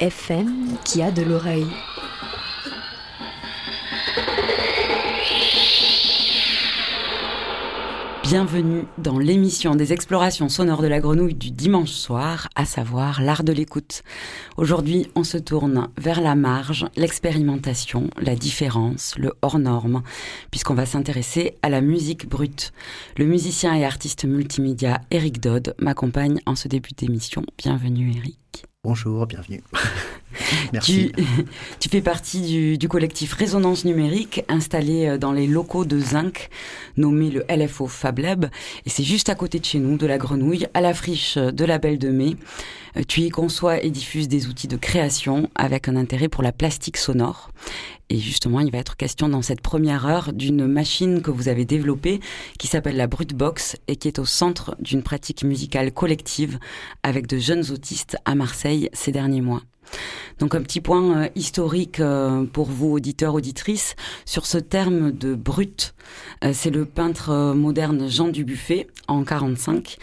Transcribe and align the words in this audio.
FM 0.00 0.76
qui 0.84 1.02
a 1.02 1.10
de 1.10 1.22
l'oreille. 1.22 1.66
Bienvenue 8.24 8.86
dans 8.98 9.18
l'émission 9.18 9.76
des 9.76 9.92
explorations 9.92 10.48
sonores 10.48 10.82
de 10.82 10.88
la 10.88 10.98
grenouille 10.98 11.34
du 11.34 11.50
dimanche 11.50 11.92
soir, 11.92 12.48
à 12.56 12.64
savoir 12.64 13.22
l'art 13.22 13.44
de 13.44 13.52
l'écoute. 13.52 14.02
Aujourd'hui, 14.56 15.06
on 15.14 15.22
se 15.22 15.38
tourne 15.38 15.88
vers 15.96 16.20
la 16.20 16.34
marge, 16.34 16.86
l'expérimentation, 16.96 18.10
la 18.20 18.34
différence, 18.34 19.14
le 19.16 19.32
hors-norme, 19.42 20.02
puisqu'on 20.50 20.74
va 20.74 20.86
s'intéresser 20.86 21.56
à 21.62 21.68
la 21.68 21.80
musique 21.80 22.28
brute. 22.28 22.72
Le 23.16 23.26
musicien 23.26 23.74
et 23.74 23.84
artiste 23.84 24.24
multimédia 24.24 25.00
Eric 25.10 25.40
Dodd 25.40 25.74
m'accompagne 25.78 26.40
en 26.46 26.56
ce 26.56 26.66
début 26.66 26.94
d'émission. 26.96 27.44
Bienvenue 27.58 28.12
Eric. 28.16 28.64
Bonjour, 28.84 29.26
bienvenue. 29.26 29.62
Merci. 30.74 31.10
Tu, 31.16 31.24
tu 31.80 31.88
fais 31.88 32.02
partie 32.02 32.42
du, 32.42 32.76
du 32.76 32.86
collectif 32.86 33.32
Résonance 33.32 33.86
Numérique 33.86 34.44
installé 34.48 35.06
euh, 35.06 35.16
dans 35.16 35.32
les 35.32 35.46
locaux 35.46 35.86
de 35.86 35.98
Zinc, 35.98 36.50
nommé 36.98 37.30
le 37.30 37.46
LFO 37.48 37.86
Fab 37.86 38.18
Lab. 38.18 38.50
Et 38.84 38.90
c'est 38.90 39.02
juste 39.02 39.30
à 39.30 39.34
côté 39.34 39.58
de 39.58 39.64
chez 39.64 39.78
nous, 39.78 39.96
de 39.96 40.06
la 40.06 40.18
Grenouille, 40.18 40.66
à 40.74 40.82
la 40.82 40.92
friche 40.92 41.38
de 41.38 41.64
la 41.64 41.78
Belle 41.78 41.98
de 41.98 42.10
Mai. 42.10 42.36
Euh, 42.96 43.02
Tu 43.06 43.22
y 43.22 43.28
conçois 43.28 43.82
et 43.82 43.90
diffuses 43.90 44.28
des 44.28 44.46
outils 44.46 44.68
de 44.68 44.76
création 44.76 45.50
avec 45.54 45.88
un 45.88 45.96
intérêt 45.96 46.28
pour 46.28 46.42
la 46.42 46.52
plastique 46.52 46.96
sonore. 46.96 47.50
Et 48.10 48.18
justement, 48.18 48.60
il 48.60 48.70
va 48.70 48.78
être 48.78 48.96
question 48.96 49.28
dans 49.28 49.42
cette 49.42 49.60
première 49.60 50.06
heure 50.06 50.32
d'une 50.32 50.66
machine 50.66 51.22
que 51.22 51.30
vous 51.30 51.48
avez 51.48 51.64
développée 51.64 52.20
qui 52.58 52.66
s'appelle 52.66 52.96
la 52.96 53.06
Brute 53.06 53.34
Box 53.34 53.76
et 53.88 53.96
qui 53.96 54.08
est 54.08 54.18
au 54.18 54.24
centre 54.24 54.76
d'une 54.78 55.02
pratique 55.02 55.44
musicale 55.44 55.92
collective 55.92 56.58
avec 57.02 57.26
de 57.26 57.38
jeunes 57.38 57.70
autistes 57.70 58.16
à 58.24 58.34
Marseille 58.34 58.90
ces 58.92 59.12
derniers 59.12 59.40
mois. 59.40 59.62
Donc 60.38 60.54
un 60.54 60.62
petit 60.62 60.80
point 60.80 61.16
euh, 61.16 61.28
historique 61.34 62.00
euh, 62.00 62.44
pour 62.44 62.66
vous 62.66 62.92
auditeurs 62.92 63.34
auditrices 63.34 63.94
sur 64.24 64.46
ce 64.46 64.58
terme 64.58 65.12
de 65.12 65.34
brut. 65.34 65.94
Euh, 66.42 66.50
c'est 66.52 66.70
le 66.70 66.84
peintre 66.84 67.54
moderne 67.54 68.08
Jean 68.08 68.28
Dubuffet 68.28 68.88
en 69.06 69.24
45 69.24 69.96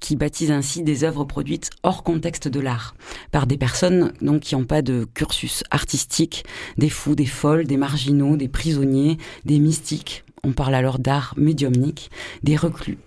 qui 0.00 0.16
baptise 0.16 0.50
ainsi 0.50 0.82
des 0.82 1.04
œuvres 1.04 1.24
produites 1.24 1.70
hors 1.82 2.02
contexte 2.02 2.48
de 2.48 2.60
l'art 2.60 2.94
par 3.32 3.46
des 3.46 3.56
personnes 3.56 4.12
donc 4.20 4.40
qui 4.40 4.54
n'ont 4.54 4.64
pas 4.64 4.82
de 4.82 5.06
cursus 5.14 5.64
artistique, 5.70 6.44
des 6.76 6.90
fous, 6.90 7.14
des 7.14 7.26
folles, 7.26 7.66
des 7.66 7.76
marginaux, 7.76 8.36
des 8.36 8.48
prisonniers, 8.48 9.18
des 9.44 9.58
mystiques. 9.58 10.24
On 10.44 10.52
parle 10.52 10.76
alors 10.76 11.00
d'art 11.00 11.34
médiumnique, 11.36 12.10
des 12.44 12.54
reclus. 12.54 12.98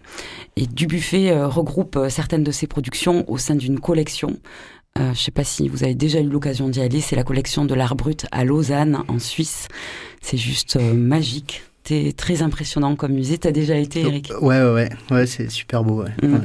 Et 0.57 0.67
Dubuffet 0.67 1.43
regroupe 1.45 1.97
certaines 2.09 2.43
de 2.43 2.51
ses 2.51 2.67
productions 2.67 3.23
au 3.31 3.37
sein 3.37 3.55
d'une 3.55 3.79
collection 3.79 4.37
je 4.97 5.03
ne 5.03 5.13
sais 5.13 5.31
pas 5.31 5.43
si 5.43 5.67
vous 5.67 5.83
avez 5.83 5.95
déjà 5.95 6.19
eu 6.19 6.27
l'occasion 6.27 6.69
d'y 6.69 6.81
aller, 6.81 7.01
c'est 7.01 7.15
la 7.15 7.23
collection 7.23 7.65
de 7.65 7.73
l'art 7.73 7.95
brut 7.95 8.25
à 8.31 8.43
Lausanne, 8.43 9.03
en 9.07 9.19
Suisse. 9.19 9.67
C'est 10.21 10.37
juste 10.37 10.75
euh, 10.75 10.93
magique. 10.93 11.63
C'est 11.83 12.13
très 12.15 12.41
impressionnant 12.41 12.95
comme 12.95 13.13
musée. 13.13 13.37
T'as 13.37 13.51
déjà 13.51 13.75
été, 13.75 14.01
Eric? 14.01 14.31
Ouais, 14.41 14.61
ouais, 14.61 14.71
ouais, 14.71 14.89
ouais 15.09 15.25
c'est 15.25 15.49
super 15.49 15.83
beau. 15.83 16.03
Ouais. 16.03 16.11
Mm. 16.21 16.33
Ouais. 16.33 16.39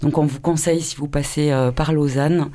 Donc 0.00 0.18
on 0.18 0.26
vous 0.26 0.40
conseille 0.40 0.80
si 0.80 0.96
vous 0.96 1.08
passez 1.08 1.50
euh, 1.50 1.70
par 1.70 1.92
Lausanne. 1.92 2.50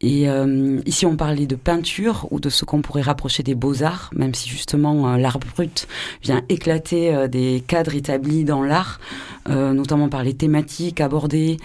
Et 0.00 0.28
euh, 0.28 0.80
ici 0.86 1.06
on 1.06 1.16
parlait 1.16 1.46
de 1.46 1.56
peinture 1.56 2.28
ou 2.30 2.38
de 2.38 2.48
ce 2.48 2.64
qu'on 2.64 2.82
pourrait 2.82 3.02
rapprocher 3.02 3.42
des 3.42 3.56
beaux-arts, 3.56 4.10
même 4.14 4.32
si 4.32 4.48
justement 4.48 5.12
euh, 5.12 5.16
l'art 5.18 5.40
brut 5.40 5.88
vient 6.22 6.42
éclater 6.48 7.26
des 7.28 7.62
cadres 7.66 7.94
établis 7.94 8.44
dans 8.44 8.62
l'art, 8.62 9.00
notamment 9.48 10.08
par 10.08 10.22
les 10.22 10.34
thématiques 10.34 11.00
abordées, 11.00 11.56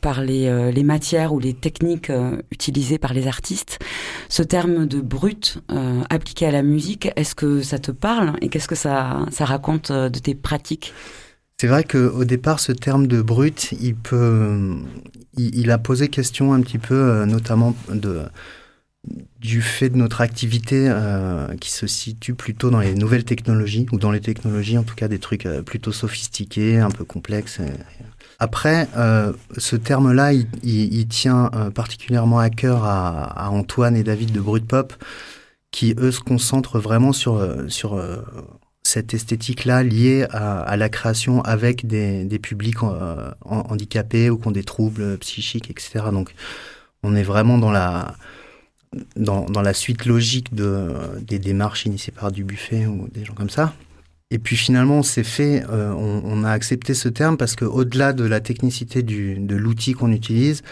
par 0.00 0.22
les, 0.22 0.72
les 0.72 0.82
matières 0.82 1.34
ou 1.34 1.38
les 1.38 1.52
techniques 1.52 2.10
utilisées 2.50 2.98
par 2.98 3.12
les 3.12 3.26
artistes. 3.26 3.78
Ce 4.28 4.42
terme 4.42 4.86
de 4.86 5.00
brut 5.00 5.58
appliqué 6.08 6.46
à 6.46 6.50
la 6.50 6.62
musique, 6.62 7.08
est-ce 7.16 7.34
que 7.34 7.62
ça 7.62 7.78
te 7.78 7.90
parle? 7.90 8.34
Et 8.40 8.48
qu'est-ce 8.48 8.68
que 8.68 8.74
ça, 8.74 8.85
ça 9.30 9.44
raconte 9.44 9.90
euh, 9.90 10.08
de 10.08 10.18
tes 10.18 10.34
pratiques 10.34 10.94
C'est 11.60 11.66
vrai 11.66 11.84
qu'au 11.84 12.24
départ, 12.24 12.60
ce 12.60 12.72
terme 12.72 13.06
de 13.06 13.22
brut, 13.22 13.74
il 15.36 15.70
a 15.70 15.78
posé 15.78 16.08
question 16.08 16.52
un 16.52 16.60
petit 16.60 16.78
peu, 16.78 16.94
euh, 16.94 17.26
notamment 17.26 17.74
du 19.38 19.62
fait 19.62 19.88
de 19.88 19.96
notre 19.96 20.20
activité 20.20 20.86
euh, 20.88 21.54
qui 21.60 21.70
se 21.70 21.86
situe 21.86 22.34
plutôt 22.34 22.70
dans 22.70 22.80
les 22.80 22.94
nouvelles 22.94 23.24
technologies 23.24 23.86
ou 23.92 23.98
dans 23.98 24.10
les 24.10 24.20
technologies 24.20 24.78
en 24.78 24.82
tout 24.82 24.96
cas 24.96 25.06
des 25.06 25.20
trucs 25.20 25.46
plutôt 25.64 25.92
sophistiqués, 25.92 26.78
un 26.78 26.90
peu 26.90 27.04
complexes. 27.04 27.60
Après, 28.38 28.88
ce 29.56 29.76
terme-là, 29.76 30.32
il, 30.32 31.08
tient 31.08 31.50
particulièrement 31.74 32.40
à 32.40 32.50
cœur 32.50 32.84
à, 32.84 33.50
Antoine 33.50 33.96
et 33.96 34.02
David 34.02 34.32
de 34.32 34.40
Brut 34.40 34.66
Pop, 34.66 34.92
qui 35.70 35.94
eux 35.98 36.10
se 36.10 36.20
concentrent 36.20 36.80
vraiment 36.80 37.12
sur 37.12 37.40
cette 38.86 39.14
esthétique-là 39.14 39.82
liée 39.82 40.26
à, 40.30 40.76
la 40.76 40.88
création 40.88 41.42
avec 41.42 41.86
des, 41.86 42.38
publics 42.38 42.82
euh, 42.82 43.30
handicapés 43.44 44.30
ou 44.30 44.38
qui 44.38 44.48
ont 44.48 44.52
des 44.52 44.64
troubles 44.64 45.18
psychiques, 45.18 45.70
etc. 45.70 46.06
Donc, 46.12 46.34
on 47.02 47.14
est 47.14 47.22
vraiment 47.22 47.58
dans 47.58 47.70
la 47.70 48.14
dans, 49.16 49.62
la 49.62 49.74
suite 49.74 50.06
logique 50.06 50.54
de, 50.54 50.88
des 51.20 51.38
démarches 51.38 51.84
initiées 51.84 52.14
par 52.16 52.32
du 52.32 52.44
buffet 52.44 52.86
ou 52.86 53.08
des 53.12 53.24
gens 53.24 53.34
comme 53.34 53.50
ça. 53.50 53.74
Et 54.30 54.38
puis 54.38 54.56
finalement, 54.56 54.98
on 54.98 55.02
s'est 55.02 55.24
fait, 55.24 55.64
euh, 55.70 55.92
on, 55.92 56.44
a 56.44 56.50
accepté 56.50 56.94
ce 56.94 57.08
terme 57.08 57.36
parce 57.36 57.56
que 57.56 57.64
au-delà 57.64 58.12
de 58.12 58.24
la 58.24 58.40
technicité 58.40 59.02
de 59.02 59.54
l'outil 59.54 59.92
qu'on 59.92 60.12
utilise, 60.12 60.62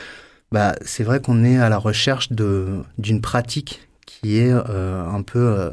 bah, 0.52 0.74
c'est 0.82 1.04
vrai 1.04 1.20
qu'on 1.20 1.44
est 1.44 1.58
à 1.58 1.68
la 1.68 1.78
recherche 1.78 2.30
d'une 2.32 3.20
pratique 3.20 3.88
qui 4.06 4.38
est 4.38 4.52
euh, 4.52 5.04
un 5.06 5.22
peu 5.22 5.70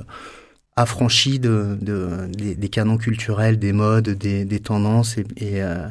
affranchie 0.75 1.39
de, 1.39 1.77
de, 1.81 2.27
des, 2.55 2.69
canons 2.69 2.97
culturels, 2.97 3.59
des 3.59 3.73
modes, 3.73 4.09
des, 4.09 4.45
des 4.45 4.59
tendances 4.59 5.17
et, 5.17 5.25
et, 5.37 5.61
euh, 5.61 5.87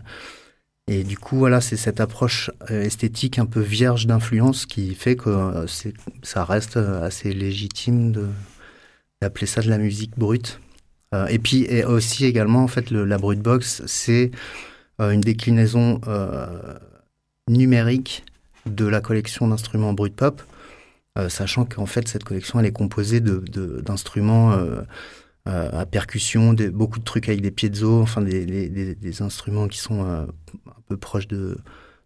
et 0.89 1.05
du 1.05 1.17
coup, 1.17 1.37
voilà, 1.37 1.61
c'est 1.61 1.77
cette 1.77 2.01
approche 2.01 2.51
euh, 2.71 2.83
esthétique 2.83 3.39
un 3.39 3.47
peu 3.47 3.61
vierge 3.61 4.07
d'influence 4.07 4.67
qui 4.67 4.95
fait 4.95 5.15
que 5.17 5.31
euh, 5.31 5.67
ça 6.23 6.45
reste 6.45 6.77
euh, 6.79 7.05
assez 7.07 7.33
légitime 7.33 8.11
de- 8.11 8.29
d'appeler 9.23 9.47
ça 9.47 9.61
de 9.61 9.69
la 9.69 9.79
musique 9.79 10.19
brute. 10.19 10.59
Euh, 11.15 11.27
et 11.27 11.39
puis, 11.39 11.65
et 11.69 11.85
aussi 11.85 12.25
également, 12.25 12.65
en 12.65 12.69
fait, 12.69 12.91
le, 12.91 13.05
la 13.05 13.19
brute 13.19 13.41
box, 13.41 13.83
c'est 13.87 14.31
une 14.99 15.23
déclinaison 15.23 15.99
numérique 17.49 18.25
de 18.67 18.85
la 18.85 19.01
collection 19.01 19.49
d'instruments 19.49 19.95
brut 19.95 20.15
pop, 20.15 20.43
sachant 21.29 21.65
qu'en 21.65 21.87
fait, 21.87 22.09
cette 22.09 22.25
collection, 22.25 22.61
elle 22.61 22.67
est 22.67 22.73
composée 22.73 23.21
de- 23.21 23.39
de- 23.39 23.81
d'instruments 23.81 24.53
euh, 24.53 24.83
euh, 25.49 25.71
à 25.73 25.87
percussion, 25.87 26.53
des- 26.53 26.71
beaucoup 26.71 26.99
de 26.99 27.05
trucs 27.05 27.29
avec 27.29 27.41
des 27.41 27.51
piezo, 27.51 28.01
enfin 28.01 28.21
des, 28.23 28.45
des- 28.47 28.69
des- 28.69 28.95
des 28.95 29.23
instruments 29.23 29.69
qui 29.69 29.79
sont 29.79 30.05
euh, 30.05 30.25
un 30.69 30.81
peu 30.89 30.97
proches 30.97 31.27
de, 31.29 31.59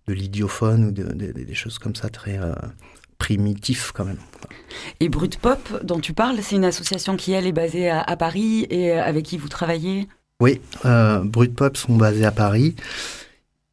de 0.06 0.12
l'idiophone 0.12 0.86
ou 0.86 0.90
de- 0.92 1.02
de- 1.02 1.32
de- 1.32 1.44
des 1.44 1.54
choses 1.54 1.78
comme 1.78 1.94
ça, 1.94 2.08
très 2.08 2.38
euh, 2.38 2.54
primitifs 3.18 3.92
quand 3.92 4.04
même. 4.04 4.18
Et 5.00 5.08
Brut 5.08 5.38
Pop, 5.38 5.58
dont 5.82 6.00
tu 6.00 6.12
parles, 6.14 6.38
c'est 6.42 6.56
une 6.56 6.64
association 6.64 7.16
qui, 7.16 7.32
elle, 7.32 7.46
est 7.46 7.52
basée 7.52 7.88
à, 7.90 8.00
à 8.02 8.16
Paris 8.16 8.66
et 8.70 8.92
euh, 8.92 9.02
avec 9.04 9.24
qui 9.24 9.36
vous 9.38 9.48
travaillez? 9.48 10.08
Oui, 10.40 10.60
euh, 10.84 11.20
Brut 11.20 11.54
Pop 11.54 11.76
sont 11.76 11.96
basés 11.96 12.24
à 12.24 12.32
Paris. 12.32 12.74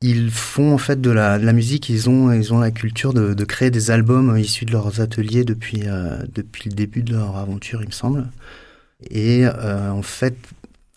Ils 0.01 0.31
font 0.31 0.73
en 0.73 0.77
fait 0.77 0.99
de 0.99 1.11
la, 1.11 1.39
musique, 1.53 1.89
ils 1.89 2.09
ont, 2.09 2.31
ils 2.31 2.53
ont 2.53 2.59
la 2.59 2.71
culture 2.71 3.13
de, 3.13 3.33
de 3.33 3.45
créer 3.45 3.71
des 3.71 3.91
albums 3.91 4.37
issus 4.37 4.65
de 4.65 4.71
leurs 4.71 4.99
ateliers 5.01 5.43
depuis, 5.43 5.83
euh, 5.85 6.17
depuis 6.33 6.69
le 6.69 6.75
début 6.75 7.03
de 7.03 7.13
leur 7.13 7.37
aventure, 7.37 7.81
il 7.81 7.87
me 7.87 7.93
semble. 7.93 8.27
Et 9.09 9.45
euh, 9.45 9.91
en 9.91 10.01
fait, 10.01 10.35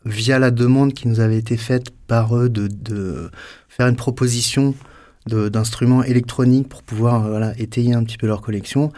via 0.05 0.39
la 0.39 0.51
demande 0.51 0.95
qui 0.95 1.09
nous 1.09 1.21
avait 1.21 1.39
été 1.39 1.57
faite 1.57 1.91
par 2.07 2.37
eux 2.37 2.49
de, 2.49 2.69
de 2.69 3.31
faire 3.69 3.89
une 3.89 3.97
proposition 3.97 4.75
d'instruments 5.27 6.03
électroniques 6.03 6.69
pour 6.69 6.83
pouvoir 6.83 7.25
euh, 7.25 7.31
voilà, 7.31 7.59
étayer 7.59 7.95
un 7.95 8.05
petit 8.05 8.19
peu 8.19 8.27
leur 8.27 8.43
collection, 8.43 8.93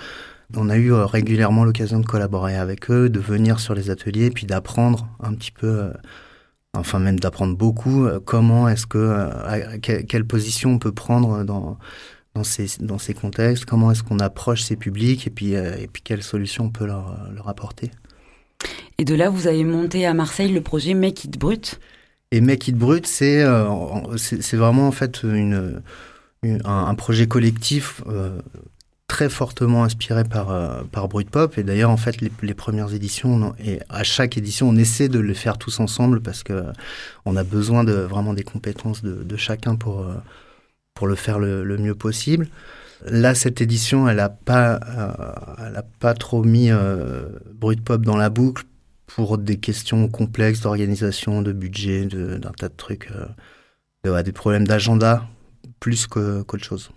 on 0.54 0.68
a 0.68 0.76
eu 0.76 0.92
euh, 0.92 1.06
régulièrement 1.06 1.64
l'occasion 1.64 1.98
de 2.00 2.06
collaborer 2.06 2.56
avec 2.56 2.90
eux, 2.90 3.08
de 3.08 3.20
venir 3.20 3.58
sur 3.58 3.74
les 3.74 3.90
ateliers, 3.90 4.30
puis 4.30 4.46
d'apprendre 4.46 5.08
un 5.20 5.34
petit 5.34 5.50
peu 5.50 5.66
euh, 5.66 5.92
enfin 6.78 6.98
même 6.98 7.18
d'apprendre 7.18 7.56
beaucoup 7.56 8.06
euh, 8.06 8.20
comment 8.24 8.68
est-ce 8.68 8.86
que 8.86 8.98
euh, 8.98 9.78
quelle 9.80 10.24
position 10.24 10.70
on 10.70 10.78
peut 10.78 10.92
prendre 10.92 11.44
dans 11.44 11.78
dans 12.36 12.44
ces 12.44 12.66
dans 12.80 12.98
ces 12.98 13.14
contextes, 13.14 13.64
comment 13.64 13.90
est-ce 13.90 14.02
qu'on 14.02 14.18
approche 14.18 14.62
ces 14.62 14.76
publics 14.76 15.26
et 15.26 15.30
puis 15.30 15.56
euh, 15.56 15.76
et 15.76 15.86
puis 15.86 16.02
quelles 16.02 16.22
solutions 16.22 16.64
on 16.64 16.70
peut 16.70 16.86
leur 16.86 17.16
leur 17.34 17.48
apporter. 17.48 17.90
Et 18.98 19.04
de 19.04 19.14
là, 19.14 19.28
vous 19.28 19.46
avez 19.46 19.64
monté 19.64 20.06
à 20.06 20.14
Marseille 20.14 20.52
le 20.52 20.60
projet 20.60 20.94
Make 20.94 21.24
It 21.24 21.38
Brut. 21.38 21.80
Et 22.30 22.40
Make 22.40 22.68
It 22.68 22.76
Brut, 22.76 23.06
c'est 23.06 23.42
euh, 23.42 24.16
c'est 24.16 24.56
vraiment 24.56 24.88
en 24.88 24.92
fait 24.92 25.22
une, 25.22 25.82
une 26.42 26.60
un, 26.64 26.86
un, 26.86 26.94
projet 26.94 27.26
collectif 27.26 28.02
euh, 28.08 28.38
très 29.08 29.28
fortement 29.28 29.84
inspiré 29.84 30.24
par, 30.24 30.50
euh, 30.50 30.82
par 30.90 31.08
Brut 31.08 31.30
Pop. 31.30 31.56
Et 31.58 31.62
d'ailleurs, 31.62 31.90
en 31.90 31.96
fait, 31.96 32.20
les, 32.20 32.54
premières 32.54 32.92
éditions, 32.92 33.54
et 33.64 33.80
à 33.88 34.02
chaque 34.02 34.36
édition, 34.36 34.68
on 34.68 34.76
essaie 34.76 35.08
de 35.08 35.18
le 35.18 35.34
faire 35.34 35.58
tous 35.58 35.80
ensemble 35.80 36.20
parce 36.20 36.42
que 36.42 36.64
on 37.24 37.36
a 37.36 37.44
besoin 37.44 37.84
de 37.84 37.92
vraiment 37.92 38.34
des 38.34 38.44
compétences 38.44 39.02
de, 39.02 39.36
chacun 39.36 39.76
pour, 39.76 40.00
euh, 40.00 40.14
pour 40.94 41.06
le 41.06 41.14
faire 41.14 41.38
le, 41.38 41.78
mieux 41.78 41.94
possible. 41.94 42.48
Là, 43.04 43.34
cette 43.34 43.60
édition, 43.60 44.08
elle 44.08 44.16
n'a 44.16 44.30
pas, 44.30 44.80
euh, 44.88 45.66
elle 45.68 45.76
a 45.76 45.82
pas 45.82 46.14
trop 46.14 46.42
mis 46.42 46.70
euh, 46.70 47.28
Brut 47.54 47.84
Pop 47.84 48.02
dans 48.02 48.16
la 48.16 48.30
boucle 48.30 48.64
pour 49.06 49.38
des 49.38 49.58
questions 49.58 50.08
complexes 50.08 50.62
d'organisation, 50.62 51.42
de 51.42 51.52
budget, 51.52 52.06
d'un 52.06 52.52
tas 52.52 52.68
de 52.68 52.76
trucs, 52.76 53.10
euh, 53.12 53.26
de, 54.04 54.22
des 54.22 54.32
problèmes 54.32 54.66
d'agenda, 54.66 55.26
plus 55.78 56.06
qu'autre 56.06 56.56
qu 56.56 56.64
chose 56.64 56.90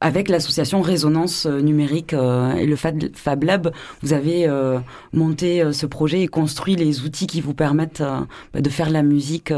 avec 0.00 0.28
l'association 0.28 0.82
Résonance 0.82 1.46
Numérique 1.46 2.12
euh, 2.12 2.52
et 2.54 2.66
le 2.66 2.76
Fab 2.76 3.42
Lab, 3.42 3.72
vous 4.02 4.12
avez 4.12 4.46
euh, 4.46 4.78
monté 5.12 5.62
euh, 5.62 5.72
ce 5.72 5.86
projet 5.86 6.20
et 6.20 6.28
construit 6.28 6.76
les 6.76 7.02
outils 7.02 7.26
qui 7.26 7.40
vous 7.40 7.54
permettent 7.54 8.02
bah, 8.52 8.60
de 8.60 8.68
faire 8.68 8.90
la 8.90 9.02
musique 9.02 9.52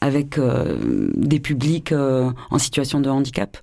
avec 0.00 0.38
des 0.38 1.40
publics 1.40 1.92
en 1.92 2.58
situation 2.58 3.00
de 3.00 3.10
handicap? 3.10 3.56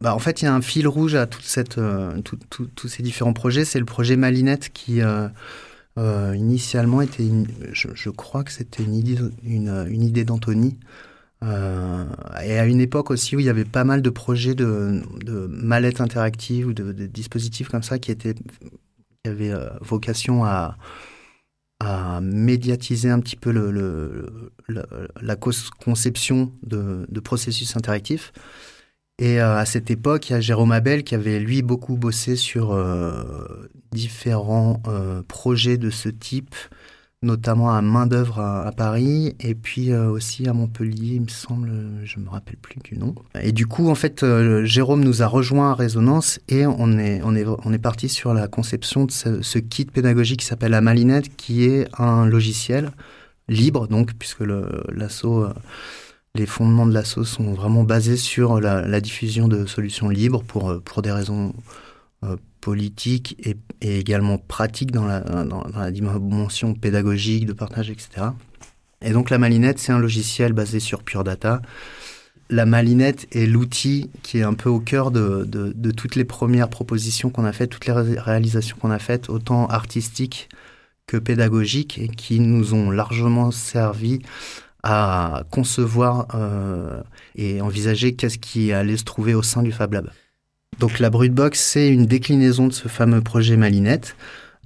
Bah, 0.00 0.14
en 0.14 0.18
fait, 0.18 0.42
il 0.42 0.46
y 0.46 0.48
a 0.48 0.54
un 0.54 0.62
fil 0.62 0.88
rouge 0.88 1.14
à 1.14 1.26
tous 1.26 1.42
ces 1.42 3.02
différents 3.02 3.32
projets. 3.32 3.64
C'est 3.64 3.78
le 3.78 3.84
projet 3.84 4.16
Malinette 4.16 4.70
qui, 4.72 5.00
initialement, 5.96 7.02
était, 7.02 7.28
je, 7.72 8.10
crois 8.10 8.42
que 8.42 8.50
c'était 8.50 8.82
une 8.82 8.94
idée, 8.94 9.18
une, 9.44 9.86
une 9.88 10.02
idée 10.02 10.24
d'Anthony. 10.24 10.76
Euh, 11.42 12.04
et 12.44 12.58
à 12.58 12.66
une 12.66 12.80
époque 12.80 13.10
aussi 13.10 13.34
où 13.34 13.40
il 13.40 13.46
y 13.46 13.48
avait 13.48 13.64
pas 13.64 13.84
mal 13.84 14.02
de 14.02 14.10
projets 14.10 14.54
de, 14.54 15.02
de 15.24 15.46
mallettes 15.46 16.00
interactives 16.00 16.66
ou 16.66 16.72
de, 16.74 16.92
dispositifs 17.06 17.68
comme 17.68 17.82
ça 17.82 17.98
qui 17.98 18.10
étaient 18.10 18.34
qui 18.34 19.30
avaient 19.30 19.52
euh, 19.52 19.70
vocation 19.80 20.44
à, 20.44 20.76
médiatiser 22.20 23.08
un 23.08 23.20
petit 23.20 23.36
peu 23.36 23.50
la 24.68 25.36
conception 25.36 26.52
de, 26.62 27.20
processus 27.20 27.74
interactifs. 27.74 28.34
Et 29.18 29.40
euh, 29.40 29.56
à 29.56 29.64
cette 29.64 29.90
époque, 29.90 30.28
il 30.28 30.34
y 30.34 30.36
a 30.36 30.40
Jérôme 30.42 30.72
Abel 30.72 31.04
qui 31.04 31.14
avait 31.14 31.40
lui 31.40 31.62
beaucoup 31.62 31.96
bossé 31.96 32.36
sur 32.36 32.78
différents 33.92 34.82
projets 35.26 35.78
de 35.78 35.88
ce 35.88 36.10
type 36.10 36.54
notamment 37.22 37.70
à 37.74 37.82
main 37.82 38.06
d'œuvre 38.06 38.40
à, 38.40 38.72
Paris 38.72 39.34
et 39.40 39.54
puis 39.54 39.92
euh, 39.92 40.08
aussi 40.08 40.48
à 40.48 40.54
Montpellier, 40.54 41.16
il 41.16 41.22
me 41.22 41.28
semble, 41.28 41.70
je 42.04 42.18
me 42.18 42.28
rappelle 42.28 42.56
plus 42.56 42.80
du 42.82 42.96
nom. 42.96 43.14
Et 43.42 43.52
du 43.52 43.66
coup, 43.66 43.90
en 43.90 43.94
fait, 43.94 44.22
euh, 44.22 44.64
Jérôme 44.64 45.04
nous 45.04 45.22
a 45.22 45.26
rejoint 45.26 45.72
à 45.72 45.74
Résonance 45.74 46.40
et 46.48 46.66
on 46.66 46.98
est 46.98 47.20
on 47.22 47.34
est 47.36 47.44
on 47.46 47.72
est 47.72 47.78
parti 47.78 48.08
sur 48.08 48.32
la 48.32 48.48
conception 48.48 49.04
de 49.04 49.10
ce, 49.10 49.58
kit 49.58 49.84
pédagogique 49.84 50.40
qui 50.40 50.46
s'appelle 50.46 50.70
la 50.72 50.80
Malinette, 50.80 51.34
qui 51.36 51.64
est 51.64 51.88
un 51.98 52.24
logiciel 52.24 52.90
libre, 53.48 53.86
donc 53.86 54.14
puisque 54.18 54.44
l'assaut 54.88 55.44
euh, 55.44 55.54
les 56.34 56.46
fondements 56.46 56.86
de 56.86 56.94
l'assaut 56.94 57.24
sont 57.24 57.52
vraiment 57.52 57.82
basés 57.82 58.16
sur 58.16 58.60
la, 58.60 58.86
la, 58.86 59.00
diffusion 59.00 59.48
de 59.48 59.66
solutions 59.66 60.08
libres 60.08 60.42
pour 60.44 60.80
pour 60.84 61.02
des 61.02 61.10
raisons 61.12 61.52
politique 62.60 63.36
et, 63.44 63.56
également 63.80 64.38
pratique 64.38 64.90
dans 64.90 65.06
la, 65.06 65.90
dimension 65.90 66.74
pédagogique, 66.74 67.46
de 67.46 67.52
partage, 67.52 67.90
etc. 67.90 68.28
Et 69.02 69.12
donc 69.12 69.30
la 69.30 69.38
Malinette, 69.38 69.78
c'est 69.78 69.92
un 69.92 69.98
logiciel 69.98 70.52
basé 70.52 70.80
sur 70.80 71.02
Pure 71.02 71.24
Data. 71.24 71.62
La 72.50 72.66
Malinette 72.66 73.26
est 73.34 73.46
l'outil 73.46 74.10
qui 74.22 74.38
est 74.38 74.42
un 74.42 74.54
peu 74.54 74.68
au 74.68 74.80
cœur 74.80 75.10
de 75.10 75.90
toutes 75.92 76.16
les 76.16 76.24
premières 76.24 76.68
propositions 76.68 77.30
qu'on 77.30 77.44
a 77.44 77.52
faites, 77.52 77.70
toutes 77.70 77.86
les 77.86 77.92
réalisations 77.92 78.76
qu'on 78.78 78.90
a 78.90 78.98
faites, 78.98 79.30
autant 79.30 79.66
artistiques 79.66 80.48
que 81.06 81.16
pédagogiques, 81.16 81.98
et 81.98 82.08
qui 82.08 82.38
nous 82.38 82.74
ont 82.74 82.90
largement 82.90 83.50
servi 83.50 84.20
à 84.82 85.42
concevoir 85.50 86.28
euh, 86.34 87.02
et 87.34 87.60
envisager 87.60 88.14
qu'est-ce 88.14 88.38
qui 88.38 88.72
allait 88.72 88.96
se 88.96 89.04
trouver 89.04 89.34
au 89.34 89.42
sein 89.42 89.62
du 89.62 89.72
Fab 89.72 89.92
Lab. 89.92 90.10
Donc 90.80 90.98
la 90.98 91.10
Brutbox, 91.10 91.60
c'est 91.60 91.90
une 91.90 92.06
déclinaison 92.06 92.66
de 92.66 92.72
ce 92.72 92.88
fameux 92.88 93.20
projet 93.20 93.58
Malinette, 93.58 94.16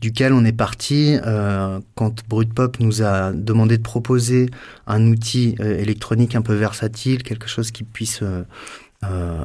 duquel 0.00 0.32
on 0.32 0.44
est 0.44 0.52
parti 0.52 1.16
euh, 1.26 1.80
quand 1.96 2.24
Brutpop 2.28 2.78
nous 2.78 3.02
a 3.02 3.32
demandé 3.32 3.78
de 3.78 3.82
proposer 3.82 4.48
un 4.86 5.08
outil 5.08 5.56
euh, 5.58 5.76
électronique 5.76 6.36
un 6.36 6.42
peu 6.42 6.54
versatile, 6.54 7.24
quelque 7.24 7.48
chose 7.48 7.72
qui 7.72 7.82
puisse 7.82 8.22
euh, 8.22 8.44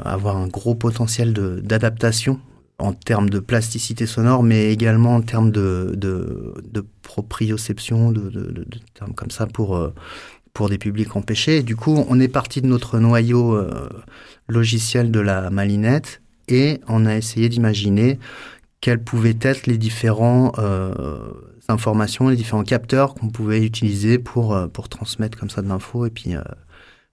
avoir 0.05 0.37
un 0.37 0.47
gros 0.47 0.75
potentiel 0.75 1.33
d'adaptation 1.33 2.39
en 2.77 2.93
termes 2.93 3.31
de 3.31 3.39
plasticité 3.39 4.05
sonore, 4.05 4.43
mais 4.43 4.71
également 4.71 5.15
en 5.15 5.21
termes 5.21 5.51
de, 5.51 5.97
proprioception, 7.01 8.11
de, 8.11 8.29
de, 8.29 8.65
termes 8.93 9.15
comme 9.15 9.31
ça 9.31 9.47
pour, 9.47 9.91
pour 10.53 10.69
des 10.69 10.77
publics 10.77 11.15
empêchés. 11.15 11.63
Du 11.63 11.75
coup, 11.75 12.05
on 12.07 12.19
est 12.21 12.29
parti 12.29 12.61
de 12.61 12.67
notre 12.67 12.99
noyau 12.99 13.59
logiciel 14.47 15.11
de 15.11 15.19
la 15.19 15.49
malinette 15.49 16.21
et 16.49 16.81
on 16.87 17.05
a 17.05 17.15
essayé 17.15 17.49
d'imaginer 17.49 18.19
quelles 18.81 19.03
pouvaient 19.03 19.37
être 19.41 19.67
les 19.67 19.77
différents 19.77 20.53
euh, 20.57 21.17
informations, 21.67 22.29
les 22.29 22.35
différents 22.35 22.63
capteurs 22.63 23.13
qu'on 23.13 23.29
pouvait 23.29 23.63
utiliser 23.65 24.17
pour 24.19 24.53
euh, 24.53 24.67
pour 24.67 24.89
transmettre 24.89 25.37
comme 25.37 25.49
ça 25.49 25.61
de 25.61 25.67
l'info 25.67 26.05
et 26.05 26.09
puis 26.09 26.35
euh, 26.35 26.41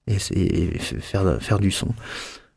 et, 0.06 0.78
faire 0.78 1.42
faire 1.42 1.58
du 1.58 1.70
son. 1.70 1.88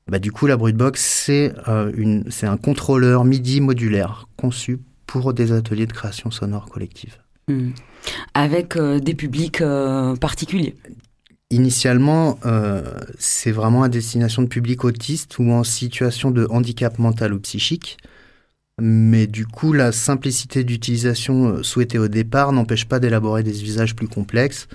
Bah, 0.08 0.20
du 0.20 0.32
coup, 0.32 0.48
la 0.48 0.58
Brutbox 0.58 1.02
c'est 1.02 1.54
une 1.96 2.24
c'est 2.30 2.48
un 2.48 2.58
contrôleur 2.58 3.26
MIDI 3.26 3.62
modulaire 3.62 4.28
conçu 4.38 4.80
pour 5.08 5.34
des 5.34 5.52
ateliers 5.52 5.88
de 5.88 5.94
création 5.94 6.30
sonore 6.30 6.66
collective. 6.70 7.18
Mmh. 7.48 7.72
Avec 8.36 8.78
des 8.78 9.16
publics 9.16 9.64
particuliers 10.20 10.76
Initialement, 11.52 12.40
euh, 12.46 12.84
c'est 13.18 13.52
vraiment 13.52 13.82
à 13.82 13.90
destination 13.90 14.44
de 14.44 14.48
publics 14.48 14.84
autistes 14.84 15.40
ou 15.40 15.52
en 15.52 15.64
situation 15.64 16.30
de 16.30 16.46
handicap 16.52 17.00
mental 17.00 17.34
ou 17.34 17.40
psychique. 17.40 17.98
Mais 18.80 19.26
du 19.26 19.48
coup, 19.48 19.74
la 19.74 19.92
simplicité 19.92 20.64
d'utilisation 20.64 21.64
souhaitée 21.64 21.98
au 21.98 22.08
départ 22.08 22.52
n'empêche 22.52 22.86
pas 22.86 23.00
d'élaborer 23.00 23.42
des 23.42 23.64
usages 23.64 23.96
plus 23.96 24.08
complexes. 24.08 24.68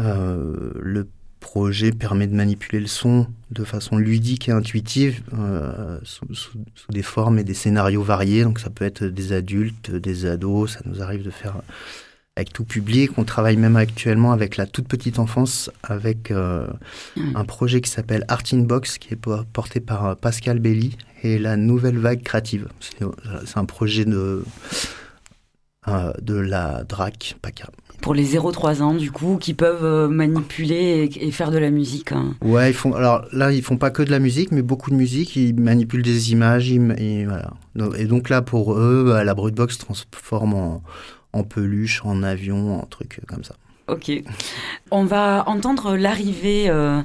Euh, 0.00 0.72
le 0.80 1.08
projet 1.40 1.92
permet 1.92 2.26
de 2.26 2.34
manipuler 2.34 2.80
le 2.80 2.86
son 2.86 3.26
de 3.50 3.62
façon 3.62 3.98
ludique 3.98 4.48
et 4.48 4.52
intuitive 4.52 5.22
euh, 5.38 6.00
sous, 6.04 6.34
sous, 6.34 6.58
sous, 6.74 6.90
des 6.90 7.02
formes 7.02 7.38
et 7.38 7.44
des 7.44 7.52
scénarios 7.52 8.02
variés. 8.02 8.44
Donc 8.44 8.60
ça 8.60 8.70
peut 8.70 8.86
être 8.86 9.04
des 9.04 9.32
adultes, 9.32 9.90
des 9.90 10.24
ados, 10.24 10.72
ça 10.72 10.80
nous 10.86 11.02
arrive 11.02 11.22
de 11.22 11.30
faire 11.30 11.60
avec 12.36 12.52
tout 12.52 12.64
public. 12.64 13.12
On 13.16 13.24
travaille 13.24 13.56
même 13.56 13.76
actuellement 13.76 14.32
avec 14.32 14.56
la 14.56 14.66
toute 14.66 14.88
petite 14.88 15.18
enfance, 15.18 15.70
avec 15.82 16.30
euh, 16.30 16.66
mmh. 17.16 17.36
un 17.36 17.44
projet 17.44 17.80
qui 17.80 17.90
s'appelle 17.90 18.24
Art 18.28 18.42
in 18.52 18.60
Box, 18.60 18.98
qui 18.98 19.14
est 19.14 19.20
porté 19.52 19.80
par 19.80 20.06
euh, 20.06 20.14
Pascal 20.14 20.58
Belli, 20.58 20.96
et 21.22 21.38
la 21.38 21.56
Nouvelle 21.56 21.98
Vague 21.98 22.22
Créative. 22.22 22.68
C'est 22.80 23.56
un 23.56 23.64
projet 23.64 24.04
de, 24.04 24.44
euh, 25.88 26.12
de 26.22 26.34
la 26.34 26.82
DRAC, 26.84 27.36
PACA. 27.42 27.68
Pour 28.00 28.14
les 28.14 28.34
0-3 28.34 28.82
ans, 28.82 28.94
du 28.94 29.10
coup, 29.10 29.38
qui 29.38 29.54
peuvent 29.54 29.84
euh, 29.84 30.08
manipuler 30.08 31.08
et, 31.14 31.26
et 31.26 31.30
faire 31.30 31.50
de 31.50 31.58
la 31.58 31.70
musique. 31.70 32.12
Hein. 32.12 32.34
Ouais, 32.42 32.70
ils 32.70 32.74
font, 32.74 32.94
alors 32.94 33.24
là, 33.32 33.52
ils 33.52 33.62
font 33.62 33.76
pas 33.76 33.90
que 33.90 34.02
de 34.02 34.10
la 34.10 34.18
musique, 34.18 34.50
mais 34.50 34.62
beaucoup 34.62 34.90
de 34.90 34.94
musique. 34.94 35.36
Ils 35.36 35.58
manipulent 35.58 36.02
des 36.02 36.32
images. 36.32 36.68
Ils, 36.68 36.94
et, 36.98 37.24
voilà. 37.24 37.52
Et 37.98 38.04
donc 38.04 38.28
là, 38.28 38.42
pour 38.42 38.74
eux, 38.74 39.04
bah, 39.06 39.24
la 39.24 39.34
Brutbox 39.34 39.78
transforme 39.78 40.54
en 40.54 40.82
en 41.34 41.42
peluche, 41.42 42.00
en 42.04 42.22
avion, 42.22 42.80
en 42.80 42.86
truc 42.86 43.20
comme 43.26 43.44
ça. 43.44 43.54
Ok. 43.88 44.10
On 44.90 45.04
va 45.04 45.44
entendre 45.46 45.96
l'arrivée 45.96 46.70
euh, 46.70 47.02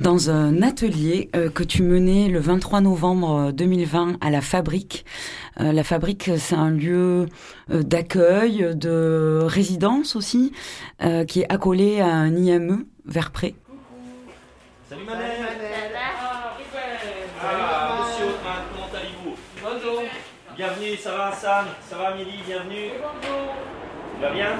dans 0.00 0.30
un 0.30 0.62
atelier 0.62 1.28
euh, 1.34 1.50
que 1.50 1.62
tu 1.62 1.82
menais 1.82 2.28
le 2.28 2.38
23 2.38 2.80
novembre 2.80 3.52
2020 3.52 4.16
à 4.20 4.30
la 4.30 4.40
Fabrique. 4.40 5.04
Euh, 5.60 5.72
la 5.72 5.84
Fabrique, 5.84 6.30
c'est 6.38 6.54
un 6.54 6.70
lieu 6.70 7.26
euh, 7.70 7.82
d'accueil, 7.82 8.74
de 8.74 9.40
résidence 9.42 10.16
aussi, 10.16 10.52
qui 11.28 11.40
est 11.40 11.52
accolé 11.52 12.00
à 12.00 12.08
un 12.08 12.34
IME 12.34 12.84
vers 13.06 13.30
Pré. 13.30 13.54
Salut 14.88 15.02
monsieur 15.04 15.14
Hauteman, 18.24 18.62
comment 18.72 18.88
allez-vous 18.94 19.36
Bonjour 19.62 20.02
Bienvenue, 20.58 20.96
ça 20.96 21.12
va 21.16 21.26
Hassan 21.28 21.66
Ça 21.88 21.96
va 21.96 22.08
Amélie, 22.08 22.42
bienvenue? 22.44 22.90
Bonjour. 23.00 23.54
Tu 24.16 24.22
vas 24.22 24.30
bien? 24.30 24.58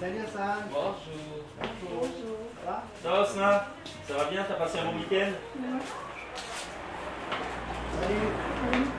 Salut 0.00 0.18
Hassan. 0.18 0.64
Bonjour. 0.68 1.44
Bonjour. 1.60 2.38
Ça 2.64 2.70
va? 2.70 2.82
Ça 3.00 3.08
va 3.08 3.20
Osna? 3.20 3.66
Ça 4.08 4.14
va 4.14 4.24
bien? 4.24 4.44
T'as 4.48 4.54
passé 4.54 4.80
un 4.80 4.86
bon 4.86 4.98
week-end? 4.98 5.30
Salut 8.02 8.90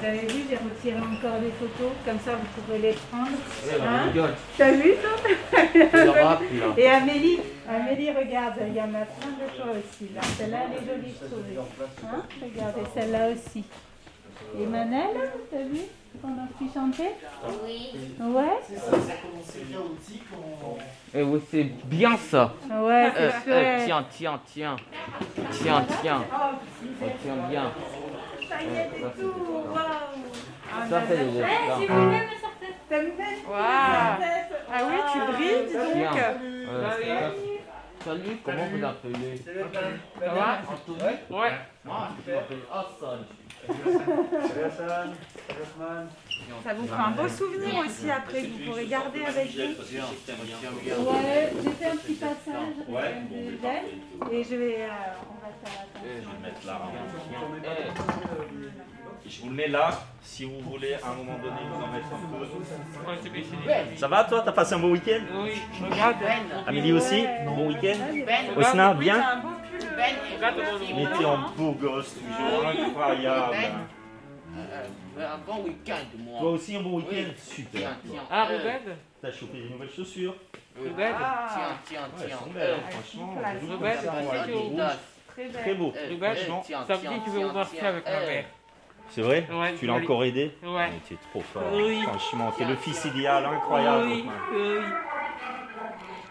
Vous 0.00 0.06
avez 0.06 0.18
vu, 0.26 0.44
j'ai 0.48 0.56
retiré 0.56 0.96
encore 0.98 1.38
des 1.40 1.50
photos, 1.50 1.92
comme 2.06 2.18
ça 2.20 2.32
vous 2.32 2.62
pourrez 2.62 2.78
les 2.78 2.92
prendre. 3.10 3.36
Hein 3.86 4.32
T'as 4.56 4.70
vu 4.72 4.94
toi 5.92 6.38
Et 6.78 6.88
Amélie, 6.88 7.38
Amélie, 7.68 8.10
regarde, 8.10 8.54
il 8.66 8.74
y 8.74 8.80
en 8.80 8.94
a 8.94 9.04
plein 9.04 9.30
de 9.30 9.56
toi 9.56 9.66
aussi. 9.72 10.10
là. 10.14 10.20
Celle-là, 10.38 10.58
elle 10.66 10.82
est 10.82 10.86
jolie, 10.90 11.14
je 11.20 11.26
trouve. 11.26 11.44
Hein 12.04 12.22
Regardez, 12.42 12.80
celle-là 12.94 13.28
aussi. 13.28 13.64
Et 14.58 14.66
Manel, 14.66 15.16
t'as 15.50 15.58
vu 15.58 15.80
qu'on 16.22 16.28
a 16.28 16.46
pu 16.58 16.64
chanter 16.72 17.10
Oui. 17.64 17.90
Ouais 18.20 18.58
Eh 21.14 21.22
oui, 21.22 21.40
c'est 21.50 21.64
bien 21.84 22.16
ça. 22.16 22.54
Ouais, 22.68 23.12
c'est 23.14 23.22
Euh, 23.22 23.30
euh, 23.54 23.84
tiens, 23.84 24.04
tiens, 24.10 24.40
tiens. 24.52 24.76
Tiens, 25.52 25.84
tiens. 26.02 26.24
Oh, 26.32 26.36
Oh, 27.02 27.06
tiens 27.22 27.34
bien. 27.48 27.72
ça 28.48 28.56
y 28.62 28.76
est, 28.76 28.90
c'est 28.94 29.20
tout. 29.22 29.32
Ah, 29.76 29.89
Ça, 30.88 31.02
c'est 31.08 31.16
les 31.16 31.30
Waouh. 33.48 33.62
Ah 34.72 34.82
oui, 34.86 34.96
tu 35.12 35.18
brilles, 35.32 35.66
dis 35.66 35.74
donc. 35.74 36.14
Ça- 36.82 36.96
Salut, 38.02 38.36
comment 38.42 38.64
vous 38.72 38.84
appelez 38.84 39.36
Ça 40.18 40.28
va 40.32 40.58
Anthony 40.72 40.98
Ouais. 41.30 41.52
Moi, 41.84 42.08
je 42.26 42.32
m'appelle 42.32 42.64
Hassan. 42.72 43.20
Ça 46.64 46.72
vous 46.74 46.86
fera 46.86 47.04
un 47.08 47.10
beau 47.10 47.28
souvenir 47.28 47.76
aussi 47.78 48.10
après, 48.10 48.40
vous 48.42 48.58
pourrez 48.66 48.86
garder 48.86 49.22
avec 49.26 49.48
vous. 49.48 49.52
Ouais, 51.12 51.52
j'ai 51.62 51.70
fait 51.72 51.90
un 51.90 51.96
petit 51.96 52.14
passage. 52.14 52.74
Et 54.32 54.44
je 54.44 54.56
vais, 54.56 54.76
euh, 54.80 54.88
on 55.28 55.34
va 55.44 55.50
faire 55.62 55.84
Je 56.02 56.08
vais 56.08 56.14
le 56.20 56.40
mettre 56.42 56.66
là. 56.66 56.80
Je 59.26 59.40
vous 59.42 59.48
le 59.50 59.54
mets 59.54 59.68
là, 59.68 59.90
si 60.22 60.44
vous 60.44 60.60
voulez 60.60 60.94
à 60.94 61.10
un 61.10 61.14
moment 61.14 61.38
donné 61.38 61.56
vous 61.70 61.82
en 61.82 61.86
mettre 61.88 62.06
un 62.06 62.18
peu. 62.36 62.44
Ouais, 63.10 63.18
Ben, 63.66 63.96
Ça 63.96 64.08
va 64.08 64.24
toi? 64.24 64.42
T'as 64.44 64.52
passé 64.52 64.74
un 64.74 64.78
bon 64.78 64.90
week-end? 64.92 65.20
Oui, 65.42 65.52
regarde. 65.90 66.16
Amélie 66.66 66.92
aussi? 66.92 67.24
Bon 67.44 67.68
week-end? 67.68 67.98
Regarde, 68.10 68.58
Osna, 68.58 68.90
oui, 68.92 68.98
bien? 68.98 69.16
un 69.20 69.40
ton 69.40 69.48
Mais 70.96 71.06
t'es 71.18 71.24
en 71.24 71.38
beau 71.56 71.72
gosse 71.72 72.14
toujours, 72.14 72.66
incroyable. 72.66 73.56
euh, 74.56 74.86
un 75.34 75.38
bon 75.46 75.62
week-end, 75.64 75.94
moi. 76.18 76.40
Toi 76.40 76.50
aussi 76.52 76.76
un 76.76 76.80
bon 76.82 76.96
week-end? 76.96 77.10
Oui. 77.12 77.34
Super. 77.36 77.80
Tiens, 77.80 77.96
tiens. 78.10 78.22
Ah, 78.30 78.46
Euh, 78.50 78.58
regarde. 78.58 78.96
T'as 79.22 79.32
chopé 79.32 79.58
des 79.62 79.68
nouvelles 79.68 79.90
chaussures? 79.94 80.34
Regarde. 80.78 81.16
Tiens, 81.52 81.62
tiens, 81.84 82.00
Ouais, 82.00 82.06
elles 82.22 82.26
tiens. 82.28 82.38
sont 82.38 82.50
belles, 82.50 82.70
hein, 82.70 82.78
Euh, 82.86 82.90
franchement. 82.90 83.34
ça, 83.36 84.52
au 84.54 84.58
rouge. 84.60 84.82
Très 85.62 85.74
beau. 85.74 85.92
euh, 85.96 86.16
euh, 86.22 86.34
ça 86.36 86.60
tiens, 86.64 86.80
veut 86.80 86.86
dire 86.86 87.10
tiens, 87.10 87.18
que 87.18 87.24
tu 87.24 87.30
veux 87.30 87.38
tiens, 87.38 87.48
repartir 87.48 87.78
tiens. 87.80 87.88
avec 87.88 88.04
ma 88.04 88.10
Euh, 88.10 88.26
mère. 88.26 88.44
C'est 89.10 89.22
vrai 89.22 89.46
Ouais, 89.52 89.74
Tu 89.78 89.86
l'as 89.86 89.94
encore 89.94 90.24
aidé 90.24 90.52
Ouais. 90.62 90.88
Mais 90.92 91.00
T'es 91.08 91.16
trop 91.32 91.42
fort. 91.52 91.62
Oui. 91.74 92.00
Franchement, 92.02 92.52
t'es 92.56 92.64
le 92.64 92.76
fils 92.76 93.04
idéal, 93.04 93.44
incroyable. 93.44 94.04
Oui, 94.08 94.24
oui. 94.54 94.78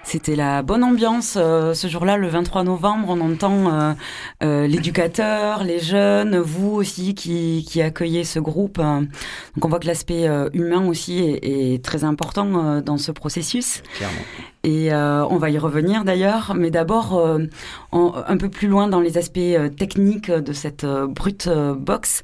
C'était 0.03 0.36
la 0.36 0.63
bonne 0.63 0.83
ambiance 0.83 1.38
euh, 1.39 1.74
ce 1.75 1.88
jour-là, 1.88 2.17
le 2.17 2.27
23 2.29 2.63
novembre. 2.63 3.09
On 3.09 3.19
entend 3.21 3.71
euh, 3.71 3.93
euh, 4.41 4.65
l'éducateur, 4.65 5.63
les 5.63 5.79
jeunes, 5.79 6.38
vous 6.39 6.71
aussi 6.71 7.13
qui, 7.13 7.63
qui 7.69 7.81
accueillez 7.81 8.24
ce 8.24 8.39
groupe. 8.39 8.77
Donc 8.77 9.65
on 9.65 9.67
voit 9.69 9.79
que 9.79 9.86
l'aspect 9.88 10.27
euh, 10.27 10.50
humain 10.53 10.88
aussi 10.88 11.19
est, 11.19 11.74
est 11.75 11.83
très 11.83 12.05
important 12.05 12.48
euh, 12.77 12.81
dans 12.81 12.98
ce 12.98 13.12
processus. 13.12 13.83
Clairement. 13.98 14.15
Et 14.63 14.91
euh, 14.91 15.25
on 15.29 15.37
va 15.37 15.49
y 15.49 15.57
revenir 15.57 16.03
d'ailleurs, 16.03 16.53
mais 16.53 16.69
d'abord 16.69 17.17
euh, 17.17 17.45
un 17.93 18.37
peu 18.37 18.49
plus 18.49 18.67
loin 18.67 18.89
dans 18.89 18.99
les 18.99 19.17
aspects 19.17 19.37
euh, 19.37 19.69
techniques 19.69 20.29
de 20.29 20.51
cette 20.51 20.85
brute 20.85 21.47
box, 21.77 22.23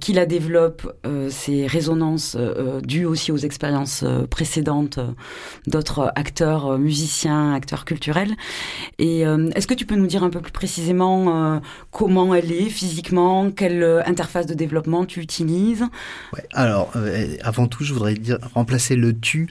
qui 0.00 0.12
la 0.12 0.26
développe, 0.26 0.92
ces 1.28 1.66
résonances 1.66 2.36
dues 2.82 3.04
aussi 3.04 3.30
aux 3.30 3.36
expériences 3.36 4.04
précédentes 4.30 4.98
d'autres 5.66 6.12
acteurs, 6.16 6.78
musiciens, 6.78 7.54
acteurs 7.54 7.84
culturels. 7.84 8.34
Et 8.98 9.20
est-ce 9.20 9.66
que 9.66 9.74
tu 9.74 9.86
peux 9.86 9.94
nous 9.94 10.06
dire 10.06 10.24
un 10.24 10.30
peu 10.30 10.40
plus 10.40 10.52
précisément 10.52 11.60
comment 11.90 12.34
elle 12.34 12.50
est 12.50 12.68
physiquement, 12.68 13.50
quelle 13.50 14.02
interface 14.04 14.46
de 14.46 14.54
développement 14.54 15.04
tu 15.04 15.20
utilises? 15.20 15.84
Alors, 16.52 16.92
avant 17.42 17.68
tout, 17.68 17.84
je 17.84 17.92
voudrais 17.92 18.14
dire 18.14 18.38
remplacer 18.54 18.96
le 18.96 19.18
tu 19.18 19.50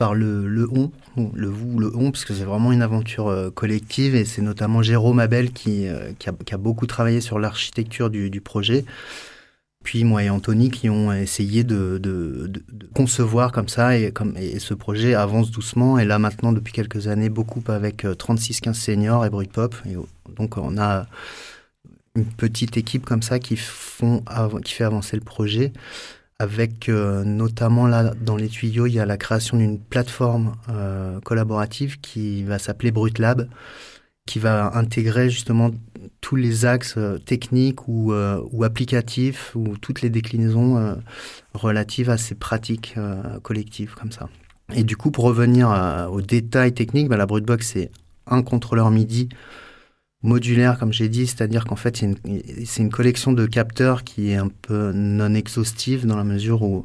par 0.00 0.14
le, 0.14 0.48
le 0.48 0.66
on, 0.72 0.90
le 1.34 1.46
vous, 1.46 1.78
le 1.78 1.94
on, 1.94 2.10
parce 2.10 2.24
que 2.24 2.32
c'est 2.32 2.44
vraiment 2.44 2.72
une 2.72 2.80
aventure 2.80 3.28
euh, 3.28 3.50
collective 3.50 4.16
et 4.16 4.24
c'est 4.24 4.40
notamment 4.40 4.80
Jérôme 4.80 5.18
Abel 5.18 5.52
qui, 5.52 5.86
euh, 5.86 6.12
qui, 6.18 6.30
a, 6.30 6.56
beaucoup 6.56 6.86
travaillé 6.86 7.20
sur 7.20 7.38
l'architecture 7.38 8.08
du, 8.08 8.40
projet. 8.40 8.86
Puis 9.84 10.04
moi 10.04 10.24
et 10.24 10.30
Anthony 10.30 10.70
qui 10.70 10.88
ont 10.88 11.12
essayé 11.12 11.64
de, 11.64 11.98
de, 11.98 12.50
concevoir 12.94 13.52
comme 13.52 13.68
ça 13.68 13.98
et, 13.98 14.10
comme, 14.10 14.34
et 14.38 14.58
ce 14.58 14.72
projet 14.72 15.12
avance 15.12 15.50
doucement. 15.50 15.98
Et 15.98 16.06
là 16.06 16.18
maintenant 16.18 16.54
depuis 16.54 16.72
quelques 16.72 17.06
années 17.06 17.28
beaucoup 17.28 17.62
avec 17.68 18.06
euh, 18.06 18.14
36-15 18.14 18.72
seniors 18.72 19.26
et 19.26 19.28
Brut 19.28 19.52
Pop. 19.52 19.74
Et 19.84 19.96
euh, 19.96 20.00
donc 20.34 20.56
on 20.56 20.78
a 20.78 21.08
une 22.16 22.24
petite 22.24 22.78
équipe 22.78 23.04
comme 23.04 23.22
ça 23.22 23.38
qui, 23.38 23.56
font, 23.56 24.24
qui 24.64 24.72
fait 24.72 24.84
avancer 24.84 25.16
le 25.18 25.22
projet 25.22 25.74
avec 26.40 26.88
euh, 26.88 27.22
notamment 27.22 27.86
là 27.86 28.14
dans 28.18 28.36
les 28.36 28.48
tuyaux, 28.48 28.86
il 28.86 28.94
y 28.94 28.98
a 28.98 29.04
la 29.04 29.18
création 29.18 29.58
d'une 29.58 29.78
plateforme 29.78 30.56
euh, 30.70 31.20
collaborative 31.20 32.00
qui 32.00 32.44
va 32.44 32.58
s'appeler 32.58 32.90
Brut 32.90 33.18
Lab, 33.18 33.46
qui 34.24 34.38
va 34.38 34.74
intégrer 34.74 35.28
justement 35.28 35.70
tous 36.22 36.36
les 36.36 36.64
axes 36.64 36.94
euh, 36.96 37.18
techniques 37.18 37.86
ou, 37.88 38.14
ou 38.14 38.64
applicatifs 38.64 39.54
ou 39.54 39.76
toutes 39.76 40.00
les 40.00 40.08
déclinaisons 40.08 40.96
relatives 41.52 42.08
à 42.08 42.16
ces 42.16 42.34
pratiques 42.34 42.94
collectives 43.42 43.94
comme 43.94 44.10
ça. 44.10 44.30
Et 44.72 44.82
du 44.82 44.96
coup, 44.96 45.10
pour 45.10 45.24
revenir 45.24 45.68
aux 46.10 46.22
détails 46.22 46.72
techniques, 46.72 47.08
bah, 47.08 47.18
la 47.18 47.26
Brutbox 47.26 47.66
c'est 47.66 47.90
un 48.26 48.42
contrôleur 48.42 48.90
MIDI 48.90 49.28
modulaire, 50.22 50.78
comme 50.78 50.92
j'ai 50.92 51.08
dit, 51.08 51.26
c'est-à-dire 51.26 51.64
qu'en 51.64 51.76
fait, 51.76 51.96
c'est 52.64 52.82
une, 52.82 52.90
collection 52.90 53.32
de 53.32 53.46
capteurs 53.46 54.04
qui 54.04 54.30
est 54.30 54.36
un 54.36 54.48
peu 54.48 54.92
non 54.92 55.34
exhaustive 55.34 56.06
dans 56.06 56.16
la 56.16 56.24
mesure 56.24 56.62
où 56.62 56.84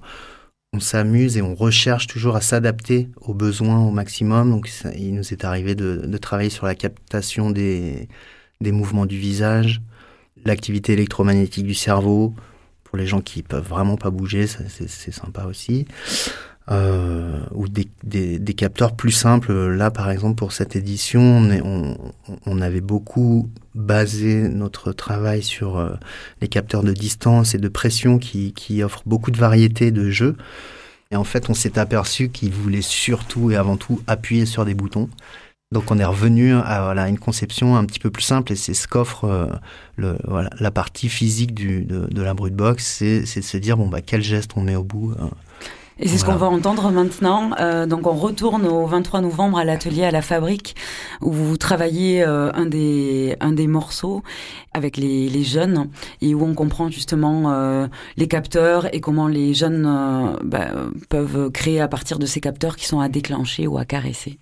on 0.73 0.79
s'amuse 0.79 1.37
et 1.37 1.41
on 1.41 1.55
recherche 1.55 2.07
toujours 2.07 2.35
à 2.35 2.41
s'adapter 2.41 3.09
aux 3.21 3.33
besoins 3.33 3.79
au 3.79 3.91
maximum. 3.91 4.51
Donc, 4.51 4.69
il 4.95 5.15
nous 5.15 5.33
est 5.33 5.43
arrivé 5.43 5.75
de, 5.75 6.05
de 6.05 6.17
travailler 6.17 6.49
sur 6.49 6.65
la 6.65 6.75
captation 6.75 7.51
des, 7.51 8.07
des 8.61 8.71
mouvements 8.71 9.05
du 9.05 9.17
visage, 9.17 9.81
l'activité 10.45 10.93
électromagnétique 10.93 11.65
du 11.65 11.73
cerveau. 11.75 12.33
Pour 12.83 12.97
les 12.97 13.07
gens 13.07 13.21
qui 13.21 13.43
peuvent 13.43 13.67
vraiment 13.67 13.97
pas 13.97 14.09
bouger, 14.09 14.47
c'est 14.47 15.11
sympa 15.11 15.45
aussi. 15.45 15.85
Euh, 16.72 17.41
ou 17.51 17.67
des, 17.67 17.88
des, 18.03 18.39
des 18.39 18.53
capteurs 18.55 18.95
plus 18.95 19.12
simples. 19.12 19.53
Là, 19.53 19.91
par 19.91 20.10
exemple, 20.10 20.34
pour 20.36 20.51
cette 20.51 20.75
édition, 20.75 21.22
on, 21.22 21.51
est- 21.51 21.62
on, 21.62 21.95
on 22.48 22.60
avait 22.60 22.81
beaucoup 22.81 23.50
basé 23.75 24.50
notre 24.50 24.91
travail 24.91 25.43
sur 25.43 25.77
euh, 25.77 25.91
les 26.41 26.48
capteurs 26.48 26.81
de 26.81 26.91
distance 26.91 27.53
et 27.53 27.60
de 27.60 27.67
pression 27.67 28.17
qui, 28.17 28.51
qui 28.53 28.81
offrent 28.81 29.03
beaucoup 29.05 29.29
de 29.29 29.38
variétés 29.38 29.91
de 29.91 30.10
jeux. 30.10 30.38
Et 31.12 31.15
en 31.15 31.24
fait, 31.24 31.51
on 31.51 31.53
s'est 31.53 31.77
aperçu 31.77 32.29
qu'ils 32.29 32.51
voulaient 32.51 32.81
surtout 32.81 33.51
et 33.51 33.55
avant 33.57 33.77
tout 33.77 34.01
appuyer 34.07 34.48
sur 34.48 34.65
des 34.65 34.74
boutons. 34.74 35.07
Donc 35.72 35.91
on 35.91 36.00
est 36.00 36.05
revenu 36.05 36.53
à 36.53 36.84
voilà, 36.84 37.10
une 37.10 37.19
conception 37.19 37.75
un 37.77 37.86
petit 37.86 38.00
peu 38.00 38.10
plus 38.10 38.24
simple 38.24 38.51
et 38.53 38.55
c'est 38.55 38.74
ce 38.74 38.88
qu'offre 38.88 39.25
euh, 39.25 40.15
voilà, 40.27 40.50
la 40.60 40.72
partie 40.72 41.10
physique 41.10 41.53
du, 41.53 41.84
de, 41.84 42.07
de 42.10 42.22
la 42.22 42.34
brute 42.34 42.55
box, 42.55 42.86
c'est 42.86 43.25
c'est 43.25 43.41
de 43.41 43.45
se 43.45 43.57
dire 43.57 43.75
bon 43.77 43.88
bah 43.88 44.01
quel 44.01 44.22
geste 44.24 44.51
on 44.55 44.62
met 44.62 44.75
au 44.75 44.84
bout. 44.84 45.13
hein. 45.19 45.29
Et 45.97 46.09
c'est 46.09 46.17
ce 46.17 46.25
qu'on 46.25 46.35
va 46.35 46.47
entendre 46.47 46.91
maintenant. 46.91 47.51
Euh, 47.59 47.85
donc 47.85 48.05
on 48.05 48.15
retourne 48.15 48.65
au 48.67 48.85
23 48.85 49.21
novembre 49.21 49.57
à 49.57 49.63
l'atelier 49.63 50.03
à 50.03 50.11
la 50.11 50.21
fabrique 50.21 50.75
où 51.21 51.31
vous 51.31 51.55
travaillez 51.55 52.21
euh, 52.21 52.51
un 52.53 52.65
des 52.65 53.37
un 53.39 53.53
des 53.53 53.67
morceaux 53.67 54.21
avec 54.73 54.97
les, 54.97 55.29
les 55.29 55.43
jeunes 55.43 55.89
et 56.21 56.35
où 56.35 56.43
on 56.43 56.53
comprend 56.53 56.89
justement 56.89 57.49
euh, 57.53 57.87
les 58.17 58.27
capteurs 58.27 58.93
et 58.93 58.99
comment 58.99 59.27
les 59.29 59.53
jeunes 59.53 59.85
euh, 59.85 60.35
bah, 60.43 60.67
peuvent 61.07 61.49
créer 61.51 61.79
à 61.79 61.87
partir 61.87 62.19
de 62.19 62.25
ces 62.25 62.41
capteurs 62.41 62.75
qui 62.75 62.85
sont 62.87 62.99
à 62.99 63.07
déclencher 63.07 63.65
ou 63.65 63.77
à 63.77 63.85
caresser. 63.85 64.37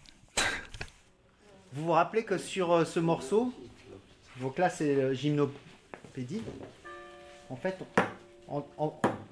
Vous 1.74 1.86
vous 1.86 1.92
rappelez 1.92 2.24
que 2.24 2.40
sur 2.40 2.72
euh, 2.72 2.84
ce 2.86 3.00
morceau, 3.00 3.54
donc 4.42 4.58
là 4.58 4.70
c'est 4.72 4.96
euh, 4.96 5.14
gymnopédie, 5.14 6.42
en 7.52 7.56
fait, 7.56 7.78
en- 8.48 8.66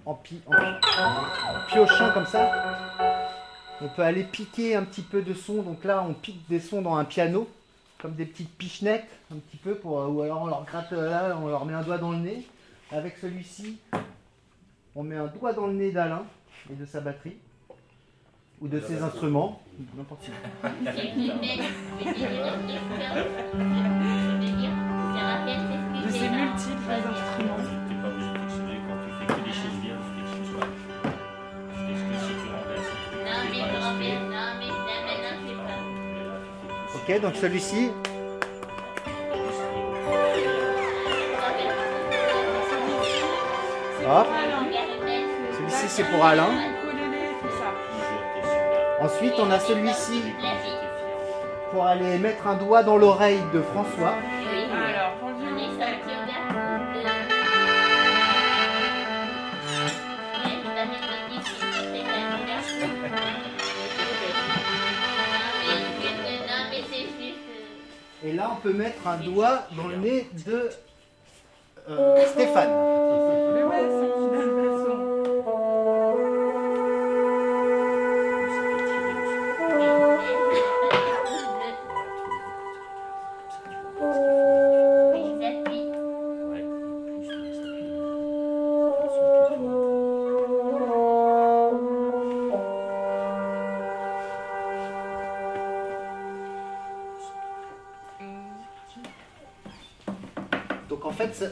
en 0.05 0.13
pi- 0.15 0.41
en- 0.47 0.53
en 0.53 1.65
piochant 1.67 2.11
comme 2.13 2.25
ça, 2.25 2.51
on 3.81 3.87
peut 3.89 4.01
aller 4.03 4.23
piquer 4.23 4.75
un 4.75 4.83
petit 4.83 5.01
peu 5.01 5.21
de 5.21 5.33
son. 5.33 5.61
Donc 5.63 5.83
là, 5.83 6.03
on 6.07 6.13
pique 6.13 6.47
des 6.49 6.59
sons 6.59 6.81
dans 6.81 6.95
un 6.95 7.05
piano, 7.05 7.49
comme 7.99 8.13
des 8.13 8.25
petites 8.25 8.55
pichenettes, 8.57 9.07
un 9.33 9.37
petit 9.37 9.57
peu, 9.57 9.75
pour, 9.75 9.93
ou 10.09 10.21
alors 10.21 10.43
on 10.43 10.47
leur 10.47 10.63
gratte 10.65 10.91
là, 10.91 11.37
on 11.41 11.47
leur 11.47 11.65
met 11.65 11.73
un 11.73 11.81
doigt 11.81 11.97
dans 11.97 12.11
le 12.11 12.17
nez. 12.17 12.47
Avec 12.91 13.17
celui-ci, 13.17 13.79
on 14.95 15.03
met 15.03 15.15
un 15.15 15.27
doigt 15.27 15.53
dans 15.53 15.67
le 15.67 15.73
nez 15.73 15.91
d'Alain 15.91 16.23
et 16.69 16.75
de 16.75 16.85
sa 16.85 16.99
batterie, 16.99 17.37
ou 18.59 18.67
de 18.67 18.79
ses 18.81 19.01
instruments, 19.01 19.61
n'importe 19.95 20.21
qui. 20.23 20.31
De 26.05 26.09
ces 26.09 26.29
multiples 26.29 26.91
instruments. 26.91 27.80
Ok, 37.11 37.19
donc 37.19 37.35
celui-ci, 37.35 37.91
hop, 44.07 44.27
celui-ci 45.57 45.87
c'est 45.89 46.03
pour 46.03 46.23
Alain. 46.23 46.47
Ensuite, 49.01 49.33
on 49.39 49.51
a 49.51 49.59
celui-ci 49.59 50.21
pour 51.71 51.85
aller 51.85 52.17
mettre 52.17 52.47
un 52.47 52.55
doigt 52.55 52.83
dans 52.83 52.97
l'oreille 52.97 53.41
de 53.53 53.61
François. 53.61 54.13
Et 68.23 68.33
là, 68.33 68.51
on 68.51 68.61
peut 68.61 68.73
mettre 68.73 69.07
un 69.07 69.17
doigt 69.17 69.63
dans 69.75 69.87
le 69.87 69.95
nez 69.95 70.29
de 70.45 70.69
euh, 71.89 72.25
Stéphane. 72.27 72.69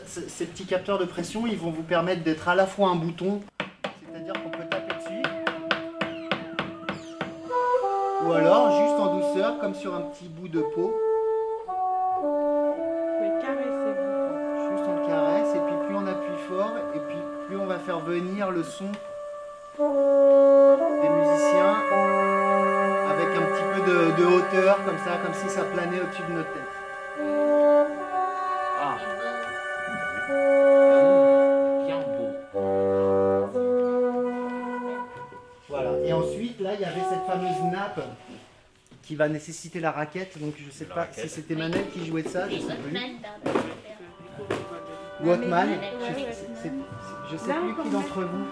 Ces 0.09 0.45
petits 0.45 0.65
capteurs 0.65 0.97
de 0.97 1.05
pression, 1.05 1.45
ils 1.45 1.57
vont 1.57 1.69
vous 1.69 1.83
permettre 1.83 2.23
d'être 2.23 2.47
à 2.47 2.55
la 2.55 2.65
fois 2.65 2.89
un 2.89 2.95
bouton, 2.95 3.41
c'est-à-dire 4.11 4.33
qu'on 4.33 4.49
peut 4.49 4.65
taper 4.69 4.95
dessus, 4.95 5.21
ou 8.25 8.31
alors 8.31 8.71
juste 8.71 8.99
en 8.99 9.15
douceur, 9.15 9.59
comme 9.59 9.75
sur 9.75 9.93
un 9.93 10.01
petit 10.01 10.27
bout 10.27 10.47
de 10.47 10.61
peau. 10.61 10.95
Vous 11.67 12.33
pouvez 13.17 13.29
caresser 13.39 13.93
le 13.95 14.09
Juste 14.71 14.83
on 14.87 14.95
le 14.99 15.07
caresse, 15.07 15.55
et 15.55 15.59
puis 15.59 15.75
plus 15.85 15.95
on 15.95 16.07
appuie 16.07 16.39
fort, 16.47 16.73
et 16.95 16.99
puis 17.07 17.19
plus 17.47 17.57
on 17.57 17.65
va 17.67 17.77
faire 17.77 17.99
venir 17.99 18.49
le 18.49 18.63
son 18.63 18.91
des 19.77 21.09
musiciens 21.09 21.75
avec 23.11 23.29
un 23.37 23.45
petit 23.45 23.63
peu 23.73 23.81
de, 23.89 24.21
de 24.21 24.25
hauteur, 24.25 24.83
comme 24.85 24.97
ça, 25.05 25.17
comme 25.23 25.33
si 25.33 25.49
ça 25.49 25.63
planait 25.63 26.01
au-dessus 26.01 26.23
de 26.27 26.33
notre 26.33 26.51
tête. 26.51 26.78
Fameuse 37.29 37.71
nappe 37.71 38.01
qui 39.03 39.15
va 39.15 39.29
nécessiter 39.29 39.79
la 39.79 39.91
raquette. 39.91 40.39
Donc, 40.39 40.55
je 40.57 40.69
sais 40.71 40.85
La 40.89 40.95
pas 40.95 41.01
raquette. 41.01 41.23
si 41.23 41.29
c'était 41.29 41.55
Manel 41.55 41.89
qui 41.89 42.05
jouait 42.05 42.23
de 42.23 42.29
ça, 42.29 42.49
je 42.49 42.55
sais 42.59 42.75
plus. 42.75 42.97
Je, 47.31 47.37
sais 47.37 47.53
plus 47.53 47.83
qui 47.83 47.89
d'entre 47.89 48.21
vous. 48.23 48.47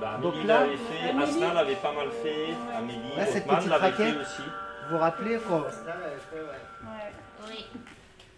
Bah, 0.00 0.18
Donc 0.22 0.34
là- 0.46 0.64
fait, 0.66 1.22
Asna 1.22 1.54
l'avait 1.54 1.74
pas 1.76 1.92
mal 1.92 2.08
fait, 2.22 2.54
Amélie, 2.76 2.98
Là, 3.16 3.26
cette 3.26 3.44
Hotman 3.44 3.56
petite 3.58 3.70
l'avait 3.70 3.92
fait 3.92 4.20
aussi. 4.20 4.42
Vous 4.42 4.96
vous 4.96 4.98
rappelez. 4.98 5.38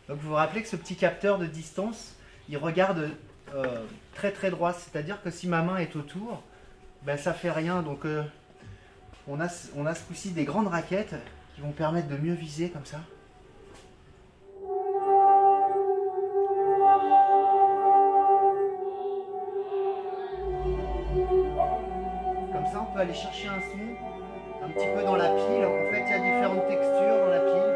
Donc, 0.09 0.19
vous 0.19 0.29
vous 0.29 0.35
rappelez 0.35 0.63
que 0.63 0.69
ce 0.69 0.77
petit 0.77 0.97
capteur 0.97 1.39
de 1.39 1.47
distance, 1.47 2.15
il 2.49 2.57
regarde 2.57 3.11
euh, 3.55 3.65
très 4.15 4.33
très 4.33 4.51
droit. 4.51 4.73
C'est-à-dire 4.73 5.23
que 5.23 5.31
si 5.31 5.47
ma 5.49 5.63
main 5.63 5.77
est 5.77 5.95
autour, 5.97 6.43
ben 7.03 7.17
ça 7.17 7.33
fait 7.33 7.51
rien. 7.51 7.83
Donc, 7.83 8.05
euh, 8.05 8.23
on 9.29 9.41
a, 9.41 9.49
ce- 9.49 9.69
on 9.77 9.87
a 9.87 9.95
ce 9.95 10.03
coup-ci 10.05 10.31
des 10.31 10.45
grandes 10.45 10.69
raquettes 10.69 11.15
qui 11.55 11.61
vont 11.61 11.73
permettre 11.73 12.09
de 12.09 12.17
mieux 12.17 12.35
viser 12.35 12.71
comme 12.71 12.85
ça. 12.87 12.99
Comme 22.53 22.67
ça, 22.67 22.87
on 22.89 22.93
peut 22.95 23.01
aller 23.01 23.15
chercher 23.15 23.49
un 23.49 23.61
son 23.61 24.65
un 24.65 24.69
petit 24.71 24.87
peu 24.95 25.03
dans 25.05 25.17
la 25.17 25.29
pile. 25.31 25.65
En 25.65 25.91
fait, 25.91 26.05
il 26.07 26.11
y 26.11 26.15
a 26.15 26.19
différentes 26.19 26.69
textures 26.69 27.19
dans 27.19 27.31
la 27.31 27.41
pile. 27.41 27.75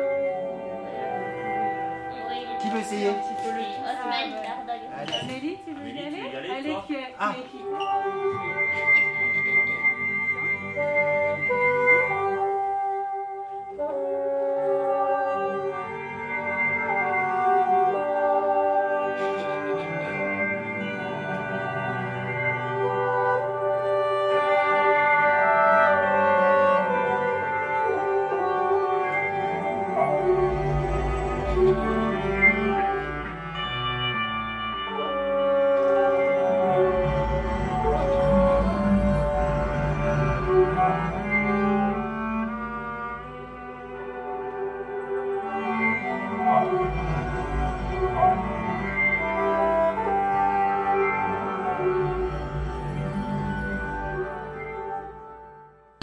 Qui 2.61 2.71
veut 2.71 2.81
essayer? 2.81 3.11
Pardon. 3.11 3.21
Allez. 4.99 5.13
Amélie, 5.23 5.59
tu 5.65 5.73
veux 5.75 5.89
y 5.89 5.99
aller? 5.99 6.23
Allez, 6.57 6.71
toi? 6.71 6.85
qui 6.87 6.95
est, 6.95 7.15
Ah. 7.19 7.35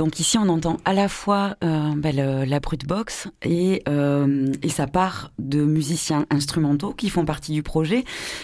Donc 0.03 0.19
ici, 0.19 0.37
on 0.37 0.49
entend 0.49 0.79
à 0.83 0.91
la 0.91 1.07
fois 1.07 1.55
euh, 1.63 1.93
ben, 1.95 2.13
la 2.45 2.59
brute 2.59 2.85
box 2.85 3.29
et, 3.41 3.83
euh, 3.87 4.51
et 4.61 4.67
ça 4.67 4.85
part 4.85 5.31
de 5.39 5.63
musiciens 5.63 6.25
instrumentaux 6.29 6.91
qui 6.91 7.09
font 7.09 7.23
partie 7.23 7.53
du 7.53 7.63
projet, 7.63 8.03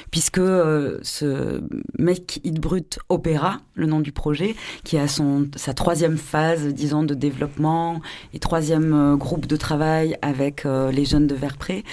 puisque 0.10 0.38
euh, 0.38 1.00
ce 1.02 1.62
Make 1.98 2.40
It 2.46 2.62
Brut 2.62 3.00
Opéra, 3.10 3.58
le 3.74 3.88
nom 3.88 4.00
du 4.00 4.14
projet, 4.14 4.56
qui 4.86 4.98
a 4.98 5.10
son, 5.10 5.50
sa 5.58 5.74
troisième 5.74 6.16
phase, 6.16 6.66
disons, 6.68 7.04
de 7.04 7.14
développement 7.14 8.00
et 8.34 8.40
troisième 8.40 9.18
groupe 9.18 9.46
de 9.46 9.58
travail 9.58 10.16
avec 10.22 10.64
les 10.64 11.04
jeunes 11.04 11.28
de 11.28 11.36
Verpré, 11.36 11.84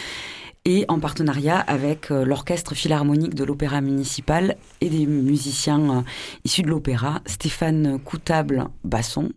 et 0.66 0.84
en 0.88 0.98
partenariat 0.98 1.60
avec 1.60 2.10
euh, 2.10 2.24
l'Orchestre 2.24 2.74
Philharmonique 2.74 3.36
de 3.36 3.44
l'Opéra 3.44 3.80
Municipal 3.80 4.56
et 4.80 4.90
des 4.90 5.06
musiciens 5.06 5.98
euh, 5.98 6.02
issus 6.44 6.62
de 6.62 6.68
l'opéra, 6.68 7.22
Stéphane 7.24 8.00
Coutable-Basson, 8.00 9.30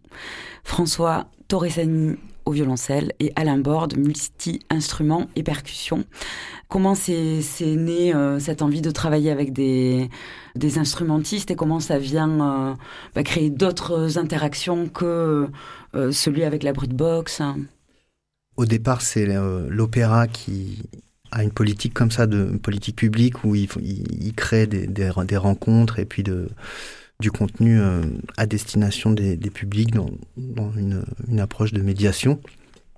François 0.64 1.28
Torresani 1.48 2.18
au 2.46 2.52
violoncelle 2.52 3.14
et 3.20 3.32
Alain 3.36 3.60
Borde, 3.60 3.96
multi-instruments 3.96 5.28
et 5.36 5.44
percussions. 5.44 6.04
Comment 6.68 6.96
c'est 6.96 7.44
né 7.62 8.16
euh, 8.16 8.40
cette 8.40 8.64
envie 8.64 8.82
de 8.82 8.90
travailler 8.90 9.30
avec 9.30 9.54
des, 9.54 10.10
des 10.56 10.80
instrumentistes 10.80 11.52
et 11.52 11.56
comment 11.56 11.80
ça 11.80 12.00
vient 12.00 12.76
bah, 13.14 13.24
créer 13.24 13.52
d'autres 13.52 14.18
interactions 14.18 14.88
que 14.88 15.48
celui 15.94 16.44
avec 16.44 16.64
la 16.64 16.74
brute 16.74 16.94
box 16.96 17.44
Au 18.58 18.66
départ, 18.66 19.02
c'est 19.02 19.28
l'opéra 19.70 20.28
qui 20.28 20.82
a 21.32 21.44
une 21.44 21.52
politique 21.52 21.94
comme 21.94 22.12
ça, 22.12 22.28
de 22.28 22.46
politique 22.58 22.96
publique 22.96 23.44
où 23.44 23.56
il, 23.56 23.70
il, 23.82 24.34
crée 24.34 24.68
des, 24.68 24.88
des, 24.88 25.38
rencontres 25.38 26.00
et 26.00 26.06
puis 26.06 26.24
du 26.24 27.32
contenu 27.32 27.80
euh, 27.80 28.02
à 28.38 28.46
destination 28.46 29.12
des, 29.12 29.38
publics 29.38 29.94
dans, 29.94 30.72
une, 30.76 31.40
approche 31.40 31.74
de 31.74 31.82
médiation. 31.82 32.40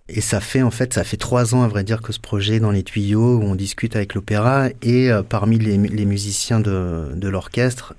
Et 0.09 0.21
ça 0.21 0.41
fait 0.41 0.61
en 0.61 0.71
fait, 0.71 0.93
ça 0.93 1.03
fait 1.03 1.17
trois 1.17 1.55
ans 1.55 1.63
à 1.63 1.67
vrai 1.67 1.83
dire 1.83 2.01
que 2.01 2.11
ce 2.11 2.19
projet 2.19 2.55
est 2.55 2.59
dans 2.59 2.71
les 2.71 2.83
tuyaux 2.83 3.37
où 3.37 3.43
on 3.43 3.55
discute 3.55 3.95
avec 3.95 4.13
l'opéra 4.13 4.67
et 4.81 5.11
euh, 5.11 5.23
parmi 5.23 5.57
les, 5.57 5.77
les, 5.77 6.05
musiciens 6.05 6.59
de, 6.59 7.13
de 7.15 7.27
l'orchestre, 7.29 7.95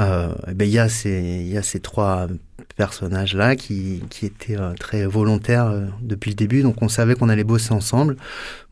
euh, 0.00 0.32
ben 0.54 0.66
il 0.66 0.72
y 0.72 0.78
a 0.78 0.88
ces 0.88 1.20
il 1.20 1.52
y 1.52 1.58
a 1.58 1.62
ces 1.62 1.80
trois 1.80 2.26
personnages 2.76 3.34
là 3.34 3.56
qui, 3.56 4.02
qui 4.08 4.26
étaient 4.26 4.58
euh, 4.58 4.72
très 4.72 5.04
volontaires 5.04 5.66
euh, 5.66 5.86
depuis 6.00 6.30
le 6.30 6.36
début, 6.36 6.62
donc 6.62 6.80
on 6.80 6.88
savait 6.88 7.14
qu'on 7.14 7.28
allait 7.28 7.44
bosser 7.44 7.72
ensemble. 7.72 8.16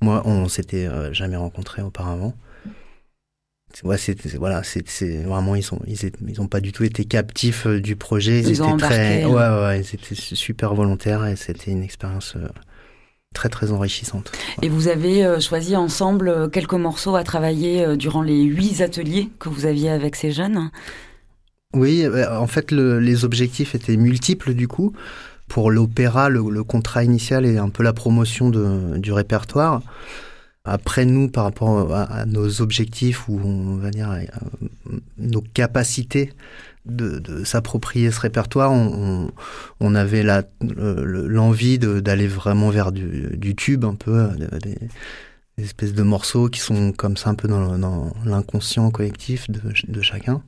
Moi, 0.00 0.22
on 0.24 0.48
s'était 0.48 0.88
jamais 1.12 1.36
rencontrés 1.36 1.82
auparavant 1.82 2.34
ouais, 3.84 3.98
c'est 3.98 4.34
voilà, 4.36 4.62
c'est 4.64 5.22
vraiment 5.22 5.54
ils 5.54 5.62
sont 5.62 5.80
ils, 5.86 5.98
ils 6.26 6.40
ont 6.40 6.46
pas 6.48 6.60
du 6.60 6.72
tout 6.72 6.84
été 6.84 7.04
captifs 7.04 7.66
du 7.66 7.96
projet. 7.96 8.40
Ils, 8.40 8.60
étaient 8.60 8.76
très 8.78 9.24
ouais 9.24 9.32
ouais, 9.34 9.82
c'était 9.84 10.14
super 10.14 10.74
volontaire 10.74 11.26
et 11.26 11.36
c'était 11.36 11.70
une 11.70 11.82
expérience 11.82 12.36
très 13.34 13.48
très 13.48 13.70
enrichissante. 13.72 14.32
Et 14.62 14.68
vous 14.68 14.88
avez 14.88 15.24
euh, 15.24 15.38
choisi 15.38 15.76
ensemble 15.76 16.50
quelques 16.50 16.74
morceaux 16.74 17.14
à 17.14 17.24
travailler 17.24 17.96
durant 17.96 18.22
les 18.22 18.42
huit 18.42 18.80
ateliers 18.80 19.28
que 19.38 19.48
vous 19.48 19.66
aviez 19.66 19.90
avec 19.90 20.16
ces 20.16 20.32
jeunes. 20.32 20.70
Oui, 21.74 22.06
en 22.06 22.46
fait 22.46 22.70
le, 22.70 22.98
les 22.98 23.24
objectifs 23.26 23.74
étaient 23.74 23.96
multiples 23.96 24.54
du 24.54 24.68
coup. 24.68 24.94
Pour 25.48 25.70
l'opéra, 25.70 26.28
le, 26.28 26.62
contrat 26.64 27.04
initial 27.04 27.46
est 27.46 27.58
un 27.58 27.70
peu 27.70 27.82
la 27.82 27.92
promotion 27.92 28.50
du 28.50 29.12
répertoire. 29.12 29.82
Après 30.64 31.06
nous, 31.06 31.28
par 31.28 31.44
rapport 31.44 31.94
à, 31.94 32.26
nos 32.26 32.60
objectifs 32.60 33.28
ou 33.28 33.40
on 33.42 33.76
va 33.76 33.90
dire 33.90 34.14
nos 35.16 35.40
capacités 35.40 36.32
de, 36.84 37.44
s'approprier 37.44 38.10
ce 38.10 38.20
répertoire, 38.20 38.72
on, 38.72 39.94
avait 39.94 40.24
l'envie 40.60 41.78
d'aller 41.78 42.26
vraiment 42.26 42.70
vers 42.70 42.92
du, 42.92 43.36
du, 43.36 43.54
tube 43.54 43.84
un 43.84 43.94
peu, 43.94 44.28
des, 44.38 44.74
des, 45.56 45.64
espèces 45.64 45.94
de 45.94 46.02
morceaux 46.02 46.48
qui 46.48 46.60
sont 46.60 46.92
comme 46.92 47.16
ça 47.16 47.30
un 47.30 47.34
peu 47.34 47.48
dans, 47.48 48.12
l'inconscient 48.24 48.90
collectif 48.90 49.50
de 49.50 50.02
chacun. 50.02 50.42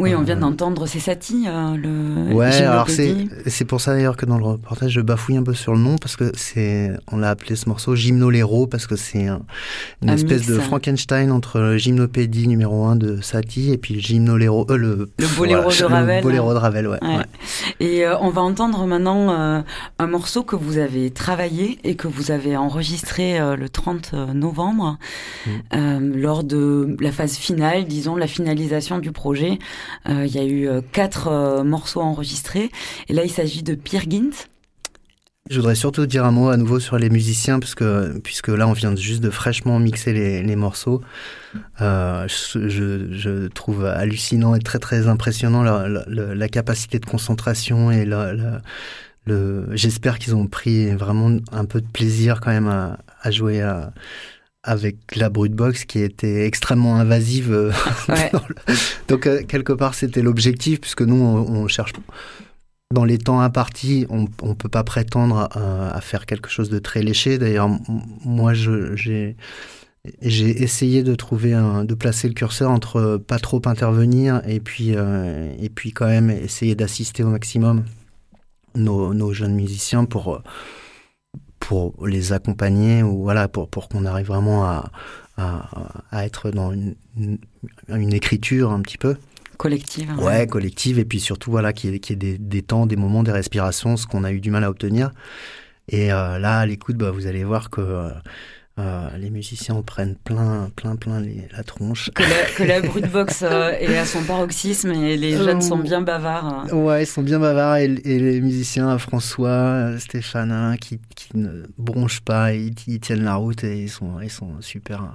Oui, 0.00 0.14
on 0.14 0.22
vient 0.22 0.36
euh, 0.36 0.40
d'entendre, 0.40 0.86
c'est 0.86 1.00
Satie, 1.00 1.44
euh, 1.46 1.76
le. 1.76 2.34
Ouais, 2.34 2.54
alors 2.62 2.88
c'est 2.88 3.64
pour 3.64 3.80
ça 3.80 3.94
d'ailleurs 3.94 4.16
que 4.16 4.26
dans 4.26 4.38
le 4.38 4.44
reportage 4.44 4.92
je 4.92 5.00
bafouille 5.00 5.36
un 5.36 5.42
peu 5.42 5.54
sur 5.54 5.72
le 5.72 5.78
nom 5.78 5.96
parce 5.96 6.16
que 6.16 6.32
c'est 6.34 6.90
on 7.10 7.18
l'a 7.18 7.30
appelé 7.30 7.56
ce 7.56 7.68
morceau 7.68 7.94
Gymnolero 7.94 8.66
parce 8.66 8.86
que 8.86 8.96
c'est 8.96 9.28
une 10.02 10.08
espèce 10.08 10.46
de 10.46 10.58
Frankenstein 10.58 11.30
entre 11.30 11.76
Gymnopédie 11.76 12.48
numéro 12.48 12.84
1 12.84 12.96
de 12.96 13.20
Satie 13.20 13.72
et 13.72 13.78
puis 13.78 14.00
Gymnolero 14.00 14.66
euh, 14.70 14.76
le 14.76 15.10
le 15.18 15.36
boléro 15.36 15.70
de 15.70 15.84
Ravel. 15.84 16.16
Le 16.16 16.22
boléro 16.22 16.52
de 16.52 16.58
Ravel, 16.58 16.86
ouais. 16.88 16.98
ouais. 17.02 17.24
Et 17.80 18.04
euh, 18.04 18.18
on 18.20 18.30
va 18.30 18.42
entendre 18.42 18.86
maintenant 18.86 19.30
euh, 19.30 19.60
un 19.98 20.06
morceau 20.06 20.42
que 20.42 20.56
vous 20.56 20.78
avez 20.78 21.10
travaillé 21.10 21.78
et 21.84 21.94
que 21.94 22.08
vous 22.08 22.30
avez 22.30 22.56
enregistré 22.56 23.38
le 23.56 23.68
30 23.68 24.12
novembre 24.34 24.98
mmh. 25.46 26.12
lors 26.14 26.44
de 26.44 26.96
la 27.00 27.12
phase 27.12 27.36
finale, 27.36 27.84
disons 27.84 28.16
la 28.16 28.26
finalisation 28.26 28.98
du 28.98 29.12
projet. 29.12 29.58
Euh, 30.08 30.26
il 30.26 30.34
y 30.34 30.38
a 30.38 30.44
eu 30.44 30.68
euh, 30.68 30.80
quatre 30.80 31.28
euh, 31.28 31.64
morceaux 31.64 32.00
enregistrés. 32.00 32.70
Et 33.08 33.12
là, 33.12 33.24
il 33.24 33.30
s'agit 33.30 33.62
de 33.62 33.74
Pierre 33.74 34.08
Gint. 34.08 34.48
Je 35.48 35.56
voudrais 35.56 35.74
surtout 35.74 36.06
dire 36.06 36.24
un 36.24 36.30
mot 36.30 36.48
à 36.48 36.56
nouveau 36.56 36.78
sur 36.78 36.96
les 36.96 37.10
musiciens, 37.10 37.58
parce 37.58 37.74
que, 37.74 38.18
puisque 38.20 38.48
là, 38.48 38.68
on 38.68 38.72
vient 38.72 38.94
juste 38.94 39.20
de 39.20 39.30
fraîchement 39.30 39.80
mixer 39.80 40.12
les, 40.12 40.56
morceaux. 40.56 41.00
Je, 41.80 43.48
trouve 43.48 43.84
hallucinant 43.84 44.54
et 44.54 44.60
très, 44.60 44.78
très 44.78 45.08
impressionnant 45.08 45.62
la, 45.64 46.48
capacité 46.48 47.00
de 47.00 47.06
concentration 47.06 47.90
et 47.90 48.04
la. 48.04 48.60
J'espère 49.72 50.20
qu'ils 50.20 50.36
ont 50.36 50.46
pris 50.46 50.92
vraiment 50.94 51.36
un 51.50 51.64
peu 51.64 51.80
de 51.80 51.88
plaisir 51.88 52.40
quand 52.40 52.50
même 52.50 52.68
à, 52.68 52.98
à 53.20 53.30
jouer 53.32 53.60
à 53.60 53.92
avec 54.62 55.16
la 55.16 55.30
brute 55.30 55.54
box 55.54 55.84
qui 55.84 56.00
était 56.00 56.46
extrêmement 56.46 56.96
invasive. 56.96 57.52
Euh. 57.52 57.72
Donc 59.08 59.26
euh, 59.26 59.42
quelque 59.42 59.72
part 59.72 59.94
c'était 59.94 60.22
l'objectif 60.22 60.80
puisque 60.80 61.02
nous 61.02 61.16
on, 61.16 61.62
on, 61.62 61.68
cherche 61.68 61.92
dans 62.92 63.04
les 63.04 63.18
temps 63.18 63.40
impartis 63.40 64.06
on 64.10 64.26
on 64.42 64.54
peut 64.54 64.68
pas 64.68 64.84
prétendre 64.84 65.48
à, 65.52 65.94
à 65.94 66.00
faire 66.00 66.26
quelque 66.26 66.50
chose 66.50 66.68
de 66.68 66.78
très 66.78 67.02
léché. 67.02 67.38
D'ailleurs 67.38 67.70
moi 68.24 68.52
j'ai 68.52 69.36
j'ai 70.22 70.62
essayé 70.62 71.02
de 71.02 71.14
trouver 71.14 71.52
un, 71.52 71.84
de 71.84 71.94
placer 71.94 72.28
le 72.28 72.34
curseur 72.34 72.70
entre 72.70 73.18
pas 73.18 73.38
trop 73.38 73.60
intervenir 73.66 74.42
et 74.46 74.60
puis 74.60 74.94
euh, 74.94 75.54
et 75.58 75.68
puis 75.68 75.92
quand 75.92 76.06
même 76.06 76.30
essayer 76.30 76.74
d'assister 76.74 77.22
au 77.22 77.28
maximum 77.28 77.84
nos, 78.74 79.12
nos 79.14 79.32
jeunes 79.32 79.54
musiciens 79.54 80.04
pour 80.04 80.42
pour 81.60 82.06
les 82.06 82.32
accompagner 82.32 83.02
ou 83.02 83.22
voilà 83.22 83.46
pour 83.46 83.68
pour 83.68 83.88
qu'on 83.88 84.04
arrive 84.04 84.26
vraiment 84.26 84.64
à, 84.64 84.90
à, 85.36 85.68
à 86.10 86.26
être 86.26 86.50
dans 86.50 86.72
une, 86.72 86.96
une, 87.88 88.12
écriture 88.12 88.72
un 88.72 88.80
petit 88.80 88.98
peu 88.98 89.16
collective. 89.56 90.10
Ouais, 90.18 90.24
ouais 90.24 90.46
collective 90.46 90.98
et 90.98 91.04
puis 91.04 91.20
surtout 91.20 91.50
voilà 91.50 91.72
qu'il 91.72 91.92
y 91.92 91.94
ait, 91.94 92.00
qu 92.00 92.14
ait 92.14 92.16
des, 92.16 92.38
des, 92.38 92.62
temps, 92.62 92.86
des 92.86 92.96
moments, 92.96 93.22
des 93.22 93.32
respirations, 93.32 93.96
ce 93.96 94.06
qu'on 94.06 94.24
a 94.24 94.32
eu 94.32 94.40
du 94.40 94.50
mal 94.50 94.64
à 94.64 94.70
obtenir. 94.70 95.12
Et 95.88 96.12
euh, 96.12 96.38
là, 96.38 96.60
à 96.60 96.66
l'écoute, 96.66 96.96
bah, 96.96 97.10
vous 97.10 97.26
allez 97.26 97.44
voir 97.44 97.68
que 97.68 97.80
euh, 97.80 98.10
euh, 98.78 99.10
les 99.18 99.30
musiciens 99.30 99.74
en 99.74 99.82
prennent 99.82 100.16
plein, 100.16 100.70
plein, 100.74 100.96
plein 100.96 101.20
les, 101.20 101.48
la 101.54 101.62
tronche. 101.62 102.10
Que 102.14 102.22
la, 102.22 102.50
que 102.56 102.62
la 102.62 103.52
euh, 103.52 103.72
est 103.80 103.98
à 103.98 104.06
son 104.06 104.22
paroxysme 104.22 104.92
et 104.92 105.16
les 105.16 105.36
jeunes 105.36 105.60
sont 105.60 105.78
bien 105.78 106.00
bavards. 106.00 106.72
Ouais, 106.72 107.02
ils 107.02 107.06
sont 107.06 107.22
bien 107.22 107.38
bavards 107.38 107.76
et, 107.76 107.84
et 107.84 108.18
les 108.18 108.40
musiciens, 108.40 108.96
François, 108.98 109.98
Stéphane, 109.98 110.76
qui, 110.80 110.98
qui 111.14 111.36
ne 111.36 111.64
bronchent 111.78 112.22
pas, 112.22 112.54
ils, 112.54 112.74
ils, 112.86 113.00
tiennent 113.00 113.24
la 113.24 113.34
route 113.34 113.64
et 113.64 113.82
ils 113.82 113.90
sont, 113.90 114.20
ils 114.22 114.30
sont 114.30 114.60
super 114.60 115.12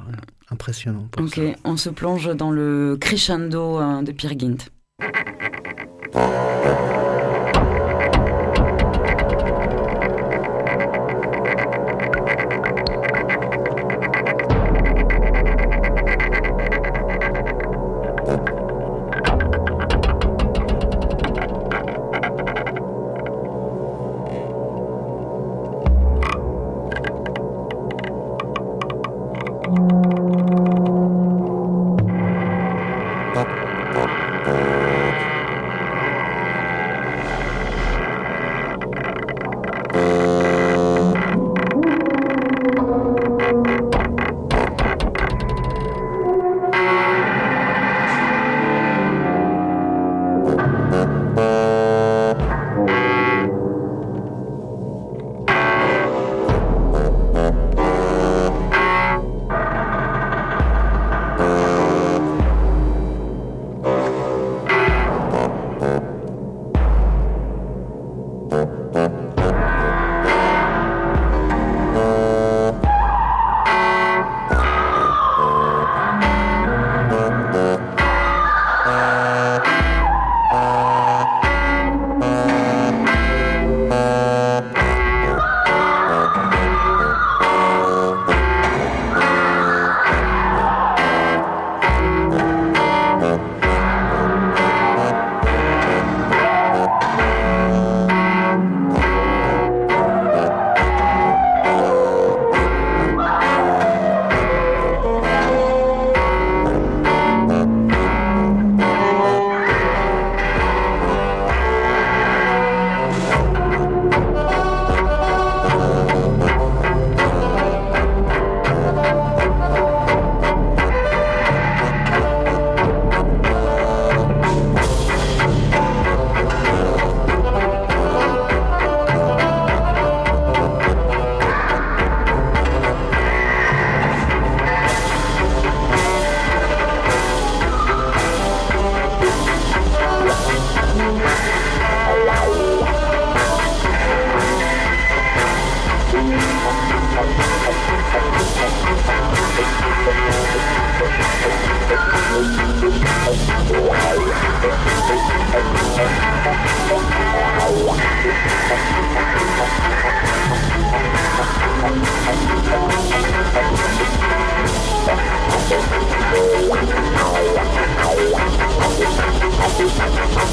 impressionnants. 0.51 1.07
ok, 1.17 1.35
ça. 1.35 1.41
on 1.63 1.77
se 1.77 1.89
plonge 1.89 2.35
dans 2.35 2.51
le 2.51 2.97
crescendo 2.99 3.79
euh, 3.79 4.01
de 4.01 4.11
Pierre 4.11 4.35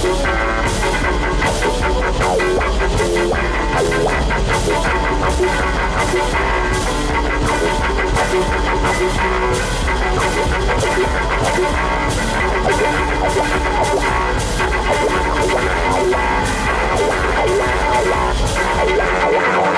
Gint. 0.02 1.01
Alors 19.22 19.71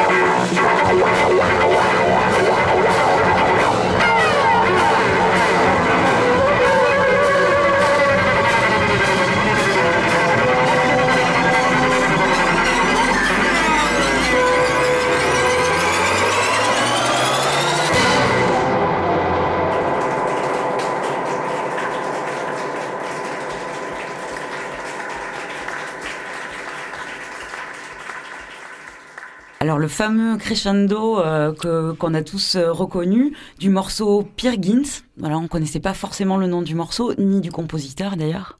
le 29.84 29.88
fameux 29.88 30.38
crescendo 30.38 31.18
euh, 31.18 31.52
que 31.52 31.92
qu'on 31.92 32.14
a 32.14 32.22
tous 32.22 32.56
euh, 32.56 32.72
reconnu 32.72 33.34
du 33.58 33.68
morceau 33.68 34.26
Peer 34.36 34.56
Gynt. 34.58 35.04
Voilà, 35.18 35.36
on 35.36 35.46
connaissait 35.46 35.78
pas 35.78 35.92
forcément 35.92 36.38
le 36.38 36.46
nom 36.46 36.62
du 36.62 36.74
morceau 36.74 37.12
ni 37.18 37.42
du 37.42 37.50
compositeur 37.52 38.16
d'ailleurs. 38.16 38.58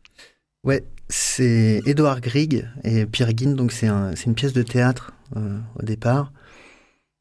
Ouais, 0.65 0.85
c'est 1.09 1.81
Edouard 1.87 2.21
Grieg 2.21 2.69
et 2.85 3.07
Pierre 3.07 3.33
Guin, 3.33 3.53
donc 3.53 3.73
c'est 3.73 3.87
un, 3.87 4.13
une 4.27 4.35
pièce 4.35 4.53
de 4.53 4.63
théâtre 4.63 5.13
euh, 5.37 5.59
au 5.81 5.83
départ. 5.83 6.31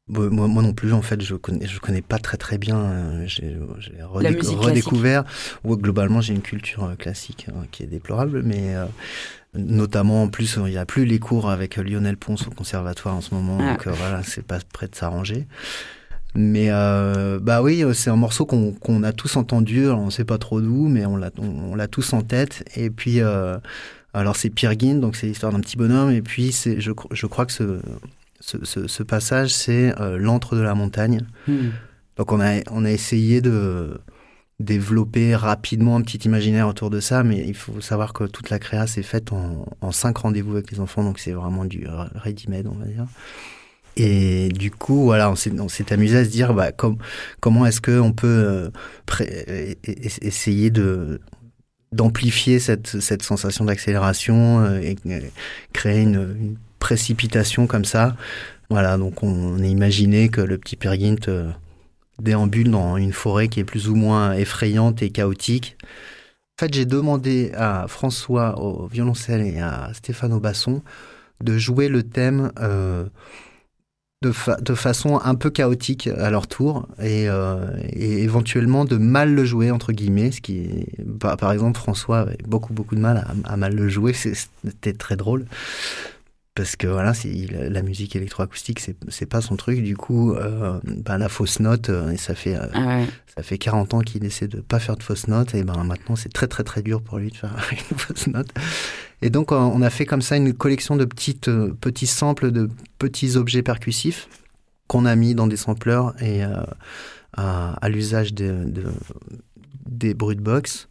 Bon, 0.06 0.30
moi, 0.30 0.48
moi, 0.48 0.62
non 0.62 0.74
plus, 0.74 0.92
en 0.92 1.00
fait, 1.00 1.22
je 1.22 1.34
connais, 1.34 1.66
je 1.66 1.80
connais 1.80 2.02
pas 2.02 2.18
très 2.18 2.36
très 2.36 2.58
bien. 2.58 2.78
euh, 2.78 3.24
j'ai 3.26 3.56
redéc- 4.02 4.46
redécouvert. 4.54 5.24
Ouais, 5.64 5.78
globalement, 5.78 6.20
j'ai 6.20 6.34
une 6.34 6.42
culture 6.42 6.94
classique 6.98 7.46
qui 7.72 7.84
est 7.84 7.86
déplorable, 7.86 8.42
mais 8.44 8.74
notamment 9.56 10.22
en 10.24 10.28
plus, 10.28 10.58
il 10.66 10.70
n'y 10.72 10.78
a 10.78 10.86
plus 10.86 11.04
les 11.04 11.18
cours 11.18 11.50
avec 11.50 11.76
Lionel 11.76 12.16
Ponce 12.16 12.46
au 12.46 12.50
conservatoire 12.50 13.14
en 13.14 13.20
ce 13.20 13.34
moment, 13.34 13.58
Ah. 13.60 13.72
donc 13.72 13.86
euh, 13.86 13.92
voilà, 13.92 14.22
c'est 14.22 14.44
pas 14.46 14.58
prêt 14.72 14.88
de 14.88 14.94
s'arranger. 14.94 15.46
Mais 16.36 16.66
euh, 16.70 17.38
bah 17.40 17.62
oui, 17.62 17.84
euh, 17.84 17.92
c'est 17.92 18.10
un 18.10 18.16
morceau 18.16 18.44
qu'on 18.44 19.02
a 19.04 19.12
tous 19.12 19.36
entendu. 19.36 19.84
Alors 19.84 20.00
on 20.00 20.10
sait 20.10 20.24
pas 20.24 20.38
trop 20.38 20.60
d'où, 20.60 20.88
mais 20.88 21.06
on 21.06 21.16
l'a 21.16 21.30
on, 21.38 21.76
tous 21.86 22.12
en 22.12 22.22
tête. 22.22 22.64
Et 22.76 22.90
puis 22.90 23.20
euh, 23.20 23.56
alors 24.12 24.34
c'est 24.34 24.50
Pierre 24.50 24.74
Guin, 24.74 24.96
donc 24.96 25.14
c'est 25.14 25.28
l'histoire 25.28 25.52
d'un 25.52 25.60
petit 25.60 25.76
bonhomme. 25.76 26.10
Et 26.10 26.22
puis 26.22 26.50
c'est 26.50 26.80
je, 26.80 26.90
je 27.12 27.26
crois 27.26 27.46
que 27.46 27.52
ce 27.52 27.78
ce, 28.40 28.58
ce, 28.64 28.88
ce 28.88 29.02
passage 29.04 29.54
c'est 29.54 29.94
euh, 30.00 30.18
l'antre 30.18 30.56
de 30.56 30.60
la 30.60 30.74
montagne. 30.74 31.20
Hmm. 31.46 31.68
Donc 32.16 32.32
on 32.32 32.40
a 32.40 32.62
on 32.72 32.84
a 32.84 32.90
essayé 32.90 33.40
de 33.40 33.96
développer 34.60 35.34
rapidement 35.34 35.96
un 35.96 36.02
petit 36.02 36.18
imaginaire 36.18 36.68
autour 36.68 36.90
de 36.90 37.00
ça, 37.00 37.22
mais 37.24 37.44
il 37.46 37.54
faut 37.54 37.80
savoir 37.80 38.12
que 38.12 38.24
toute 38.24 38.50
la 38.50 38.58
créa 38.58 38.86
s'est 38.86 39.02
faite 39.02 39.32
en, 39.32 39.66
en 39.80 39.92
cinq 39.92 40.18
rendez-vous 40.18 40.52
avec 40.52 40.70
les 40.70 40.80
enfants, 40.80 41.02
donc 41.02 41.18
c'est 41.18 41.32
vraiment 41.32 41.64
du 41.64 41.86
ready-made, 42.14 42.66
on 42.66 42.78
va 42.78 42.86
dire. 42.86 43.06
Et 43.96 44.48
du 44.48 44.70
coup, 44.70 45.04
voilà, 45.04 45.30
on 45.30 45.36
s'est, 45.36 45.92
amusé 45.92 46.18
à 46.18 46.24
se 46.24 46.30
dire, 46.30 46.52
bah, 46.52 46.72
com- 46.72 46.98
comment 47.40 47.64
est-ce 47.66 47.80
qu'on 47.80 48.12
peut 48.12 48.70
euh, 49.20 49.74
essayer 49.84 50.72
d'amplifier 51.92 52.58
cette, 52.58 53.22
sensation 53.22 53.64
d'accélération 53.64 54.60
euh, 54.60 54.80
et 54.80 54.96
euh, 55.06 55.20
créer 55.72 56.02
une, 56.02 56.56
précipitation 56.80 57.66
comme 57.66 57.86
ça. 57.86 58.14
Voilà, 58.68 58.98
donc 58.98 59.22
on, 59.22 59.58
a 59.58 59.66
imaginé 59.66 60.28
que 60.28 60.42
le 60.42 60.58
petit 60.58 60.76
Pergint 60.76 61.16
déambule 62.20 62.70
dans 62.70 62.96
une 62.96 63.12
forêt 63.12 63.48
qui 63.48 63.60
est 63.60 63.64
plus 63.64 63.88
ou 63.88 63.94
moins 63.94 64.32
effrayante 64.34 65.02
et 65.02 65.10
chaotique. 65.10 65.76
En 66.56 66.66
fait, 66.66 66.74
j'ai 66.74 66.84
demandé 66.84 67.50
à 67.54 67.86
François 67.88 68.60
au 68.60 68.86
violoncelle 68.86 69.42
et 69.42 69.58
à 69.60 69.90
Stéphane 69.92 70.32
au 70.32 70.40
basson 70.40 70.82
de 71.42 71.58
jouer 71.58 71.88
le 71.88 72.04
thème 72.04 72.52
euh, 72.60 73.06
de, 74.22 74.32
fa- 74.32 74.56
de 74.60 74.74
façon 74.74 75.20
un 75.22 75.34
peu 75.34 75.50
chaotique 75.50 76.06
à 76.06 76.30
leur 76.30 76.46
tour 76.46 76.88
et, 77.00 77.28
euh, 77.28 77.66
et 77.90 78.22
éventuellement 78.22 78.84
de 78.84 78.96
mal 78.96 79.34
le 79.34 79.44
jouer 79.44 79.70
entre 79.70 79.92
guillemets 79.92 80.30
ce 80.30 80.40
qui 80.40 80.86
par, 81.20 81.52
exemple 81.52 81.78
François 81.78 82.20
avait 82.20 82.38
beaucoup 82.46 82.72
beaucoup 82.72 82.94
de 82.94 83.00
mal 83.00 83.26
à, 83.44 83.56
mal 83.56 83.74
le 83.74 83.88
jouer 83.88 84.14
c'était 84.14 84.94
très 84.94 85.16
drôle 85.16 85.44
parce 86.54 86.76
que 86.76 86.86
voilà 86.86 87.12
la 87.50 87.82
musique 87.82 88.14
électroacoustique 88.14 88.80
c'est 89.08 89.26
pas 89.26 89.40
son 89.40 89.56
truc 89.56 89.82
du 89.82 89.96
coup 89.96 90.32
euh, 90.34 90.78
ben, 90.84 91.18
la 91.18 91.28
fausse 91.28 91.58
note 91.58 91.88
euh, 91.90 92.10
et 92.10 92.16
ça 92.16 92.34
fait 92.36 92.54
euh, 92.54 92.66
Ah 92.74 92.86
ouais. 92.86 93.06
ça 93.36 93.42
fait 93.42 93.58
40 93.58 93.94
ans 93.94 94.00
qu'il 94.00 94.24
essaie 94.24 94.46
de 94.46 94.60
pas 94.60 94.78
faire 94.78 94.96
de 94.96 95.02
fausses 95.02 95.26
notes 95.26 95.54
et 95.54 95.64
ben 95.64 95.82
maintenant 95.82 96.14
c'est 96.16 96.32
très 96.32 96.46
très 96.46 96.62
très 96.62 96.82
dur 96.82 97.02
pour 97.02 97.18
lui 97.18 97.30
de 97.30 97.36
faire 97.36 97.54
une 97.90 97.98
fausse 97.98 98.26
note. 98.28 98.48
Et 99.22 99.30
donc 99.30 99.50
on 99.52 99.82
a 99.82 99.90
fait 99.90 100.06
comme 100.06 100.22
ça 100.22 100.36
une 100.36 100.52
collection 100.54 100.96
de 100.96 101.04
petites 101.04 101.48
euh, 101.48 101.74
petits 101.80 102.06
samples 102.06 102.52
de 102.52 102.68
petits 102.98 103.36
objets 103.36 103.62
percussifs 103.62 104.28
qu'on 104.86 105.06
a 105.06 105.16
mis 105.16 105.34
dans 105.34 105.46
des 105.48 105.56
sampleurs 105.56 106.14
et 106.22 106.42
à, 106.44 106.66
à 107.36 107.88
l'usage 107.88 108.32
de, 108.32 108.64
de- 108.66 108.92
des 109.88 110.14
box 110.14 110.88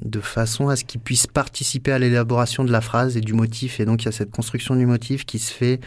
de 0.00 0.20
façon 0.20 0.68
à 0.68 0.76
ce 0.76 0.84
qu'ils 0.84 1.00
puissent 1.00 1.26
participer 1.26 1.90
à 1.92 1.98
l'élaboration 1.98 2.64
de 2.64 2.70
la 2.70 2.80
phrase 2.80 3.16
et 3.16 3.20
du 3.20 3.32
motif. 3.32 3.80
Et 3.80 3.84
donc 3.84 4.02
il 4.02 4.06
y 4.06 4.08
a 4.08 4.12
cette 4.12 4.30
construction 4.30 4.76
du 4.76 4.86
motif 4.86 5.26
qui 5.26 5.38
se 5.38 5.52
fait 5.52 5.80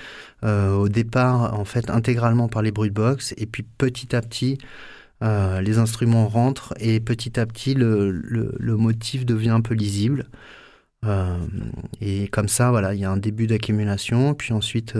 euh, 0.43 0.73
au 0.75 0.89
départ 0.89 1.57
en 1.57 1.65
fait 1.65 1.89
intégralement 1.89 2.49
par 2.49 2.61
les 2.61 2.71
box 2.71 3.33
et 3.37 3.45
puis 3.45 3.63
petit 3.63 4.15
à 4.15 4.21
petit 4.21 4.57
euh, 5.23 5.61
les 5.61 5.77
instruments 5.77 6.27
rentrent 6.27 6.73
et 6.79 6.99
petit 6.99 7.39
à 7.39 7.45
petit 7.45 7.75
le, 7.75 8.11
le, 8.11 8.75
motif 8.75 9.25
devient 9.25 9.51
un 9.51 9.61
peu 9.61 9.73
lisible. 9.73 10.27
Euh, 11.05 11.37
et 12.01 12.27
comme 12.29 12.47
ça, 12.49 12.71
voilà, 12.71 12.93
il 12.93 12.99
y 12.99 13.05
a 13.05 13.11
un 13.11 13.17
début 13.17 13.47
d'accumulation, 13.47 14.33
puis 14.33 14.53
ensuite 14.53 14.95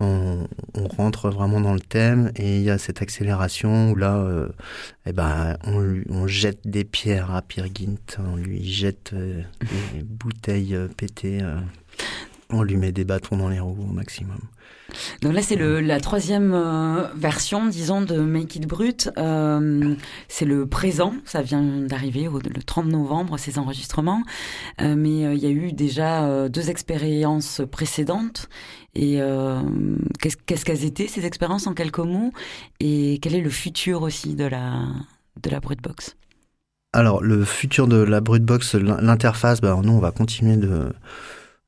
on, 0.00 0.46
on 0.74 0.88
rentre 0.88 1.30
vraiment 1.30 1.60
dans 1.60 1.72
le 1.74 1.80
thème 1.80 2.32
et 2.36 2.56
il 2.56 2.62
y 2.62 2.70
a 2.70 2.78
cette 2.78 3.00
accélération 3.00 3.90
où 3.92 3.94
là, 3.96 4.16
euh, 4.16 4.48
eh 5.06 5.12
ben, 5.12 5.56
on, 5.64 5.78
lui- 5.80 6.04
on 6.10 6.26
jette 6.26 6.66
des 6.66 6.84
pierres 6.84 7.32
à 7.34 7.42
Peer 7.42 7.66
Gynt, 7.72 8.16
on 8.18 8.36
lui 8.36 8.64
jette 8.70 9.12
euh, 9.14 9.42
des 9.94 10.02
bouteilles 10.02 10.74
euh, 10.74 10.88
pétées, 10.88 11.38
euh, 11.42 11.60
on 12.50 12.62
lui 12.62 12.76
met 12.76 12.92
des 12.92 13.04
bâtons 13.04 13.36
dans 13.36 13.48
les 13.48 13.60
roues 13.60 13.86
au 13.88 13.92
maximum. 13.92 14.38
Donc 15.22 15.32
là, 15.32 15.42
c'est 15.42 15.56
le- 15.56 15.80
la 15.80 15.98
troisième 15.98 16.52
euh, 16.54 17.08
version, 17.16 17.66
disons, 17.66 18.02
de 18.02 18.18
Make 18.20 18.56
It 18.56 18.66
Brut. 18.66 19.10
Euh, 19.18 19.94
c'est 20.28 20.44
le 20.44 20.66
présent, 20.66 21.14
ça 21.24 21.42
vient 21.42 21.62
d'arriver 21.62 22.28
au- 22.28 22.38
le 22.38 22.62
30 22.62 22.86
novembre, 22.86 23.38
ces 23.38 23.58
enregistrements. 23.58 24.22
Euh, 24.82 24.94
mais 24.96 25.34
il 25.34 25.38
y 25.42 25.46
a 25.46 25.50
eu 25.50 25.72
déjà 25.72 26.48
deux 26.48 26.70
expériences 26.70 27.62
précédentes. 27.70 28.48
Et 28.94 29.18
qu'est-ce 30.20 30.36
qu'est-ce 30.46 30.64
qu'elles 30.64 30.84
étaient, 30.84 31.08
ces 31.08 31.26
expériences, 31.26 31.66
en 31.66 31.74
quelques 31.74 31.98
mots? 31.98 32.32
Et 32.78 33.18
quel 33.22 33.34
est 33.34 33.40
le 33.40 33.50
futur 33.50 34.02
aussi 34.02 34.34
de 34.36 34.44
la, 34.44 34.84
de 35.42 35.50
la 35.50 35.58
Brutbox 35.58 36.14
Alors, 36.92 37.20
le 37.22 37.44
futur 37.44 37.88
de 37.88 37.96
la 37.96 38.20
Brutbox, 38.20 38.76
l'in- 38.76 39.00
l'interface, 39.00 39.60
bah, 39.60 39.76
nous, 39.82 39.92
on 39.94 39.98
va 39.98 40.12
continuer 40.12 40.56
de 40.56 40.92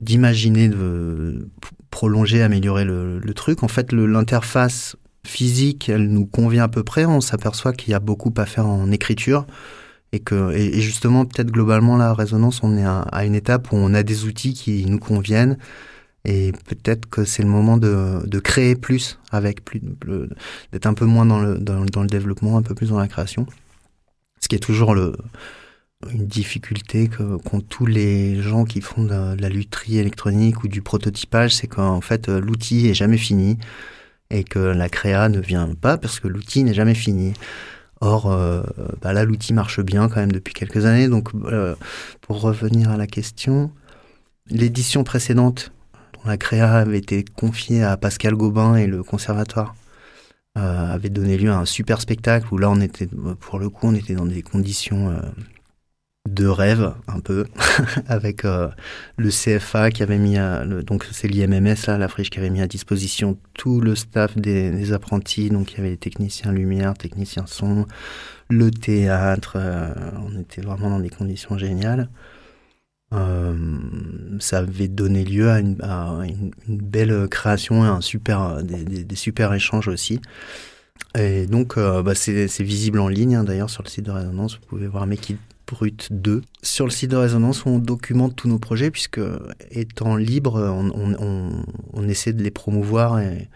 d'imaginer, 0.00 0.68
de 0.68 1.48
prolonger, 1.90 2.42
améliorer 2.42 2.84
le, 2.84 3.32
truc. 3.34 3.62
En 3.62 3.68
fait, 3.68 3.92
l'interface 3.92 4.96
physique, 5.26 5.88
elle 5.88 6.08
nous 6.08 6.26
convient 6.26 6.64
à 6.64 6.68
peu 6.68 6.82
près. 6.82 7.04
On 7.04 7.20
s'aperçoit 7.20 7.72
qu'il 7.72 7.90
y 7.90 7.94
a 7.94 8.00
beaucoup 8.00 8.32
à 8.36 8.46
faire 8.46 8.66
en 8.66 8.90
écriture. 8.90 9.46
Et, 10.12 10.20
que, 10.20 10.52
et, 10.52 10.80
justement, 10.80 11.24
peut-être 11.24 11.50
globalement, 11.50 11.96
la 11.96 12.14
résonance, 12.14 12.62
on 12.62 12.76
est 12.76 12.84
à, 12.84 13.24
une 13.24 13.34
étape 13.34 13.72
où 13.72 13.76
on 13.76 13.92
a 13.94 14.02
des 14.02 14.24
outils 14.24 14.54
qui 14.54 14.86
nous 14.86 14.98
conviennent. 14.98 15.58
Et 16.24 16.52
peut-être 16.52 17.08
que 17.08 17.24
c'est 17.24 17.42
le 17.42 17.48
moment 17.48 17.76
de, 17.76 18.26
de 18.26 18.38
créer 18.40 18.74
plus 18.74 19.18
avec 19.30 19.64
plus, 19.64 19.80
d'être 20.72 20.86
un 20.86 20.94
peu 20.94 21.04
moins 21.04 21.24
dans 21.24 21.40
le, 21.40 21.58
dans 21.58 22.02
le 22.02 22.08
développement, 22.08 22.56
un 22.58 22.62
peu 22.62 22.74
plus 22.74 22.88
dans 22.88 22.98
la 22.98 23.08
création. 23.08 23.46
Ce 24.40 24.48
qui 24.48 24.56
est 24.56 24.60
toujours 24.60 24.94
le, 24.94 25.12
une 26.12 26.26
difficulté 26.26 27.08
qu'ont 27.08 27.60
tous 27.60 27.86
les 27.86 28.40
gens 28.42 28.64
qui 28.64 28.80
font 28.80 29.04
de, 29.04 29.40
la 29.40 29.48
lutherie 29.48 29.98
électronique 29.98 30.62
ou 30.62 30.68
du 30.68 30.82
prototypage, 30.82 31.54
c'est 31.54 31.66
qu'en 31.66 32.00
fait 32.00 32.28
euh, 32.28 32.40
l'outil 32.40 32.88
est 32.88 32.94
jamais 32.94 33.16
fini 33.16 33.58
et 34.30 34.44
que 34.44 34.58
la 34.58 34.88
créa 34.88 35.28
ne 35.28 35.40
vient 35.40 35.68
pas 35.74 35.96
parce 35.98 36.20
que 36.20 36.28
l'outil 36.28 36.64
n'est 36.64 36.74
jamais 36.74 36.94
fini. 36.94 37.32
Or, 38.00 38.30
euh, 38.30 38.62
bah 39.00 39.14
là, 39.14 39.24
l'outil 39.24 39.54
marche 39.54 39.80
bien 39.80 40.08
quand 40.08 40.16
même 40.16 40.32
depuis 40.32 40.52
quelques 40.52 40.84
années. 40.84 41.08
Donc, 41.08 41.30
euh, 41.46 41.74
pour 42.20 42.42
revenir 42.42 42.90
à 42.90 42.98
la 42.98 43.06
question, 43.06 43.70
l'édition 44.48 45.02
précédente, 45.02 45.72
dont 46.12 46.28
la 46.28 46.36
créa 46.36 46.74
avait 46.74 46.98
été 46.98 47.24
confiée 47.24 47.82
à 47.82 47.96
Pascal 47.96 48.34
Gobin 48.34 48.76
et 48.76 48.86
le 48.86 49.02
conservatoire, 49.02 49.74
avait 50.54 51.10
donné 51.10 51.36
lieu 51.36 51.50
à 51.50 51.58
un 51.58 51.66
super 51.66 52.00
spectacle 52.00 52.46
où 52.50 52.56
là, 52.56 52.70
on 52.70 52.80
était, 52.80 53.06
pour 53.40 53.58
le 53.58 53.68
coup, 53.68 53.88
on 53.88 53.94
était 53.94 54.14
dans 54.14 54.24
des 54.24 54.40
conditions 54.40 55.14
de 56.26 56.46
rêve 56.46 56.94
un 57.08 57.20
peu 57.20 57.46
avec 58.08 58.44
euh, 58.44 58.68
le 59.16 59.30
CFA 59.30 59.90
qui 59.90 60.02
avait 60.02 60.18
mis 60.18 60.38
à, 60.38 60.64
donc 60.64 61.06
c'est 61.12 61.28
l'IMMS 61.28 61.76
là 61.86 61.98
la 61.98 62.08
friche 62.08 62.30
qui 62.30 62.38
avait 62.38 62.50
mis 62.50 62.60
à 62.60 62.66
disposition 62.66 63.38
tout 63.54 63.80
le 63.80 63.94
staff 63.94 64.36
des, 64.36 64.92
apprentis. 64.92 65.50
Donc 65.50 65.72
il 65.72 65.76
y 65.78 65.80
avait 65.80 65.90
les 65.90 65.96
techniciens 65.96 66.52
lumière 66.52 66.94
techniciens 66.94 67.44
son 67.46 67.86
le 68.48 68.70
théâtre 68.70 69.54
euh, 69.56 69.92
on 70.24 70.40
était 70.40 70.62
vraiment 70.62 70.90
dans 70.90 71.00
des 71.00 71.10
conditions 71.10 71.58
géniales. 71.58 72.08
Euh, 73.12 73.54
ça 74.40 74.58
avait 74.58 74.88
donné 74.88 75.24
lieu 75.24 75.48
à 75.48 75.58
une, 75.58 76.50
belle 76.68 77.28
création 77.28 77.84
et 77.84 77.88
un 77.88 78.00
super 78.00 78.62
des, 78.64 78.84
des- 78.84 79.16
super 79.16 79.54
échanges 79.54 79.88
aussi. 79.88 80.20
Et 81.16 81.46
donc, 81.46 81.76
bah, 81.78 82.14
c'est 82.14 82.46
visible 82.60 82.98
en 82.98 83.08
ligne, 83.08 83.36
hein, 83.36 83.44
d'ailleurs, 83.44 83.70
sur 83.70 83.82
le 83.82 83.88
site 83.88 84.04
de 84.06 84.10
Résonance. 84.10 84.56
Vous 84.56 84.66
pouvez 84.66 84.86
voir 84.86 85.06
Make 85.06 85.30
It 85.30 85.38
Brut 85.66 86.08
2. 86.10 86.42
Sur 86.62 86.84
le 86.84 86.90
site 86.90 87.10
de 87.10 87.16
Résonance, 87.16 87.66
on 87.66 87.78
documente 87.78 88.36
tous 88.36 88.48
nos 88.48 88.58
projets, 88.58 88.90
puisque 88.90 89.20
étant 89.70 90.16
libre, 90.16 90.60
on, 90.60 91.14
on- 91.94 92.08
essaie 92.08 92.32
de 92.32 92.42
les 92.42 92.50
promouvoir, 92.50 93.18
et, 93.18 93.48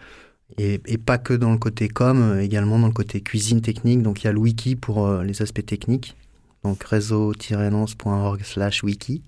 et, 0.57 0.97
pas 0.97 1.17
que 1.17 1.33
dans 1.33 1.51
le 1.51 1.57
côté 1.57 1.87
com, 1.87 2.37
également 2.39 2.77
dans 2.79 2.87
le 2.87 2.93
côté 2.93 3.21
cuisine 3.21 3.61
technique. 3.61 4.01
Donc, 4.01 4.23
il 4.23 4.25
y 4.25 4.27
a 4.27 4.33
le 4.33 4.39
wiki 4.39 4.75
pour 4.75 5.07
euh, 5.07 5.23
les 5.23 5.41
aspects 5.41 5.65
techniques, 5.65 6.15
donc 6.63 6.83
réseau-nance.org 6.83 8.41
slash 8.43 8.83
wiki. 8.83 9.21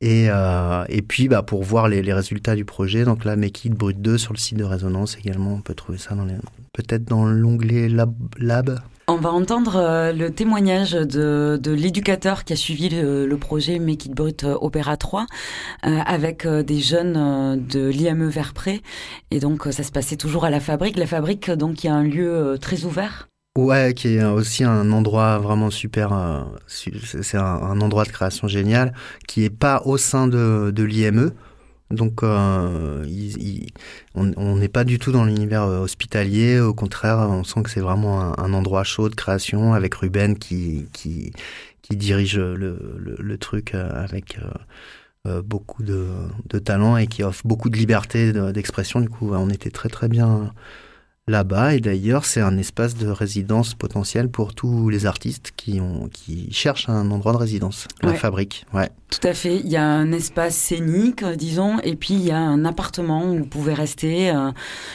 Et, 0.00 0.26
euh, 0.28 0.84
et 0.88 1.00
puis, 1.00 1.28
bah, 1.28 1.42
pour 1.42 1.62
voir 1.62 1.88
les, 1.88 2.12
résultats 2.12 2.54
du 2.54 2.64
projet, 2.64 3.04
donc 3.04 3.24
là, 3.24 3.36
Make 3.36 3.64
It 3.64 3.72
Brut 3.72 4.00
2 4.00 4.18
sur 4.18 4.32
le 4.34 4.38
site 4.38 4.58
de 4.58 4.64
Résonance 4.64 5.16
également, 5.16 5.54
on 5.54 5.60
peut 5.62 5.74
trouver 5.74 5.98
ça 5.98 6.14
peut-être 6.72 7.04
dans 7.04 7.24
l'onglet 7.24 7.88
lab. 7.88 8.80
On 9.08 9.18
va 9.18 9.30
entendre 9.30 9.76
euh, 9.76 10.12
le 10.12 10.32
témoignage 10.32 10.90
de, 10.90 11.60
l'éducateur 11.64 12.42
qui 12.42 12.52
a 12.52 12.56
suivi 12.56 12.88
le, 12.88 13.36
projet 13.36 13.78
Make 13.78 14.06
It 14.06 14.12
Brut 14.12 14.42
euh, 14.42 14.56
Opéra 14.60 14.96
3 14.96 15.26
euh, 15.86 15.98
avec 16.04 16.44
des 16.44 16.80
jeunes 16.80 17.64
de 17.68 17.86
l'IME 17.86 18.28
Verpré. 18.28 18.82
Et 19.30 19.38
donc, 19.38 19.68
ça 19.70 19.84
se 19.84 19.92
passait 19.92 20.16
toujours 20.16 20.44
à 20.44 20.50
la 20.50 20.58
fabrique. 20.58 20.96
La 20.96 21.06
fabrique, 21.06 21.52
donc, 21.52 21.84
il 21.84 21.86
y 21.86 21.90
a 21.90 21.94
un 21.94 22.02
lieu 22.02 22.58
très 22.60 22.82
ouvert. 22.82 23.28
Ouais, 23.56 23.94
qui 23.94 24.16
est 24.16 24.24
aussi 24.24 24.64
un 24.64 24.90
endroit 24.90 25.38
vraiment 25.38 25.70
super. 25.70 26.44
su- 26.66 26.92
c'est 27.22 27.38
un, 27.38 27.80
endroit 27.80 28.02
de 28.02 28.10
création 28.10 28.48
génial 28.48 28.92
qui 29.28 29.44
est 29.44 29.50
pas 29.50 29.82
au 29.84 29.98
sein 29.98 30.26
de 30.26 30.82
l'IME. 30.82 31.30
Donc, 31.90 32.22
euh, 32.24 33.04
on 34.14 34.56
n'est 34.56 34.68
pas 34.68 34.84
du 34.84 34.98
tout 34.98 35.12
dans 35.12 35.24
l'univers 35.24 35.62
euh, 35.62 35.80
hospitalier. 35.80 36.58
Au 36.58 36.74
contraire, 36.74 37.18
on 37.18 37.44
sent 37.44 37.62
que 37.62 37.70
c'est 37.70 37.80
vraiment 37.80 38.38
un, 38.38 38.52
endroit 38.54 38.82
chaud 38.82 39.08
de 39.08 39.14
création 39.14 39.72
avec 39.72 39.94
Ruben 39.94 40.36
qui, 40.36 40.88
dirige 41.90 42.38
le, 42.38 43.36
truc 43.38 43.74
euh, 43.74 43.90
avec 44.02 44.38
beaucoup 45.44 45.82
de, 45.82 46.08
de 46.48 46.58
talent 46.58 46.96
et 46.96 47.06
qui 47.06 47.22
offre 47.22 47.46
beaucoup 47.46 47.70
de 47.70 47.76
liberté 47.76 48.32
de- 48.32 48.50
d'expression. 48.50 49.00
Du 49.00 49.08
coup, 49.08 49.32
on 49.34 49.50
était 49.50 49.70
très 49.70 49.88
très 49.88 50.08
bien 50.08 50.52
là-bas. 51.28 51.74
Et 51.74 51.80
d'ailleurs, 51.80 52.24
c'est 52.24 52.40
un 52.40 52.56
espace 52.56 52.94
de 52.96 53.08
résidence 53.08 53.74
potentiel 53.74 54.28
pour 54.28 54.54
tous 54.54 54.88
les 54.88 55.06
artistes 55.06 55.52
qui, 55.56 55.80
ont, 55.80 56.08
qui 56.08 56.52
cherchent 56.52 56.88
un 56.88 57.10
endroit 57.10 57.32
de 57.32 57.38
résidence. 57.38 57.88
La 58.02 58.14
fabrique, 58.14 58.64
ouais. 58.72 58.90
Tout 59.10 59.26
à 59.26 59.34
fait. 59.34 59.56
Il 59.56 59.68
y 59.68 59.76
a 59.76 59.84
un 59.84 60.12
espace 60.12 60.54
scénique, 60.54 61.22
euh, 61.22 61.34
disons, 61.34 61.78
et 61.80 61.96
puis 61.96 62.14
il 62.14 62.22
y 62.22 62.30
a 62.30 62.38
un 62.38 62.64
appartement 62.64 63.24
où 63.24 63.38
vous 63.38 63.46
pouvez 63.46 63.74
rester 63.74 64.30
euh, 64.30 64.50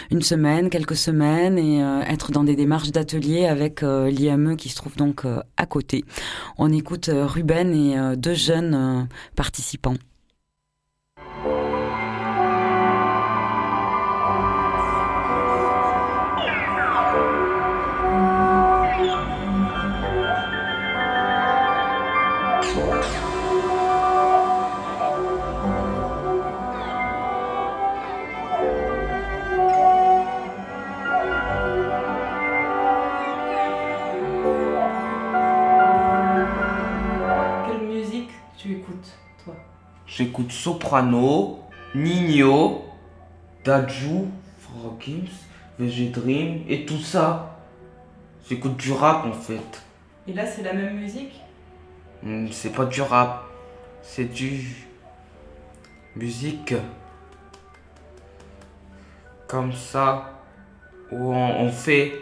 une 0.09 0.21
semaine, 0.21 0.69
quelques 0.69 0.95
semaines 0.95 1.57
et 1.57 1.83
euh, 1.83 2.01
être 2.01 2.31
dans 2.31 2.43
des 2.43 2.55
démarches 2.55 2.91
d'atelier 2.91 3.45
avec 3.45 3.83
euh, 3.83 4.09
l'IME 4.09 4.55
qui 4.55 4.69
se 4.69 4.75
trouve 4.75 4.95
donc 4.95 5.25
à 5.57 5.65
côté. 5.65 6.05
On 6.57 6.71
écoute 6.71 7.09
Ruben 7.11 7.73
et 7.73 8.15
deux 8.17 8.33
jeunes 8.33 9.07
participants. 9.35 9.95
Soprano, 40.91 41.59
Nino, 41.95 42.83
Daju, 43.63 44.27
Frogims, 44.59 45.29
VG 45.79 46.09
Dream 46.09 46.65
et 46.67 46.85
tout 46.85 46.97
ça. 46.97 47.57
J'écoute 48.49 48.75
du 48.75 48.91
rap 48.91 49.25
en 49.25 49.31
fait. 49.31 49.83
Et 50.27 50.33
là, 50.33 50.45
c'est 50.45 50.63
la 50.63 50.73
même 50.73 50.99
musique? 50.99 51.39
Hmm, 52.23 52.47
C'est 52.51 52.73
pas 52.73 52.83
du 52.83 53.01
rap, 53.01 53.45
c'est 54.01 54.25
du. 54.25 54.85
musique. 56.17 56.73
Comme 59.47 59.71
ça, 59.71 60.41
où 61.09 61.33
on, 61.33 61.61
on 61.61 61.71
fait. 61.71 62.21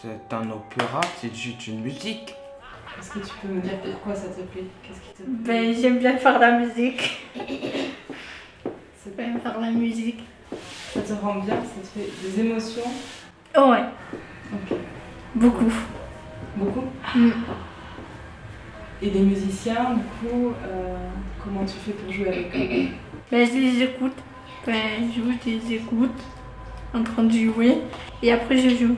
C'est 0.00 0.34
un 0.34 0.50
opéra, 0.50 1.02
c'est 1.20 1.34
juste 1.34 1.66
une 1.66 1.82
musique. 1.82 2.34
Est-ce 2.98 3.10
que 3.12 3.18
tu 3.18 3.32
peux 3.42 3.48
me 3.52 3.60
dire 3.60 3.78
pourquoi 3.82 4.14
ça 4.14 4.28
te 4.28 4.40
plaît? 4.42 4.64
Qu'est-ce 4.82 5.00
qui 5.00 5.10
te 5.10 5.22
plaît? 5.22 5.26
Ben, 5.26 5.74
j'aime 5.74 5.98
bien 5.98 6.16
faire 6.16 6.38
la 6.38 6.58
musique. 6.58 7.24
C'est 7.36 9.14
J'aime 9.16 9.40
faire 9.40 9.60
la 9.60 9.70
musique. 9.70 10.20
Ça 10.94 11.00
te 11.00 11.12
rend 11.20 11.36
bien? 11.40 11.54
Ça 11.56 11.80
te 11.82 11.86
fait 11.86 12.10
des 12.22 12.40
émotions? 12.40 12.90
Oh, 13.56 13.70
ouais, 13.70 13.84
Ok. 14.52 14.76
beaucoup. 15.34 15.72
Beaucoup? 16.56 16.84
Mm. 17.14 17.30
Et 19.02 19.10
les 19.10 19.20
musiciens, 19.20 19.94
du 19.94 20.28
coup, 20.28 20.52
euh, 20.66 20.96
comment 21.42 21.64
tu 21.64 21.74
fais 21.84 21.92
pour 21.92 22.12
jouer 22.12 22.28
avec 22.28 22.56
eux? 22.56 22.88
Ben, 23.30 23.46
je 23.46 23.52
les 23.58 23.82
écoute. 23.82 24.16
Ben, 24.66 24.74
je 25.14 25.20
joue, 25.20 25.32
je 25.44 25.50
les 25.50 25.74
écoute 25.74 26.20
en 26.94 27.02
train 27.02 27.24
de 27.24 27.32
jouer 27.32 27.78
et 28.22 28.32
après 28.32 28.56
je 28.56 28.70
joue. 28.70 28.96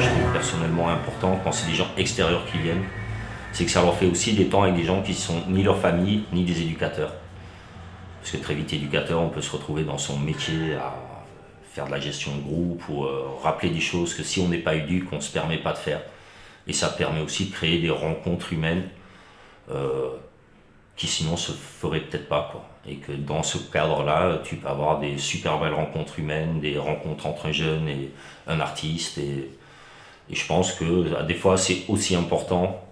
Je 0.00 0.08
trouve 0.08 0.32
personnellement 0.32 0.88
important 0.88 1.40
quand 1.42 1.52
c'est 1.52 1.68
des 1.68 1.74
gens 1.74 1.88
extérieurs 1.96 2.44
qui 2.46 2.58
viennent, 2.58 2.84
c'est 3.52 3.64
que 3.64 3.70
ça 3.70 3.82
leur 3.82 3.96
fait 3.96 4.06
aussi 4.06 4.34
des 4.34 4.46
temps 4.46 4.62
avec 4.62 4.76
des 4.76 4.84
gens 4.84 5.02
qui 5.02 5.14
sont 5.14 5.42
ni 5.48 5.62
leur 5.62 5.78
famille 5.78 6.24
ni 6.32 6.44
des 6.44 6.62
éducateurs. 6.62 7.12
Parce 8.20 8.32
que 8.32 8.36
très 8.36 8.54
vite, 8.54 8.72
éducateur, 8.72 9.20
on 9.20 9.28
peut 9.28 9.40
se 9.40 9.50
retrouver 9.50 9.84
dans 9.84 9.98
son 9.98 10.18
métier 10.18 10.74
à 10.74 10.94
faire 11.72 11.86
de 11.86 11.90
la 11.92 12.00
gestion 12.00 12.34
de 12.36 12.42
groupe 12.42 12.82
ou 12.88 13.04
euh, 13.04 13.24
rappeler 13.42 13.70
des 13.70 13.80
choses 13.80 14.14
que 14.14 14.22
si 14.22 14.40
on 14.40 14.48
n'est 14.48 14.58
pas 14.58 14.74
éduque, 14.74 15.08
on 15.12 15.16
ne 15.16 15.20
se 15.20 15.32
permet 15.32 15.58
pas 15.58 15.72
de 15.72 15.78
faire. 15.78 16.02
Et 16.66 16.72
ça 16.72 16.88
permet 16.88 17.20
aussi 17.20 17.46
de 17.46 17.52
créer 17.52 17.80
des 17.80 17.90
rencontres 17.90 18.52
humaines 18.52 18.84
euh, 19.70 20.10
qui 21.00 21.06
sinon 21.06 21.38
se 21.38 21.52
feraient 21.52 22.00
peut-être 22.00 22.28
pas. 22.28 22.50
Quoi. 22.52 22.62
Et 22.86 22.96
que 22.96 23.12
dans 23.12 23.42
ce 23.42 23.56
cadre-là, 23.56 24.42
tu 24.44 24.56
peux 24.56 24.68
avoir 24.68 25.00
des 25.00 25.16
super 25.16 25.58
belles 25.58 25.72
rencontres 25.72 26.18
humaines, 26.18 26.60
des 26.60 26.76
rencontres 26.76 27.26
entre 27.26 27.46
un 27.46 27.52
jeune 27.52 27.88
et 27.88 28.10
un 28.46 28.60
artiste. 28.60 29.16
Et, 29.16 29.48
je 30.30 30.46
pense 30.46 30.72
que 30.72 31.22
des 31.22 31.34
fois, 31.34 31.56
c'est 31.56 31.84
aussi 31.88 32.14
important 32.14 32.84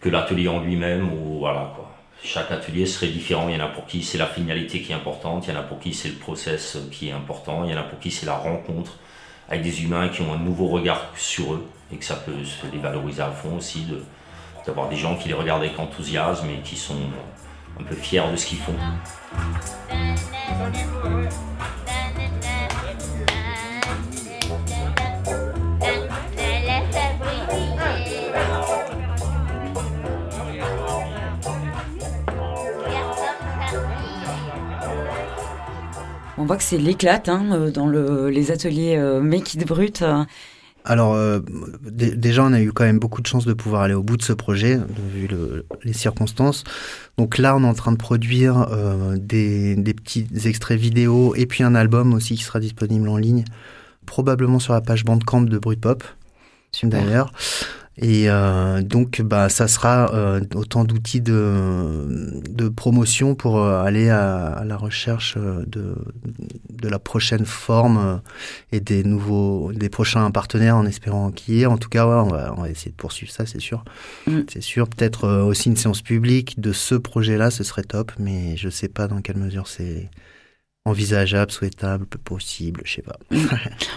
que 0.00 0.08
l'atelier 0.08 0.48
en 0.48 0.58
lui-même. 0.58 1.12
Ou 1.12 1.38
voilà, 1.38 1.72
quoi. 1.76 1.88
Chaque 2.24 2.50
atelier 2.50 2.84
serait 2.84 3.06
différent. 3.06 3.48
Il 3.48 3.54
y 3.54 3.62
en 3.62 3.64
a 3.64 3.68
pour 3.68 3.86
qui 3.86 4.02
c'est 4.02 4.18
la 4.18 4.26
finalité 4.26 4.82
qui 4.82 4.90
est 4.90 4.96
importante, 4.96 5.46
il 5.46 5.54
y 5.54 5.56
en 5.56 5.60
a 5.60 5.62
pour 5.62 5.78
qui 5.78 5.94
c'est 5.94 6.08
le 6.08 6.16
process 6.16 6.78
qui 6.90 7.10
est 7.10 7.12
important, 7.12 7.64
il 7.64 7.70
y 7.70 7.74
en 7.74 7.78
a 7.78 7.84
pour 7.84 8.00
qui 8.00 8.10
c'est 8.10 8.26
la 8.26 8.36
rencontre 8.36 8.98
avec 9.48 9.62
des 9.62 9.84
humains 9.84 10.08
qui 10.08 10.22
ont 10.22 10.32
un 10.32 10.38
nouveau 10.38 10.66
regard 10.66 11.12
sur 11.16 11.54
eux 11.54 11.66
et 11.92 11.96
que 11.96 12.04
ça 12.04 12.16
peut 12.16 12.44
se 12.44 12.66
les 12.72 12.80
valoriser 12.80 13.22
à 13.22 13.30
fond 13.30 13.56
aussi, 13.56 13.86
d'avoir 14.68 14.90
des 14.90 14.96
gens 14.96 15.16
qui 15.16 15.28
les 15.28 15.34
regardent 15.34 15.62
avec 15.62 15.78
enthousiasme 15.78 16.46
et 16.50 16.60
qui 16.60 16.76
sont 16.76 16.94
un 17.80 17.84
peu 17.84 17.94
fiers 17.94 18.30
de 18.30 18.36
ce 18.36 18.44
qu'ils 18.44 18.58
font. 18.58 18.74
On 36.36 36.44
voit 36.44 36.58
que 36.58 36.62
c'est 36.62 36.76
l'éclate 36.76 37.30
hein, 37.30 37.46
euh, 37.52 37.70
dans 37.70 37.86
le, 37.86 38.28
les 38.28 38.50
ateliers 38.50 38.96
euh, 38.96 39.20
Make 39.20 39.54
It 39.54 39.66
Brut. 39.66 40.04
Alors, 40.84 41.14
euh, 41.14 41.40
déjà, 41.82 42.44
on 42.44 42.52
a 42.52 42.60
eu 42.60 42.72
quand 42.72 42.84
même 42.84 42.98
beaucoup 42.98 43.20
de 43.20 43.26
chance 43.26 43.44
de 43.44 43.52
pouvoir 43.52 43.82
aller 43.82 43.94
au 43.94 44.02
bout 44.02 44.16
de 44.16 44.22
ce 44.22 44.32
projet, 44.32 44.78
vu 45.12 45.26
le, 45.26 45.66
les 45.84 45.92
circonstances. 45.92 46.64
Donc 47.18 47.36
là, 47.36 47.54
on 47.56 47.62
est 47.62 47.66
en 47.66 47.74
train 47.74 47.92
de 47.92 47.98
produire 47.98 48.68
euh, 48.70 49.16
des, 49.18 49.76
des, 49.76 49.92
petits 49.92 50.26
extraits 50.46 50.80
vidéo 50.80 51.34
et 51.34 51.46
puis 51.46 51.62
un 51.62 51.74
album 51.74 52.14
aussi 52.14 52.36
qui 52.36 52.42
sera 52.42 52.58
disponible 52.58 53.08
en 53.08 53.18
ligne, 53.18 53.44
probablement 54.06 54.58
sur 54.58 54.72
la 54.72 54.80
page 54.80 55.04
Bandcamp 55.04 55.42
de 55.42 55.58
Brut 55.58 55.80
Pop, 55.80 56.02
d'ailleurs. 56.82 57.32
Et 58.00 58.30
euh, 58.30 58.80
donc, 58.80 59.22
bah, 59.22 59.48
ça 59.48 59.66
sera 59.66 60.14
euh, 60.14 60.40
autant 60.54 60.84
d'outils 60.84 61.20
de, 61.20 62.40
de 62.48 62.68
promotion 62.68 63.34
pour 63.34 63.58
euh, 63.58 63.82
aller 63.82 64.08
à, 64.08 64.46
à, 64.46 64.64
la 64.64 64.76
recherche 64.76 65.34
euh, 65.36 65.64
de, 65.66 65.96
de 66.70 66.88
la 66.88 67.00
prochaine 67.00 67.44
forme 67.44 67.98
euh, 67.98 68.16
et 68.70 68.78
des 68.78 69.02
nouveaux, 69.02 69.72
des 69.72 69.88
prochains 69.88 70.30
partenaires 70.30 70.76
en 70.76 70.86
espérant 70.86 71.32
qu'il 71.32 71.56
y 71.56 71.62
ait. 71.62 71.66
En 71.66 71.76
tout 71.76 71.88
cas, 71.88 72.06
ouais, 72.06 72.14
on, 72.14 72.28
va, 72.28 72.54
on 72.56 72.62
va 72.62 72.70
essayer 72.70 72.92
de 72.92 72.96
poursuivre 72.96 73.32
ça, 73.32 73.46
c'est 73.46 73.60
sûr. 73.60 73.84
Mm. 74.28 74.42
C'est 74.48 74.62
sûr. 74.62 74.88
Peut-être 74.88 75.26
aussi 75.42 75.68
une 75.68 75.76
séance 75.76 76.00
publique 76.00 76.60
de 76.60 76.72
ce 76.72 76.94
projet-là, 76.94 77.50
ce 77.50 77.64
serait 77.64 77.82
top, 77.82 78.12
mais 78.20 78.56
je 78.56 78.68
sais 78.68 78.88
pas 78.88 79.08
dans 79.08 79.20
quelle 79.22 79.38
mesure 79.38 79.66
c'est 79.66 80.08
envisageable, 80.84 81.50
souhaitable, 81.50 82.06
possible, 82.06 82.80
je 82.84 82.94
sais 82.94 83.02
pas. 83.02 83.16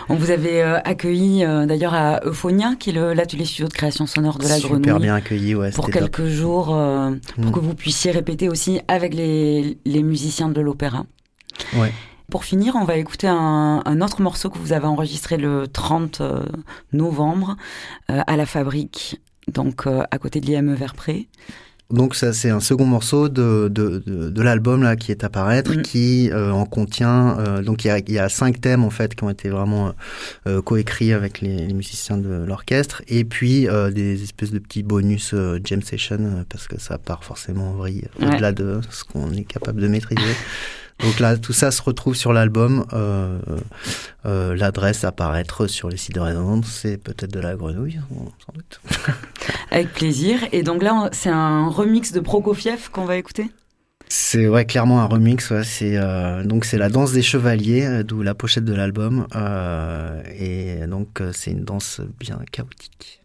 On 0.10 0.16
vous 0.16 0.32
avait 0.32 0.62
euh, 0.62 0.80
accueilli 0.84 1.44
euh, 1.46 1.66
d'ailleurs 1.66 1.94
à 1.94 2.20
Euphonia, 2.26 2.76
qui 2.76 2.90
est 2.90 3.16
l'atelier 3.16 3.46
studio 3.46 3.68
de 3.68 3.74
création 3.74 4.06
sonore 4.06 4.38
de 4.38 4.48
la 4.48 4.56
Super 4.56 4.70
Grenouille. 4.70 4.84
Super 4.84 5.00
bien 5.00 5.16
accueilli, 5.16 5.56
ouais. 5.56 5.72
Pour 5.72 5.90
quelques 5.90 6.18
top. 6.18 6.28
jours, 6.28 6.76
euh, 6.76 7.12
pour 7.36 7.46
mm. 7.46 7.52
que 7.52 7.60
vous 7.60 7.76
puissiez 7.76 8.12
répéter 8.12 8.50
aussi 8.50 8.82
avec 8.88 9.14
les, 9.14 9.78
les 9.86 10.04
musiciens 10.04 10.50
de 10.50 10.62
l'opéra. 10.62 11.06
Ouais. 11.76 11.92
Pour 12.30 12.46
finir, 12.46 12.76
on 12.76 12.86
va 12.86 12.96
écouter 12.96 13.28
un, 13.28 13.82
un, 13.86 14.02
autre 14.02 14.22
morceau 14.22 14.50
que 14.50 14.58
vous 14.58 14.72
avez 14.72 14.86
enregistré 14.86 15.36
le 15.36 15.68
30 15.68 16.22
novembre 16.94 17.58
à 18.08 18.38
la 18.38 18.46
Fabrique, 18.46 19.20
donc 19.50 19.86
à 19.86 20.18
côté 20.18 20.40
de 20.40 20.46
l'IME 20.46 20.74
Verpré. 20.74 21.28
Donc 21.92 22.16
ça 22.16 22.34
c'est 22.34 22.50
un 22.50 22.60
second 22.60 22.86
morceau 22.86 23.30
de, 23.30 23.70
de, 23.72 24.04
de, 24.06 24.30
de 24.30 24.42
l'album 24.42 24.84
là 24.84 24.96
qui 24.96 25.12
est 25.12 25.24
à 25.24 25.30
paraître, 25.30 25.74
mmh. 25.76 25.82
qui 25.82 26.30
euh, 26.32 26.52
en 26.52 26.66
contient 26.66 27.38
euh, 27.40 27.62
donc 27.62 27.86
il 27.86 27.88
y, 27.88 27.92
a, 27.92 28.00
il 28.00 28.12
y 28.12 28.20
a 28.20 28.30
cinq 28.30 28.62
thèmes 28.62 28.84
en 28.84 28.90
fait 28.90 29.16
qui 29.16 29.24
ont 29.24 29.30
été 29.30 29.50
vraiment 29.50 29.94
euh, 30.48 30.62
coécrits 30.62 31.14
avec 31.14 31.42
les, 31.42 31.68
les, 31.68 31.74
musiciens 31.74 32.18
de 32.18 32.44
l'orchestre 32.46 33.02
et 33.08 33.24
puis 33.24 33.68
euh, 33.68 33.92
des 33.92 34.24
espèces 34.24 34.52
de 34.52 34.60
petits 34.60 34.84
bonus 34.84 35.32
euh, 35.34 35.60
jam 35.64 35.82
session 35.82 36.46
parce 36.50 36.68
que 36.68 36.80
ça 36.80 36.98
part 36.98 37.24
forcément 37.24 37.70
en 37.70 37.74
vrille 37.74 38.04
ouais. 38.20 38.28
au-delà 38.28 38.52
de 38.52 38.82
ce 38.90 39.04
qu'on 39.04 39.32
est 39.32 39.44
capable 39.44 39.82
de 39.82 39.88
maîtriser. 39.88 40.22
Donc 41.04 41.20
là, 41.20 41.38
tout 41.38 41.54
ça 41.54 41.72
se 41.72 41.82
retrouve 41.82 42.16
sur 42.16 42.34
l'album. 42.34 42.86
Euh, 42.94 43.40
euh, 44.26 44.56
L'adresse 44.56 45.04
à 45.04 45.12
paraître 45.12 45.68
sur 45.68 45.90
les 45.90 45.98
sites 45.98 46.16
de 46.16 46.20
résonance, 46.20 46.68
c'est 46.68 46.98
peut-être 46.98 47.32
de 47.32 47.40
la 47.40 47.56
grenouille, 47.56 48.00
sans 48.46 48.54
doute. 48.54 48.82
Avec 49.72 49.94
plaisir. 49.94 50.40
Et 50.52 50.64
donc 50.64 50.84
là, 50.84 51.10
c'est 51.12 51.30
un 51.30 51.68
remix 51.68 52.12
de 52.12 52.20
Prokofiev 52.20 52.90
qu'on 52.92 53.06
va 53.06 53.18
écouter? 53.18 53.50
C'est 54.10 54.48
ouais 54.48 54.66
clairement 54.66 55.02
un 55.02 55.06
remix. 55.06 55.50
Ouais. 55.52 55.64
C'est 55.64 55.96
euh, 55.96 56.44
donc 56.44 56.66
c'est 56.66 56.78
la 56.78 56.90
danse 56.90 57.14
des 57.14 57.22
chevaliers, 57.22 58.04
d'où 58.04 58.22
la 58.22 58.36
pochette 58.36 58.66
de 58.66 58.74
l'album. 58.74 59.26
Euh, 59.36 60.22
et 60.38 60.86
donc 60.86 61.24
c'est 61.32 61.52
une 61.52 61.64
danse 61.64 62.02
bien 62.20 62.40
chaotique. 62.52 63.22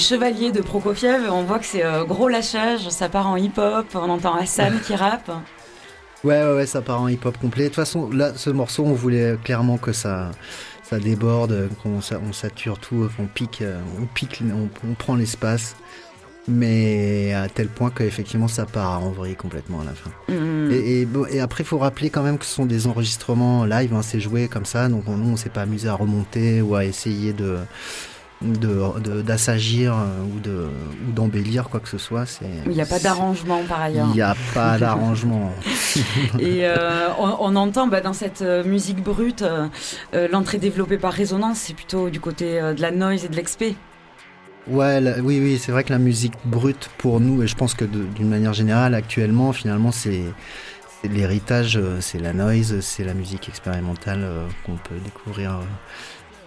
Chevaliers 0.00 0.50
de 0.50 0.60
Prokofiev, 0.60 1.30
on 1.30 1.44
voit 1.44 1.58
que 1.58 1.66
c'est 1.66 1.84
euh, 1.84 2.04
gros 2.04 2.28
lâchage, 2.28 2.88
ça 2.88 3.08
part 3.08 3.28
en 3.28 3.36
hip-hop, 3.36 3.86
on 3.94 4.10
entend 4.10 4.34
Hassan 4.34 4.80
qui 4.84 4.94
rappe. 4.94 5.30
Ouais, 6.24 6.42
ouais, 6.42 6.54
ouais, 6.56 6.66
ça 6.66 6.82
part 6.82 7.02
en 7.02 7.08
hip-hop 7.08 7.38
complet. 7.38 7.64
De 7.64 7.68
toute 7.68 7.76
façon, 7.76 8.10
là, 8.10 8.32
ce 8.34 8.50
morceau, 8.50 8.84
on 8.84 8.94
voulait 8.94 9.36
clairement 9.44 9.78
que 9.78 9.92
ça, 9.92 10.32
ça 10.82 10.98
déborde, 10.98 11.68
qu'on 11.82 12.00
on 12.00 12.32
sature 12.32 12.78
tout, 12.78 13.08
on 13.18 13.26
pique, 13.26 13.62
euh, 13.62 13.80
on 14.00 14.06
pique, 14.06 14.42
on, 14.42 14.68
on 14.88 14.94
prend 14.94 15.14
l'espace. 15.14 15.76
Mais 16.48 17.34
à 17.34 17.48
tel 17.48 17.68
point 17.68 17.90
qu'effectivement 17.90 18.48
ça 18.48 18.64
part 18.64 19.04
en 19.04 19.10
vrille 19.10 19.36
complètement 19.36 19.82
à 19.82 19.84
la 19.84 19.92
fin. 19.92 20.10
Mm. 20.28 20.70
Et, 20.72 21.00
et, 21.00 21.04
bon, 21.04 21.26
et 21.26 21.38
après, 21.38 21.62
il 21.62 21.66
faut 21.66 21.78
rappeler 21.78 22.08
quand 22.08 22.22
même 22.22 22.38
que 22.38 22.46
ce 22.46 22.54
sont 22.54 22.66
des 22.66 22.86
enregistrements 22.86 23.66
live, 23.66 23.94
hein, 23.94 24.00
c'est 24.02 24.20
joué 24.20 24.48
comme 24.48 24.64
ça, 24.64 24.88
donc 24.88 25.04
on, 25.06 25.18
nous 25.18 25.32
on 25.32 25.36
s'est 25.36 25.50
pas 25.50 25.62
amusé 25.62 25.88
à 25.88 25.94
remonter 25.94 26.62
ou 26.62 26.74
à 26.74 26.86
essayer 26.86 27.34
de 27.34 27.58
de- 28.42 29.00
de- 29.00 29.22
d'assagir 29.22 29.94
euh, 29.94 30.22
ou 30.34 30.40
de 30.40 30.68
ou 31.06 31.12
d'embellir 31.12 31.68
quoi 31.68 31.78
que 31.80 31.88
ce 31.88 31.98
soit. 31.98 32.24
Il 32.66 32.72
n'y 32.72 32.80
a 32.80 32.86
pas 32.86 32.98
d'arrangement 32.98 33.62
par 33.68 33.82
ailleurs. 33.82 34.06
il 34.10 34.14
n'y 34.14 34.22
a 34.22 34.34
pas 34.54 34.78
d'arrangement. 34.82 35.52
Et 36.38 36.60
euh, 36.66 37.08
on, 37.18 37.36
on 37.40 37.56
entend 37.56 37.86
bah, 37.86 38.00
dans 38.00 38.12
cette 38.14 38.42
euh, 38.42 38.64
musique 38.64 39.02
brute, 39.02 39.42
euh, 39.42 39.68
l'entrée 40.32 40.58
développée 40.58 40.96
par 40.98 41.12
résonance, 41.12 41.58
c'est 41.58 41.74
plutôt 41.74 42.08
du 42.10 42.20
côté 42.20 42.60
de 42.60 42.80
la 42.80 42.90
noise 42.90 43.24
et 43.24 43.28
de 43.28 43.36
l'expé. 43.36 43.76
Ouais, 44.66 45.00
la- 45.00 45.18
oui, 45.18 45.38
oui, 45.42 45.58
c'est 45.58 45.72
vrai 45.72 45.84
que 45.84 45.92
la 45.92 45.98
musique 45.98 46.34
brute 46.44 46.90
pour 46.98 47.20
nous, 47.20 47.42
et 47.42 47.46
je 47.46 47.56
pense 47.56 47.74
que 47.74 47.84
d'une 47.84 48.28
manière 48.28 48.52
générale, 48.54 48.94
actuellement, 48.94 49.52
finalement, 49.52 49.90
c'est 49.92 50.22
l'héritage, 51.04 51.80
c'est 52.00 52.18
la 52.18 52.32
noise, 52.32 52.80
c'est 52.80 53.04
la 53.04 53.14
musique 53.14 53.48
expérimentale 53.48 54.20
euh, 54.22 54.46
qu'on 54.66 54.76
peut 54.76 54.96
découvrir 55.02 55.60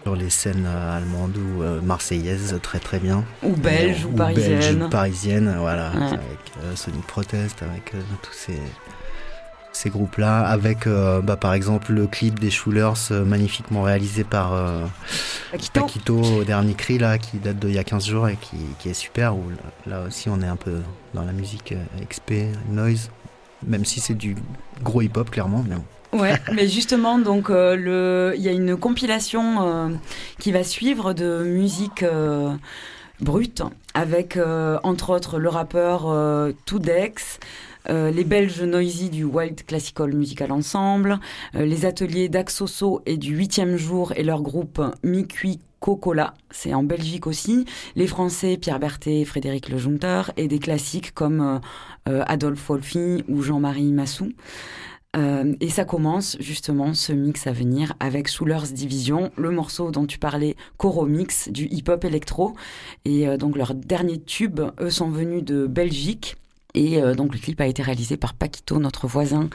sur 0.03 0.15
les 0.15 0.29
scènes 0.29 0.65
euh, 0.67 0.97
allemandes 0.97 1.37
ou 1.37 1.63
euh, 1.63 1.81
marseillaises 1.81 2.59
très 2.61 2.79
très 2.79 2.99
bien. 2.99 3.23
Ou 3.41 3.55
belges, 3.55 4.05
ou 4.05 4.09
belges, 4.09 4.17
parisiennes. 4.35 4.83
ou 4.83 4.89
parisiennes, 4.89 5.55
voilà, 5.59 5.91
Ouais. 5.91 6.07
avec 6.07 6.39
euh, 6.63 6.75
Sonic 6.75 7.05
Protest, 7.07 7.63
avec 7.63 7.91
tous 8.21 8.33
ces 8.33 8.59
ces 9.75 9.89
groupes-là, 9.89 10.41
avec 10.45 10.85
euh, 10.85 11.19
bah, 11.21 11.35
par 11.35 11.55
exemple 11.55 11.93
le 11.93 12.05
clip 12.05 12.37
des 12.39 12.51
Schulers 12.51 12.93
euh, 13.09 13.25
magnifiquement 13.25 13.81
réalisé 13.81 14.23
par 14.23 14.53
euh, 14.53 14.85
au 16.09 16.43
dernier 16.43 16.75
cri 16.75 16.99
là, 16.99 17.17
qui 17.17 17.37
date 17.37 17.57
d'il 17.57 17.73
y 17.73 17.79
a 17.79 17.83
15 17.83 18.05
jours 18.05 18.27
et 18.29 18.35
qui, 18.35 18.57
qui 18.77 18.89
est 18.89 18.93
super. 18.93 19.35
Où 19.35 19.41
là, 19.87 20.03
aussi 20.07 20.29
on 20.29 20.39
est 20.41 20.47
un 20.47 20.57
peu 20.57 20.77
dans 21.15 21.23
la 21.25 21.31
musique 21.31 21.73
XP, 22.07 22.33
noise, 22.69 23.09
même 23.65 23.83
si 23.83 23.99
c'est 23.99 24.13
du 24.13 24.35
gros 24.83 25.01
hip-hop 25.01 25.31
clairement. 25.31 25.65
Mais 25.67 25.75
bon. 25.75 25.83
Ouais, 26.13 26.35
mais 26.53 26.67
justement, 26.67 27.17
donc 27.19 27.49
euh, 27.49 28.33
il 28.35 28.41
y 28.41 28.47
a 28.49 28.51
une 28.51 28.77
compilation 28.77 29.67
euh, 29.67 29.89
qui 30.39 30.51
va 30.51 30.63
suivre 30.63 31.13
de 31.13 31.43
musique 31.43 32.03
euh, 32.03 32.53
brute 33.19 33.63
avec 33.93 34.37
euh, 34.37 34.79
entre 34.83 35.09
autres 35.11 35.39
le 35.39 35.49
rappeur 35.49 36.09
euh, 36.09 36.51
Tudex. 36.65 37.39
euh, 37.89 38.11
les 38.11 38.23
Belges 38.23 38.61
Noisy 38.61 39.09
du 39.09 39.23
Wild 39.25 39.65
Classical 39.65 40.13
Musical 40.13 40.51
Ensemble, 40.51 41.19
euh, 41.55 41.65
les 41.65 41.85
ateliers 41.85 42.29
d'Axoso 42.29 43.01
et 43.05 43.17
du 43.17 43.35
huitième 43.35 43.75
jour 43.77 44.13
et 44.15 44.23
leur 44.23 44.41
groupe 44.41 44.81
Mikui 45.03 45.59
Cocola, 45.81 46.33
c'est 46.49 46.73
en 46.73 46.83
Belgique 46.83 47.27
aussi, 47.27 47.65
les 47.97 48.07
Français 48.07 48.55
Pierre 48.57 48.79
Berthet, 48.79 49.25
Frédéric 49.25 49.67
Lejunter 49.67 50.21
et 50.37 50.47
des 50.47 50.59
classiques 50.59 51.13
comme 51.13 51.59
euh, 52.07 52.23
Adolphe 52.25 52.69
Wolfi 52.69 53.25
ou 53.27 53.41
Jean-Marie 53.41 53.91
Massou. 53.91 54.31
Euh, 55.15 55.53
et 55.59 55.69
ça 55.69 55.85
commence 55.85 56.37
justement 56.39 56.93
ce 56.93 57.13
mix 57.13 57.45
à 57.45 57.51
venir 57.51 57.93
avec 57.99 58.27
Soulers 58.27 58.71
Division, 58.73 59.31
le 59.37 59.51
morceau 59.51 59.91
dont 59.91 60.05
tu 60.05 60.17
parlais, 60.17 60.55
Coro 60.77 61.05
Mix, 61.05 61.49
du 61.49 61.67
hip-hop 61.69 62.03
électro. 62.03 62.53
Et 63.05 63.27
euh, 63.27 63.37
donc 63.37 63.55
leur 63.55 63.75
dernier 63.75 64.19
tube, 64.19 64.61
eux 64.79 64.89
sont 64.89 65.09
venus 65.09 65.43
de 65.43 65.67
Belgique. 65.67 66.35
Et 66.75 67.01
euh, 67.01 67.13
donc 67.13 67.33
le 67.33 67.39
clip 67.39 67.61
a 67.61 67.67
été 67.67 67.83
réalisé 67.83 68.17
par 68.17 68.33
Paquito, 68.33 68.79
notre 68.79 69.07
voisin 69.07 69.49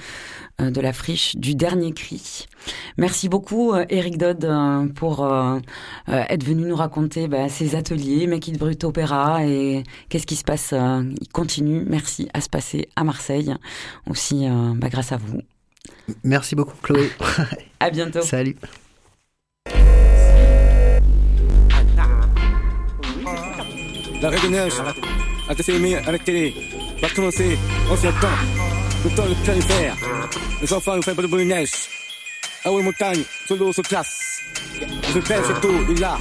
euh, 0.60 0.70
de 0.70 0.80
la 0.80 0.92
friche 0.92 1.36
du 1.36 1.54
dernier 1.54 1.92
cri. 1.92 2.46
Merci 2.96 3.28
beaucoup 3.28 3.72
euh, 3.72 3.84
Eric 3.90 4.18
Dodd 4.18 4.44
euh, 4.44 4.86
pour 4.86 5.24
euh, 5.24 5.58
euh, 6.08 6.22
être 6.28 6.44
venu 6.44 6.62
nous 6.66 6.76
raconter 6.76 7.26
bah, 7.26 7.48
ses 7.48 7.74
ateliers, 7.74 8.26
Make 8.26 8.48
It 8.48 8.58
Brut 8.58 8.84
Opéra 8.84 9.44
et 9.44 9.82
qu'est-ce 10.08 10.26
qui 10.26 10.36
se 10.36 10.44
passe. 10.44 10.72
euh, 10.72 11.02
il 11.20 11.28
continue, 11.28 11.84
merci, 11.86 12.28
à 12.34 12.40
se 12.40 12.48
passer 12.48 12.88
à 12.94 13.02
Marseille 13.04 13.52
aussi 14.08 14.46
euh, 14.46 14.74
bah, 14.76 14.88
grâce 14.88 15.12
à 15.12 15.16
vous. 15.16 15.40
Merci 16.22 16.54
beaucoup 16.54 16.76
Chloé. 16.82 17.10
À 17.80 17.90
bientôt. 17.90 18.22
Salut. 18.22 18.56
À 24.20 25.54
à 26.06 26.12
la 26.12 26.18
télé, 26.18 26.54
va 27.00 27.08
commencer, 27.10 27.58
ancien 27.90 28.12
temps, 28.12 28.28
le 29.04 29.10
temps 29.10 29.26
de 29.26 29.34
califère, 29.46 29.96
les 30.60 30.72
enfants 30.72 30.96
nous 30.96 31.02
font 31.02 31.14
pas 31.14 31.22
de 31.22 31.26
bonne 31.26 31.48
neige, 31.48 31.70
ah 32.64 32.72
oui 32.72 32.82
montagne, 32.82 33.22
l'eau 33.50 33.72
se 33.72 33.82
classe, 33.82 34.40
je 34.80 35.18
pêche 35.20 35.50
et 35.50 35.60
tout, 35.60 35.84
il 35.88 35.96
est 35.96 36.00
là. 36.00 36.18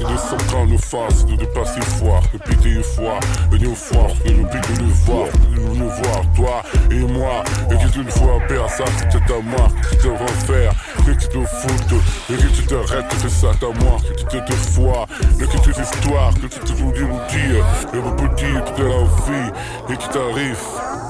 De 0.00 0.16
son 0.16 0.36
camp 0.50 0.66
nous 0.66 0.78
face, 0.78 1.26
de 1.26 1.36
dépasser 1.36 1.80
foire, 1.82 2.22
de 2.32 2.38
péter 2.38 2.82
fois, 2.82 3.18
venir 3.50 3.76
de 4.24 4.30
nous 4.32 4.46
piquer 4.46 4.72
de 4.72 4.90
voir, 5.04 5.26
de 5.26 5.78
nous 5.78 5.90
voir, 5.90 6.22
toi 6.34 6.62
et 6.90 7.00
moi, 7.00 7.44
et 7.70 7.74
que 7.74 7.92
tu 7.92 7.98
ne 7.98 8.10
fois 8.10 8.40
père 8.48 8.68
ça, 8.70 8.84
c'est 8.98 9.32
à 9.32 9.40
moi, 9.40 9.68
que 9.82 9.90
tu 9.90 9.96
te 9.98 10.08
refaire, 10.08 10.72
que 11.04 11.10
tu 11.12 11.28
te 11.28 11.44
foutes, 11.44 12.02
et 12.30 12.34
que 12.34 12.48
tu 12.48 12.66
t'arrêtes, 12.66 13.08
que 13.08 13.28
c'est 13.28 13.28
ça 13.28 13.50
à 13.50 13.84
moi, 13.84 13.98
que 14.00 14.14
tu 14.14 14.24
te 14.24 14.38
te 14.38 15.42
et 15.42 15.46
que 15.46 15.58
tu 15.58 15.70
histoires, 15.70 16.34
que 16.34 16.46
tu 16.46 16.60
te 16.60 16.72
dis, 16.72 16.82
dire, 17.28 17.64
et 17.92 17.98
petit, 18.16 18.52
toute 18.66 18.78
la 18.78 19.04
vie, 19.26 19.52
et 19.90 19.96
qui 19.96 20.08
t'arrive. 20.08 21.09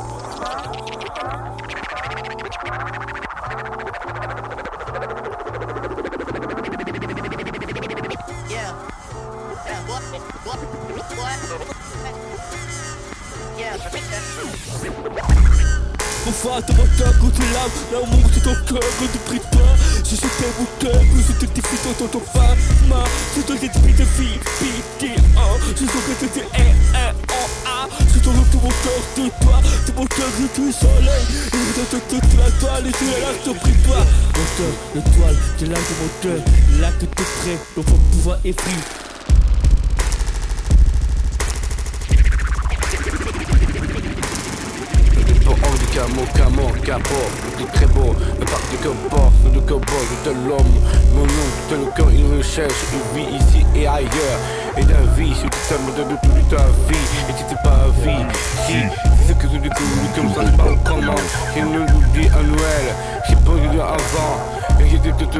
Moteur 16.81 17.13
quand 17.21 17.31
tu 17.31 17.43
laves, 17.53 17.71
l'amour 17.93 18.29
de 18.29 18.41
ton 18.41 18.55
cœur 18.67 18.91
quand 18.99 19.07
tu 19.13 19.19
pries 19.27 19.39
pas. 19.39 19.59
Mon 20.59 20.67
cœur, 20.79 21.01
que 21.01 21.21
je 21.27 21.33
te 21.33 21.47
défie 21.53 21.77
dans 21.99 22.07
ton 22.07 22.21
femme. 22.21 22.59
Je 23.37 23.43
te 23.43 23.53
défie 23.53 23.69
de 23.69 24.05
vie, 24.05 24.39
pitié, 24.59 25.17
oh. 25.37 25.59
Je 25.69 25.85
sens 25.85 26.03
que 26.21 26.27
tu 26.27 26.41
es 26.41 26.43
un, 26.43 27.13
oh, 27.29 27.35
ah. 27.67 27.89
Je 28.15 28.19
te 28.19 28.29
mon 28.29 28.43
cœur 28.43 29.03
de 29.17 29.29
toi, 29.45 29.61
de 29.87 29.93
mon 29.93 30.07
cœur 30.07 30.29
de 30.41 30.47
tout 30.55 30.73
soleil. 30.73 31.25
Et 31.53 31.59
je 31.77 31.83
te 31.83 31.97
toute 32.09 32.39
la 32.39 32.51
toile 32.59 32.87
et 32.87 32.93
tu 32.93 33.05
es 33.05 33.21
là, 33.21 33.29
je 33.45 33.51
te 33.51 33.59
prie 33.59 33.73
pas. 33.87 34.05
Moteur, 34.37 34.75
l'étoile, 34.95 35.37
t'es 35.59 35.67
là 35.67 35.79
de 35.79 35.95
mon 36.01 36.11
cœur, 36.23 36.45
là 36.81 36.91
que 36.93 37.05
t'es 37.05 37.23
prêt, 37.23 37.59
l'enfant 37.77 37.99
pouvoir 38.13 38.39
effrire. 38.45 39.00
Pour 45.51 45.69
hors 45.69 45.79
du 45.79 45.87
camo, 45.87 46.23
camo, 46.37 46.71
capot, 46.85 47.29
le 47.59 47.67
très 47.73 47.87
beau, 47.87 48.15
le 48.39 48.45
parc 48.45 48.71
de 48.71 48.77
cowboy, 48.85 49.31
le 49.53 49.61
cowboy, 49.63 50.07
je 50.09 50.31
te 50.31 50.35
l'homme, 50.47 50.75
mon 51.13 51.23
nom, 51.23 51.49
tout 51.69 51.75
le 51.75 51.91
cœur, 51.97 52.07
il 52.13 52.25
me 52.25 52.41
cherche, 52.41 52.73
il 52.93 53.19
vit 53.19 53.35
ici 53.35 53.67
et 53.75 53.85
ailleurs, 53.85 54.39
et 54.77 54.83
la 54.83 55.01
vie, 55.17 55.35
c'est 55.35 55.51
tout 55.51 55.59
ça, 55.69 55.75
me 55.79 55.91
donne 55.97 56.17
toute 56.23 56.49
ta 56.51 56.63
vie, 56.89 57.07
et 57.29 57.33
tu 57.37 57.43
t'es 57.49 57.61
pas 57.65 57.87
vie, 58.05 58.25
si, 58.65 58.75
c'est 59.27 59.33
ce 59.33 59.39
que 59.39 59.47
tu 59.49 59.59
découvres, 59.59 60.15
comme 60.15 60.33
ça, 60.35 60.49
tu 60.49 60.57
parles 60.57 60.79
comment, 60.85 61.21
c'est 61.53 61.61
une 61.61 61.79
oublie 61.79 62.29
à 62.29 62.43
Noël, 62.45 62.95
j'ai 63.29 63.35
pas 63.35 63.57
eu 63.57 63.81
avant, 63.81 64.79
et 64.79 64.89
j'étais 64.89 65.11
toute 65.19 65.37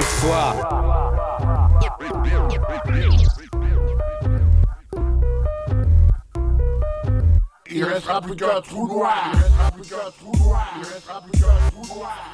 Il 7.73 7.85
restera 7.85 8.21
plus 8.21 8.35
qu'un 8.35 8.61
trou 8.61 8.89
noir. 8.89 9.31
Il 9.33 9.39
restera 9.39 9.71
plus 9.71 9.89
qu'un 9.89 10.11
trou 10.19 10.37
noir. 10.45 10.75
Il 10.77 10.87
restera 10.89 11.23
plus 11.23 11.41
qu'un 11.41 11.71
trou 11.71 11.95
noir. 11.95 12.33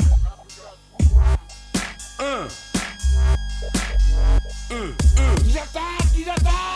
Un. 2.18 2.49
Un. 4.70 4.76
Un. 4.76 5.34
Ils 5.45 5.59
attaquent, 5.59 6.16
ils 6.16 6.30
attaquent. 6.30 6.66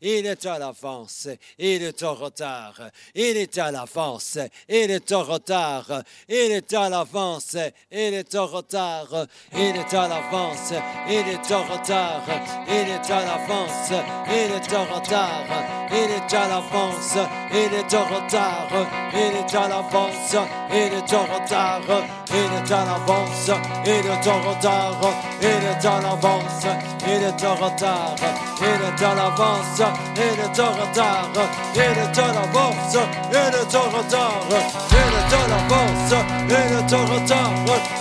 et 0.00 0.22
le 0.22 0.34
tard 0.36 0.58
d'avance 0.58 1.28
il 1.58 1.82
est 1.82 1.98
tard 1.98 2.18
retard. 2.18 2.90
Il 3.14 3.36
est 3.36 3.58
à 3.58 3.70
l'avance. 3.70 4.38
Il 4.68 4.90
est 4.90 5.12
en 5.12 5.22
retard. 5.22 6.02
Il 6.28 6.52
est 6.52 6.72
à 6.72 6.88
l'avance. 6.88 7.56
Il 7.90 8.14
est 8.14 8.34
en 8.34 8.46
retard. 8.46 9.26
Il 9.54 9.76
est 9.76 9.94
à 9.94 10.08
l'avance. 10.08 10.72
Il 11.08 11.28
est 11.28 11.52
en 11.52 11.62
retard. 11.62 12.22
Il 12.68 12.88
est 12.88 13.10
à 13.10 13.20
l'avance. 13.26 13.92
Il 14.28 14.52
est 14.52 14.74
en 14.74 14.84
retard. 14.84 15.46
Il 15.90 16.10
est 16.10 16.34
à 16.34 16.48
l'avance. 16.48 17.18
Il 17.52 17.74
est 17.74 17.94
en 17.94 18.04
retard. 18.06 18.88
Il 19.12 19.36
est 19.36 19.54
à 19.54 19.68
l'avance. 19.68 20.36
Il 20.70 20.94
est 20.94 21.12
en 21.12 21.24
retard. 21.24 21.82
Il 22.30 22.54
est 22.54 22.72
à 22.72 22.86
l'avance. 22.86 23.50
Il 23.84 23.90
est 23.90 24.28
en 24.28 24.40
retard. 24.40 25.00
Il 25.42 25.46
est 25.48 25.86
à 25.86 26.00
l'avance. 26.00 26.66
Il 27.06 27.22
est 27.22 27.44
en 27.44 27.54
retard. 27.56 28.16
Il 28.58 28.66
est 28.66 29.04
à 29.04 29.14
l'avance. 29.14 29.82
Il 30.16 30.40
est 30.40 30.60
en 30.60 30.72
retard. 30.72 31.30
Il 31.74 31.80
est 31.80 32.18
à 32.18 32.32
l'avance 32.32 33.01
et 33.32 33.50
le 33.50 33.62
temps 33.70 33.90
retard, 33.96 34.42
et 34.50 35.06
le 35.14 35.20
temps 35.30 35.50
avance, 35.60 36.12
et 36.48 36.66
le 36.74 36.80
temps 36.88 37.06
retard, 37.06 37.52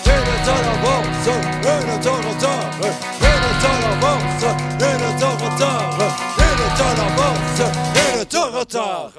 et 0.05 0.21
le 0.27 0.35
temps 0.45 0.65
avance, 0.73 1.27
et 1.63 1.81
le 1.87 1.95
temps 2.03 2.21
retard, 2.27 2.71
et 2.81 3.37
le 3.43 3.51
temps 3.61 3.83
avance, 3.91 4.45
et 4.79 4.95
le 5.01 5.09
temps 5.19 5.37
retard, 5.43 5.97
et 6.37 6.53
le 6.59 6.67
temps 6.77 6.97
avance, 7.07 7.61
et 7.95 8.11
le 8.19 8.25
temps 8.25 8.51
retard, 8.59 9.11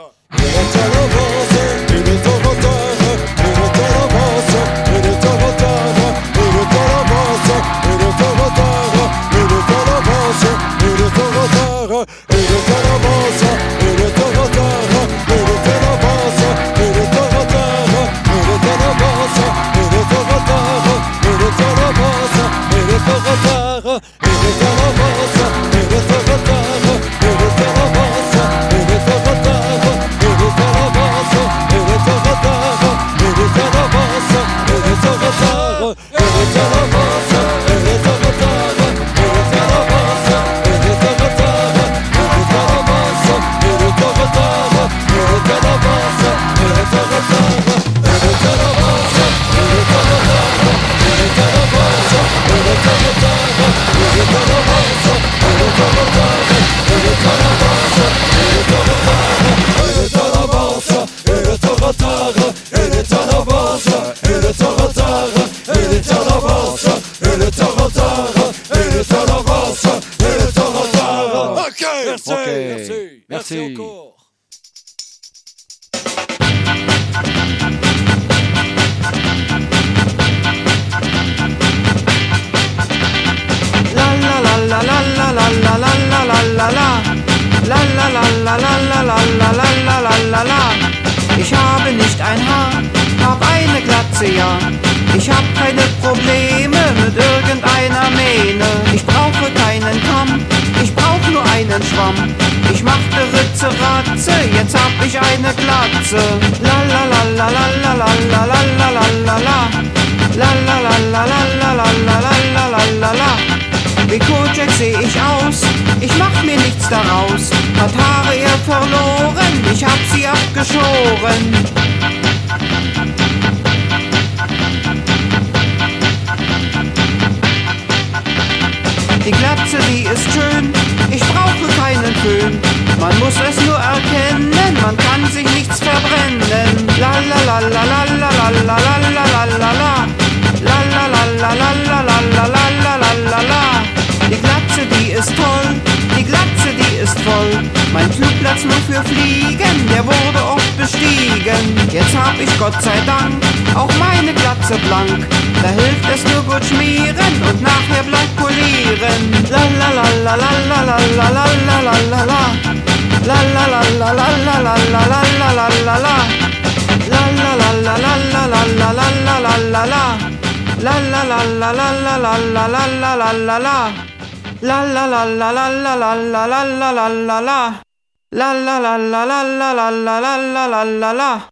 La 178.34 178.54
la 178.54 178.78
la 178.80 178.96
la 178.96 179.26
la 179.26 179.42
la 179.42 179.72
la 179.74 179.90
la 179.90 179.90
la 179.90 180.38
la 180.38 180.66
la 180.66 180.84
la 180.84 181.12
la 181.12 181.48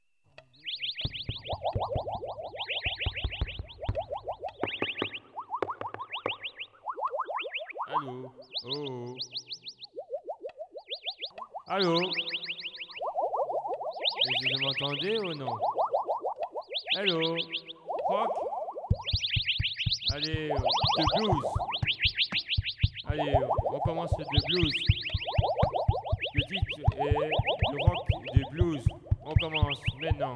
Allô 7.86 8.32
Oh 8.64 9.14
Allô 11.68 11.96
Est-ce 14.22 14.36
que 14.40 14.52
vous 14.54 14.62
m'entendez 14.64 15.18
ou 15.18 15.34
non 15.34 15.52
Allô 16.96 17.20
Croc 18.06 18.30
Allez, 20.14 20.48
de 20.48 21.04
blues 21.18 21.44
Allez, 23.06 23.34
on 23.70 23.80
commence 23.80 24.10
de 24.16 24.24
blues 24.48 24.74
et 27.00 27.12
le 27.12 27.84
rock 27.86 28.06
du 28.34 28.42
blues. 28.52 28.84
On 29.24 29.34
commence 29.34 29.80
maintenant. 30.00 30.34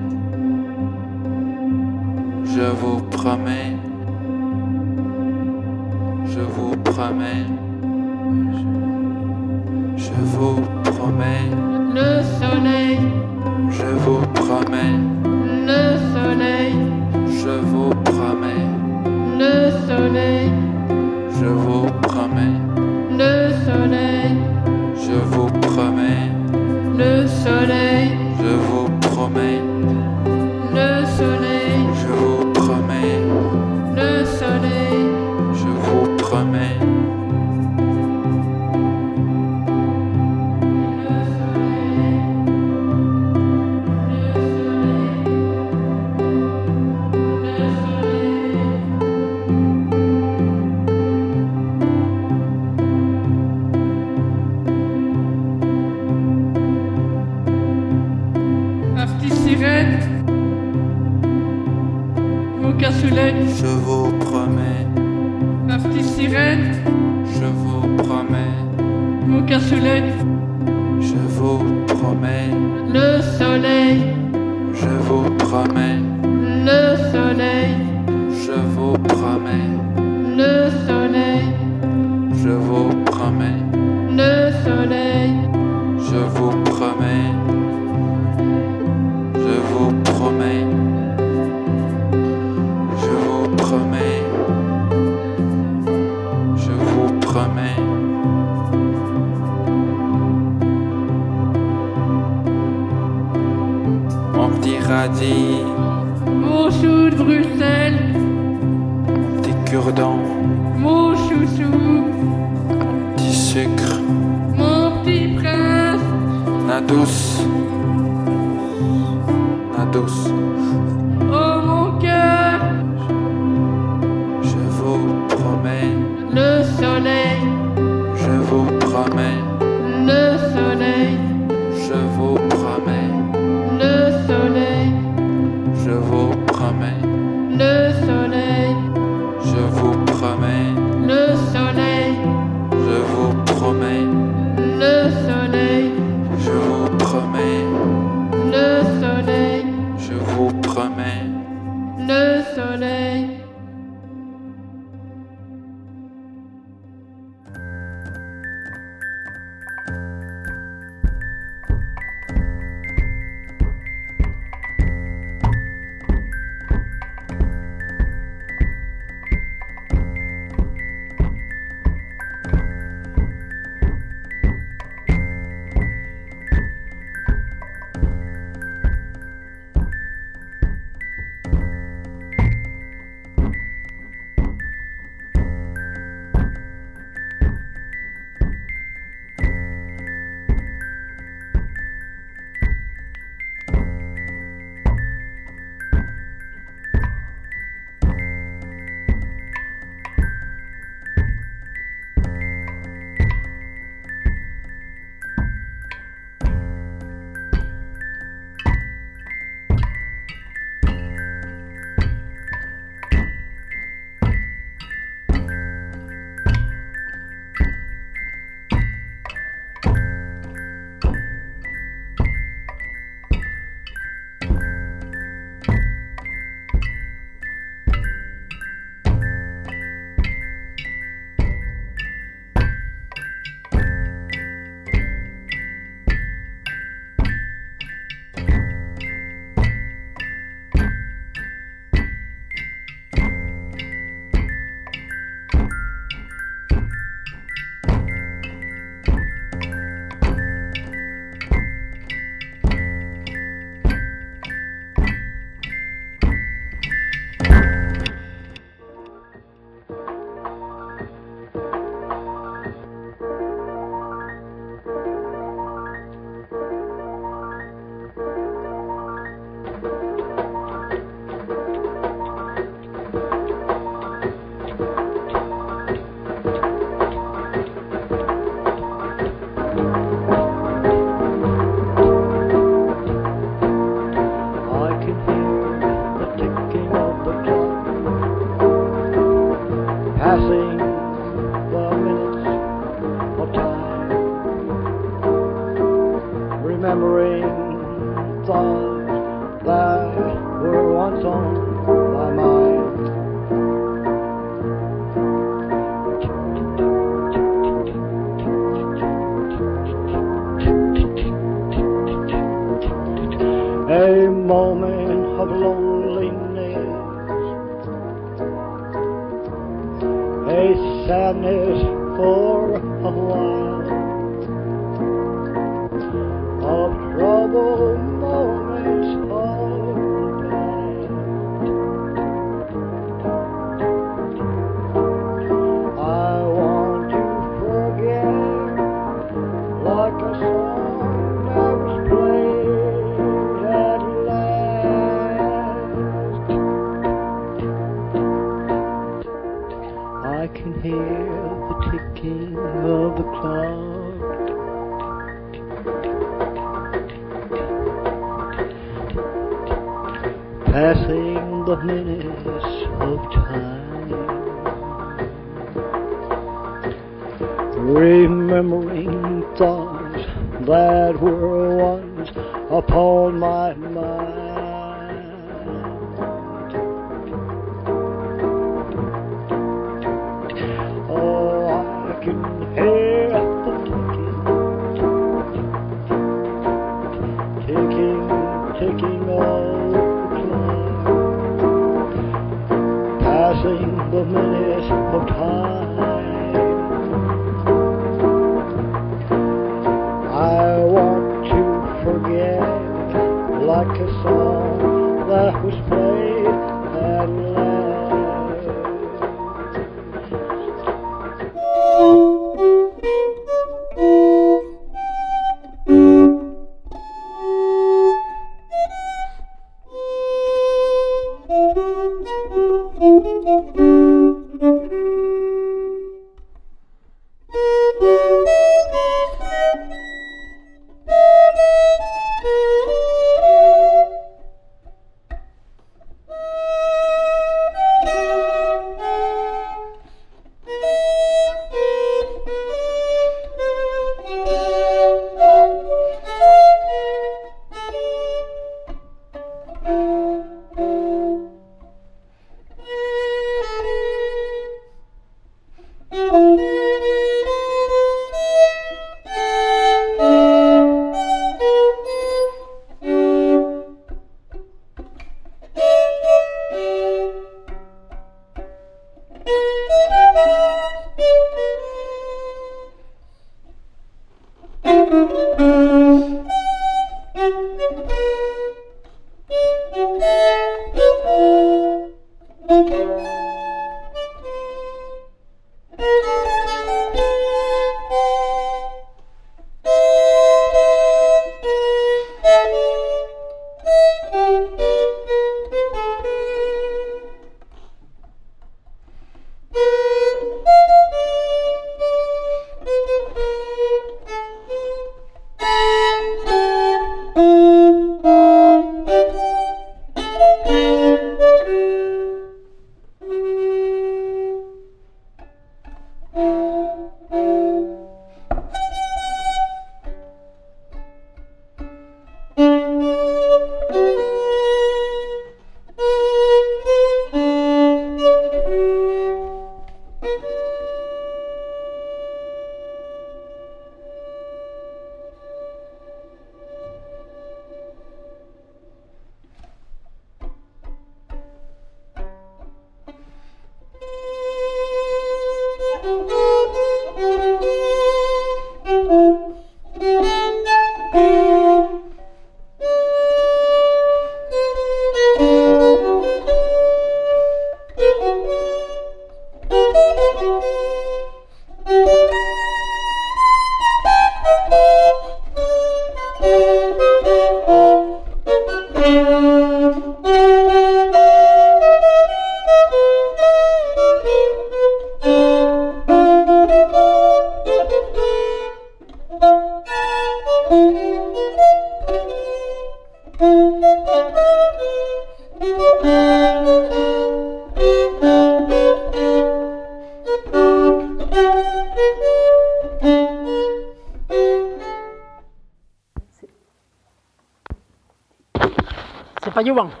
C'est 599.63 599.73
pas 599.75 600.00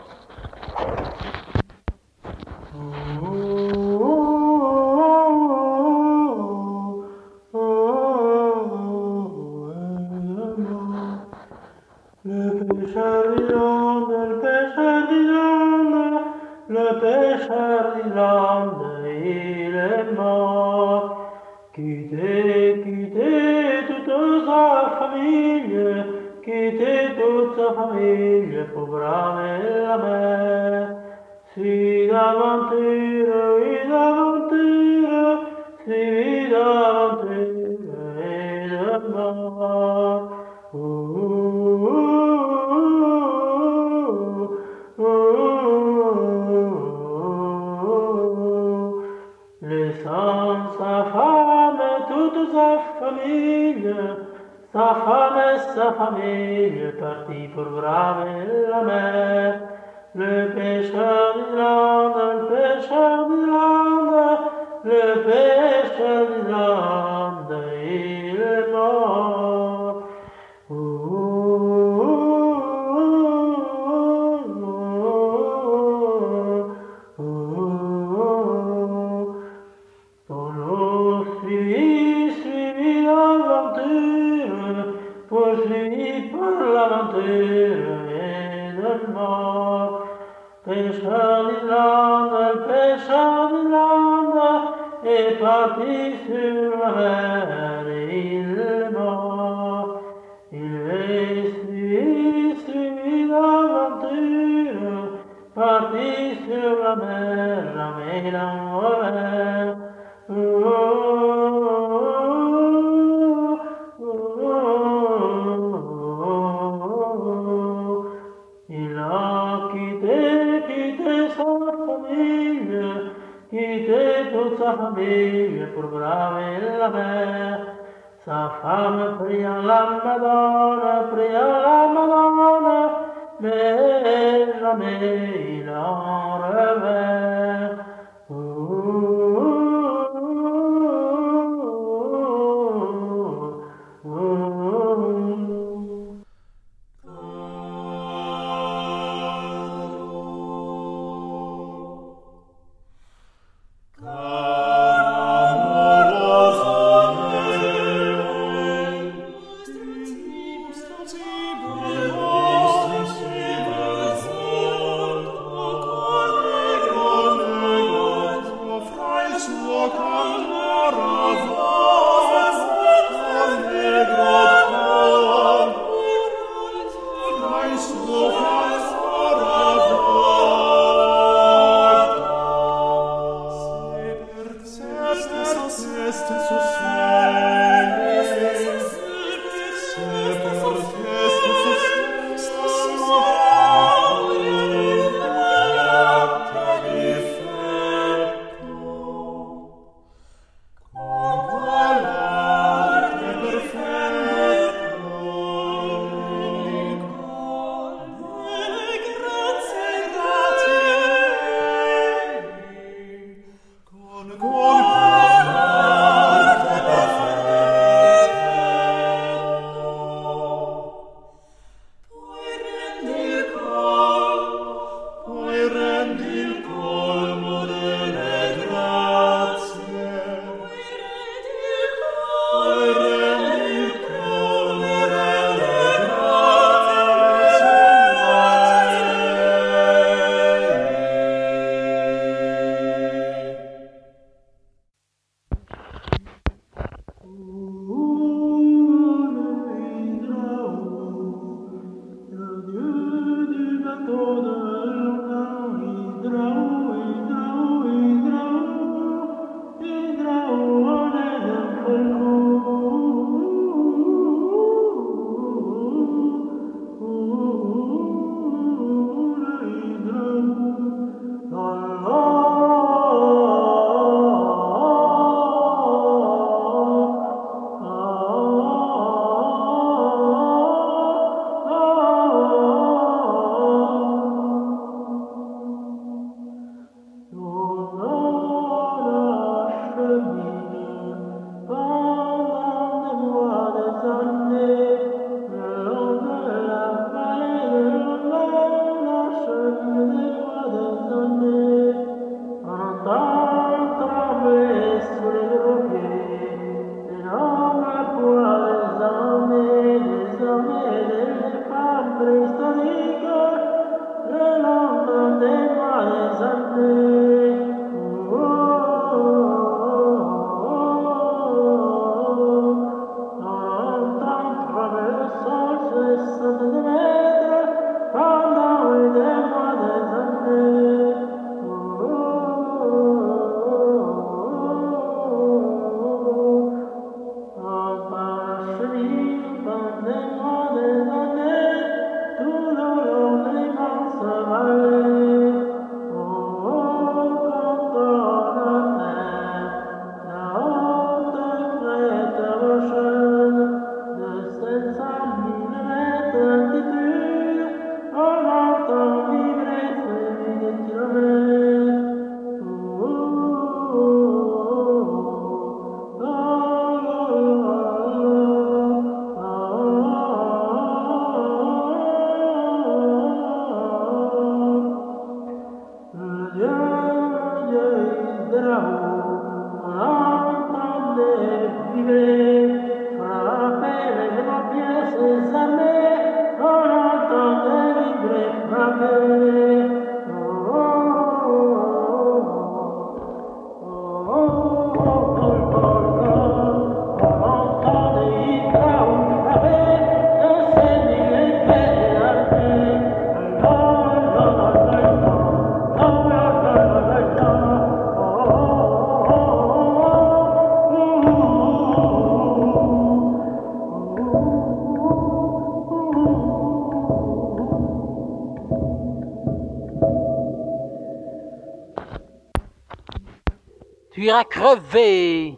iras 424.31 424.45
crever. 424.45 425.57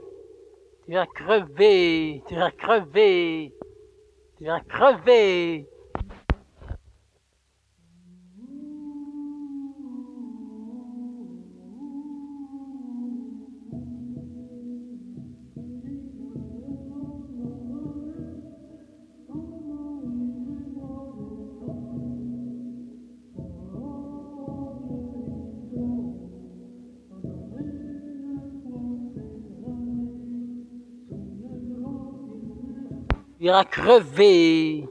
Tu 0.85 0.91
iras 0.91 1.07
crever. 1.13 2.23
Tu 2.27 2.33
iras 2.33 2.51
crever. 2.57 3.53
Tu 4.37 4.43
iras 4.45 4.63
crever. 4.67 5.67
ira 33.43 33.65
crever. 33.65 34.82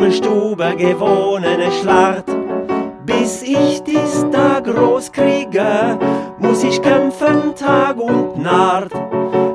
Warme 0.00 0.12
Stube, 0.12 0.74
gewonnene 0.76 1.70
Schlacht. 1.70 2.24
Bis 3.04 3.42
ich 3.42 3.82
dies 3.82 4.26
da 4.32 4.60
groß 4.60 5.12
kriege, 5.12 5.98
muss 6.38 6.64
ich 6.64 6.80
kämpfen 6.80 7.54
Tag 7.54 7.98
und 7.98 8.42
Nacht. 8.42 8.92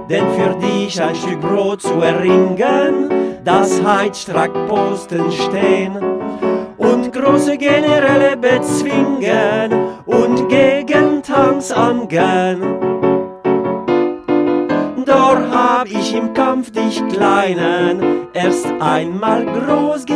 Denn 0.10 0.26
für 0.34 0.56
dich 0.60 1.02
ein 1.02 1.16
Stück 1.16 1.42
Brot 1.42 1.82
zu 1.82 2.00
erringen, 2.00 3.10
das 3.44 3.82
Heizstrackposten 3.84 5.32
stehen 5.32 5.98
und 6.78 7.12
große 7.12 7.58
Generäle 7.58 8.38
bezwingen 8.38 9.72
und 10.06 10.48
gegen 10.48 11.24
Tanks 11.24 11.72
angehen. 11.72 12.62
Dort 15.06 15.52
hab 15.52 15.88
ich 15.88 16.16
im 16.16 16.34
Kampf 16.34 16.72
dich 16.72 17.02
Kleinen 17.10 18.28
erst 18.34 18.68
einmal 18.80 19.46
groß 19.46 20.06
gekriegt. 20.06 20.15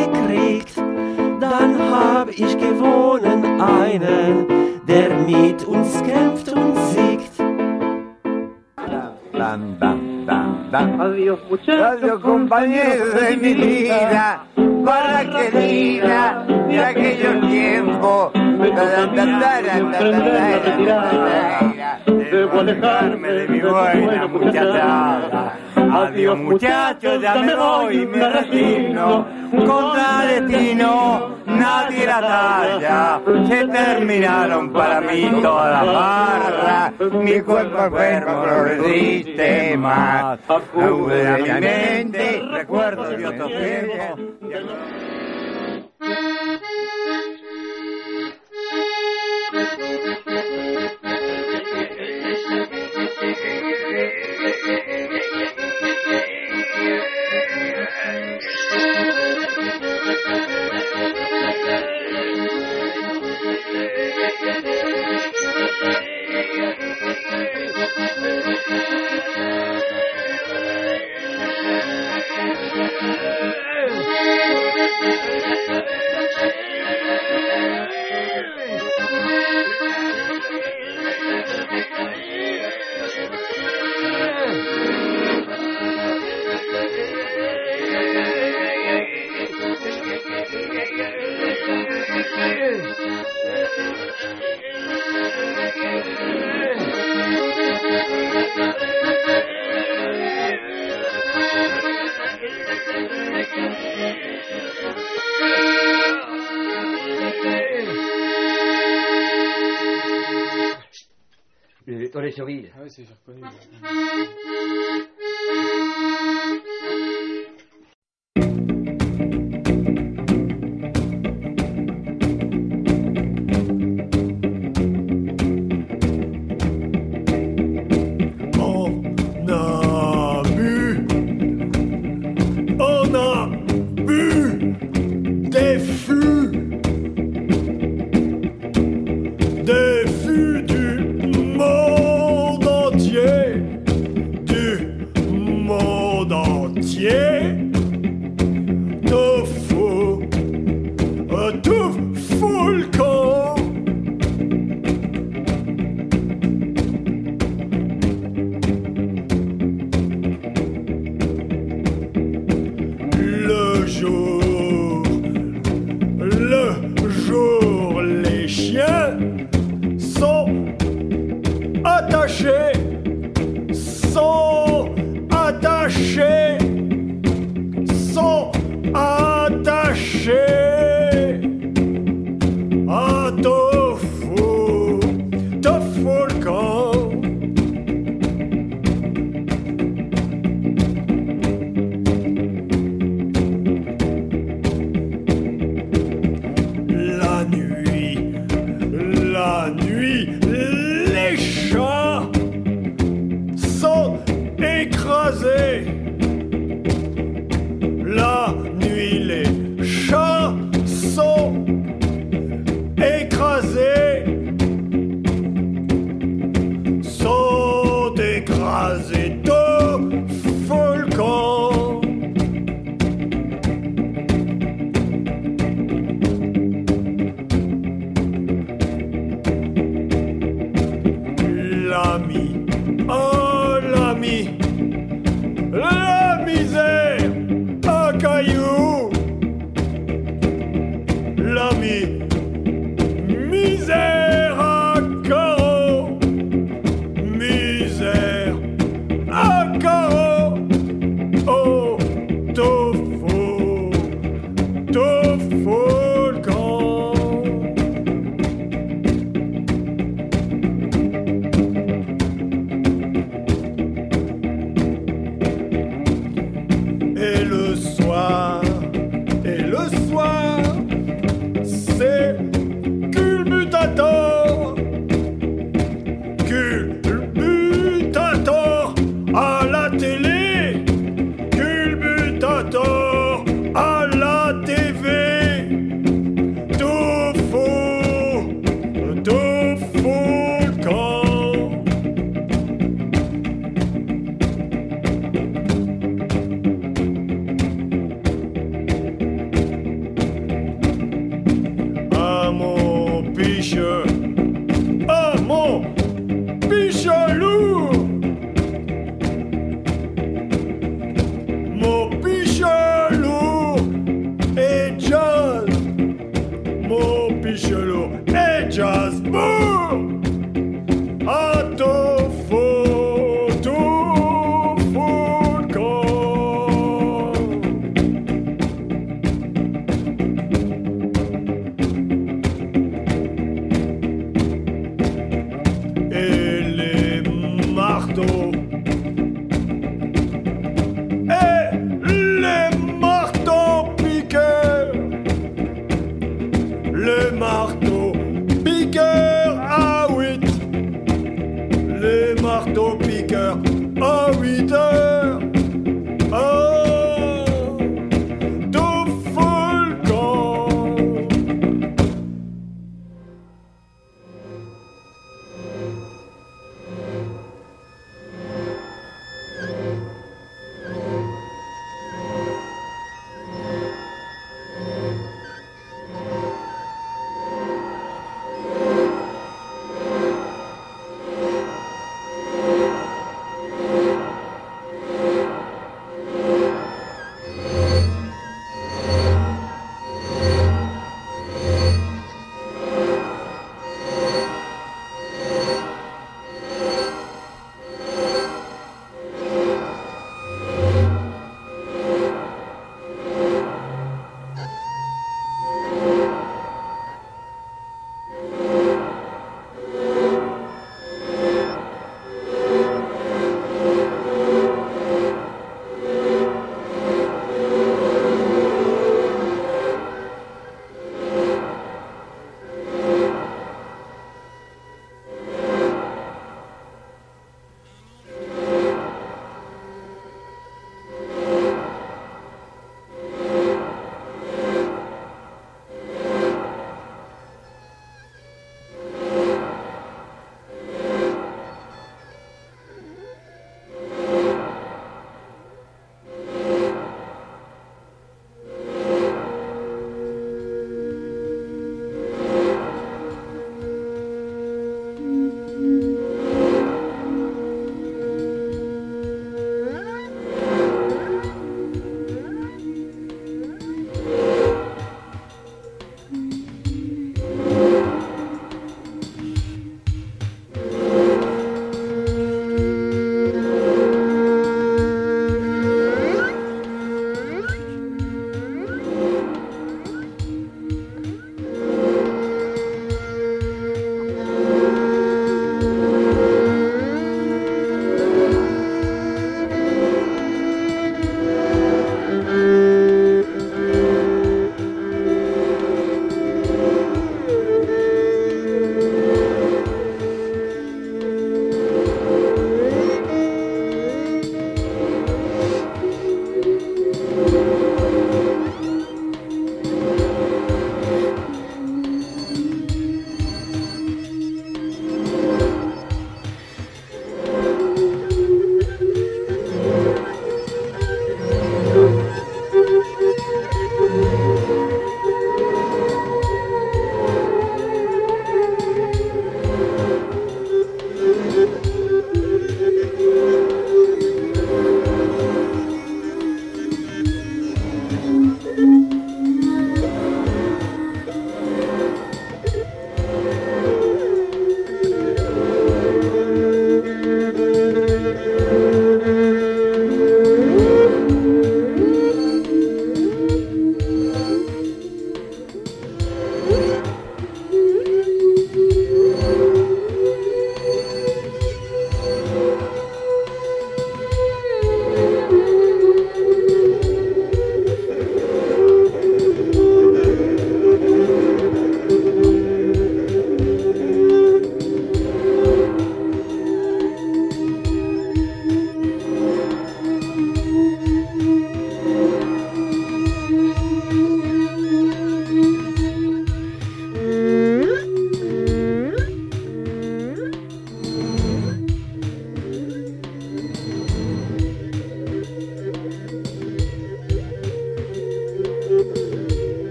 Adiós, 11.29 11.39
muchachos. 11.47 11.81
Adiós, 11.83 12.21
compañeros 12.21 13.13
de 13.13 13.37
mi 13.37 13.53
vida. 13.53 14.43
Para 14.83 15.25
querida 15.29 16.43
de 16.67 16.83
aquellos 16.83 17.47
tiempos. 17.47 18.31
Debo 22.31 22.59
alejarme 22.59 23.27
de 23.31 23.47
mi 23.47 23.59
buena 23.59 24.27
muchachada. 24.27 25.59
Adiós 25.91 26.37
muchachos, 26.37 27.21
ya 27.21 27.35
me 27.35 27.55
voy, 27.55 28.05
me 28.05 28.29
resigno. 28.29 29.25
Contra 29.51 30.25
destino, 30.27 31.35
nadie 31.45 32.05
la 32.05 32.21
talla. 32.21 33.21
Se 33.47 33.67
terminaron 33.67 34.71
para 34.71 35.01
mí 35.01 35.29
todas 35.41 35.85
las 35.85 35.93
barras. 35.93 36.93
Mi 37.11 37.41
cuerpo 37.41 37.85
enfermo 37.85 38.45
no 38.45 38.63
resiste 38.63 39.77
más. 39.77 40.39
Acude 40.47 41.27
a 41.27 41.37
mi 41.37 41.61
mente, 41.61 42.41
recuerdo 42.51 43.09
de 43.09 43.27
otros 43.27 43.49
tiempos. 43.49 44.19
Le 54.69 55.58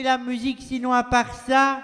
la 0.00 0.16
musique 0.16 0.62
sinon 0.62 0.92
à 0.92 1.02
part 1.02 1.34
ça 1.34 1.80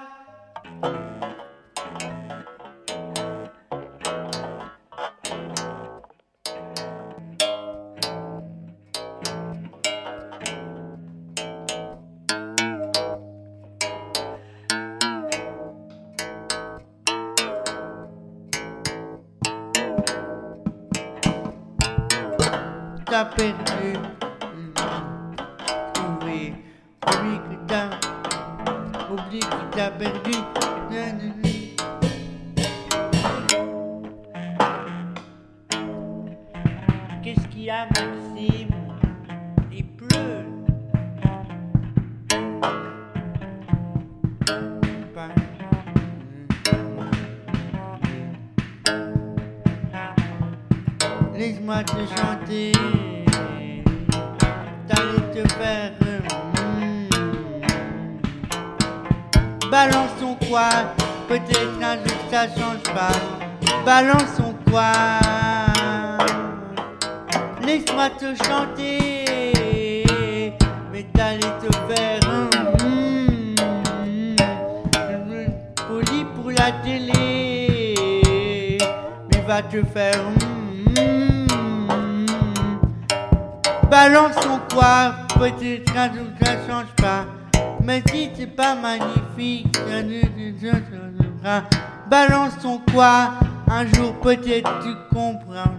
peut-être 94.28 94.70
tu 94.82 94.94
comprends. 95.14 95.72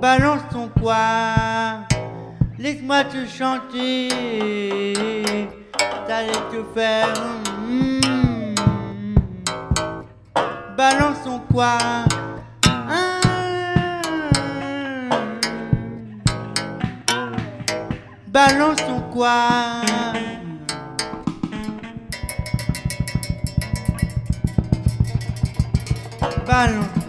Balançons 0.00 0.70
quoi 0.80 0.94
Laisse-moi 2.56 3.02
te 3.04 3.26
chanter. 3.26 4.08
T'allais 6.06 6.42
te 6.52 6.62
faire. 6.72 7.12
mm. 7.68 8.54
Balançons 10.76 11.40
quoi 11.52 11.78
Ah. 12.68 13.20
Balançons 18.28 19.02
quoi 19.12 19.82
Balance. 26.46 27.03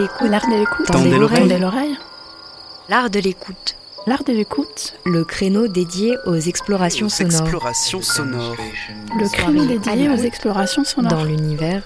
L'écoute. 0.00 0.28
L'art 0.30 0.46
de 0.48 0.56
l'écoute. 0.56 0.86
Tendez 0.86 1.10
l'oreille. 1.16 1.40
Tendez 1.40 1.58
l'oreille. 1.58 1.96
L'art 2.88 3.10
de 3.10 3.18
l'écoute. 3.18 3.76
L'art 4.06 4.24
de 4.24 4.32
l'écoute. 4.32 4.94
Le 5.04 5.24
créneau 5.24 5.68
dédié 5.68 6.16
aux 6.26 6.36
explorations 6.36 7.06
Aux 7.06 7.10
sonores. 7.10 7.40
explorations 7.42 8.02
sonores. 8.02 8.56
Le 9.18 9.28
créneau 9.28 9.66
dédié 9.66 10.08
aux 10.08 10.16
explorations 10.16 10.84
sonores. 10.84 11.12
Dans 11.12 11.24
l'univers 11.24 11.82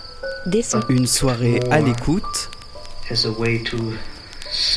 des 0.47 0.63
sons. 0.63 0.81
Une 0.89 1.07
soirée 1.07 1.61
à 1.71 1.81
l'écoute. 1.81 2.51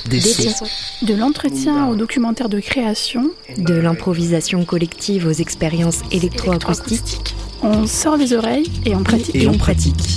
Des 0.09 0.19
sons. 0.19 0.65
De 1.03 1.13
l'entretien 1.13 1.87
au 1.87 1.95
documentaire 1.95 2.49
de 2.49 2.59
création. 2.59 3.29
De 3.57 3.75
l'improvisation 3.75 4.65
collective 4.65 5.27
aux 5.27 5.31
expériences 5.31 5.99
électroacoustiques. 6.11 7.35
On 7.61 7.85
sort 7.87 8.17
les 8.17 8.33
oreilles 8.33 8.69
et 8.85 8.95
on 8.95 9.03
pratique. 9.03 9.35
Et 9.35 9.47
on 9.47 9.57
pratique. 9.57 10.16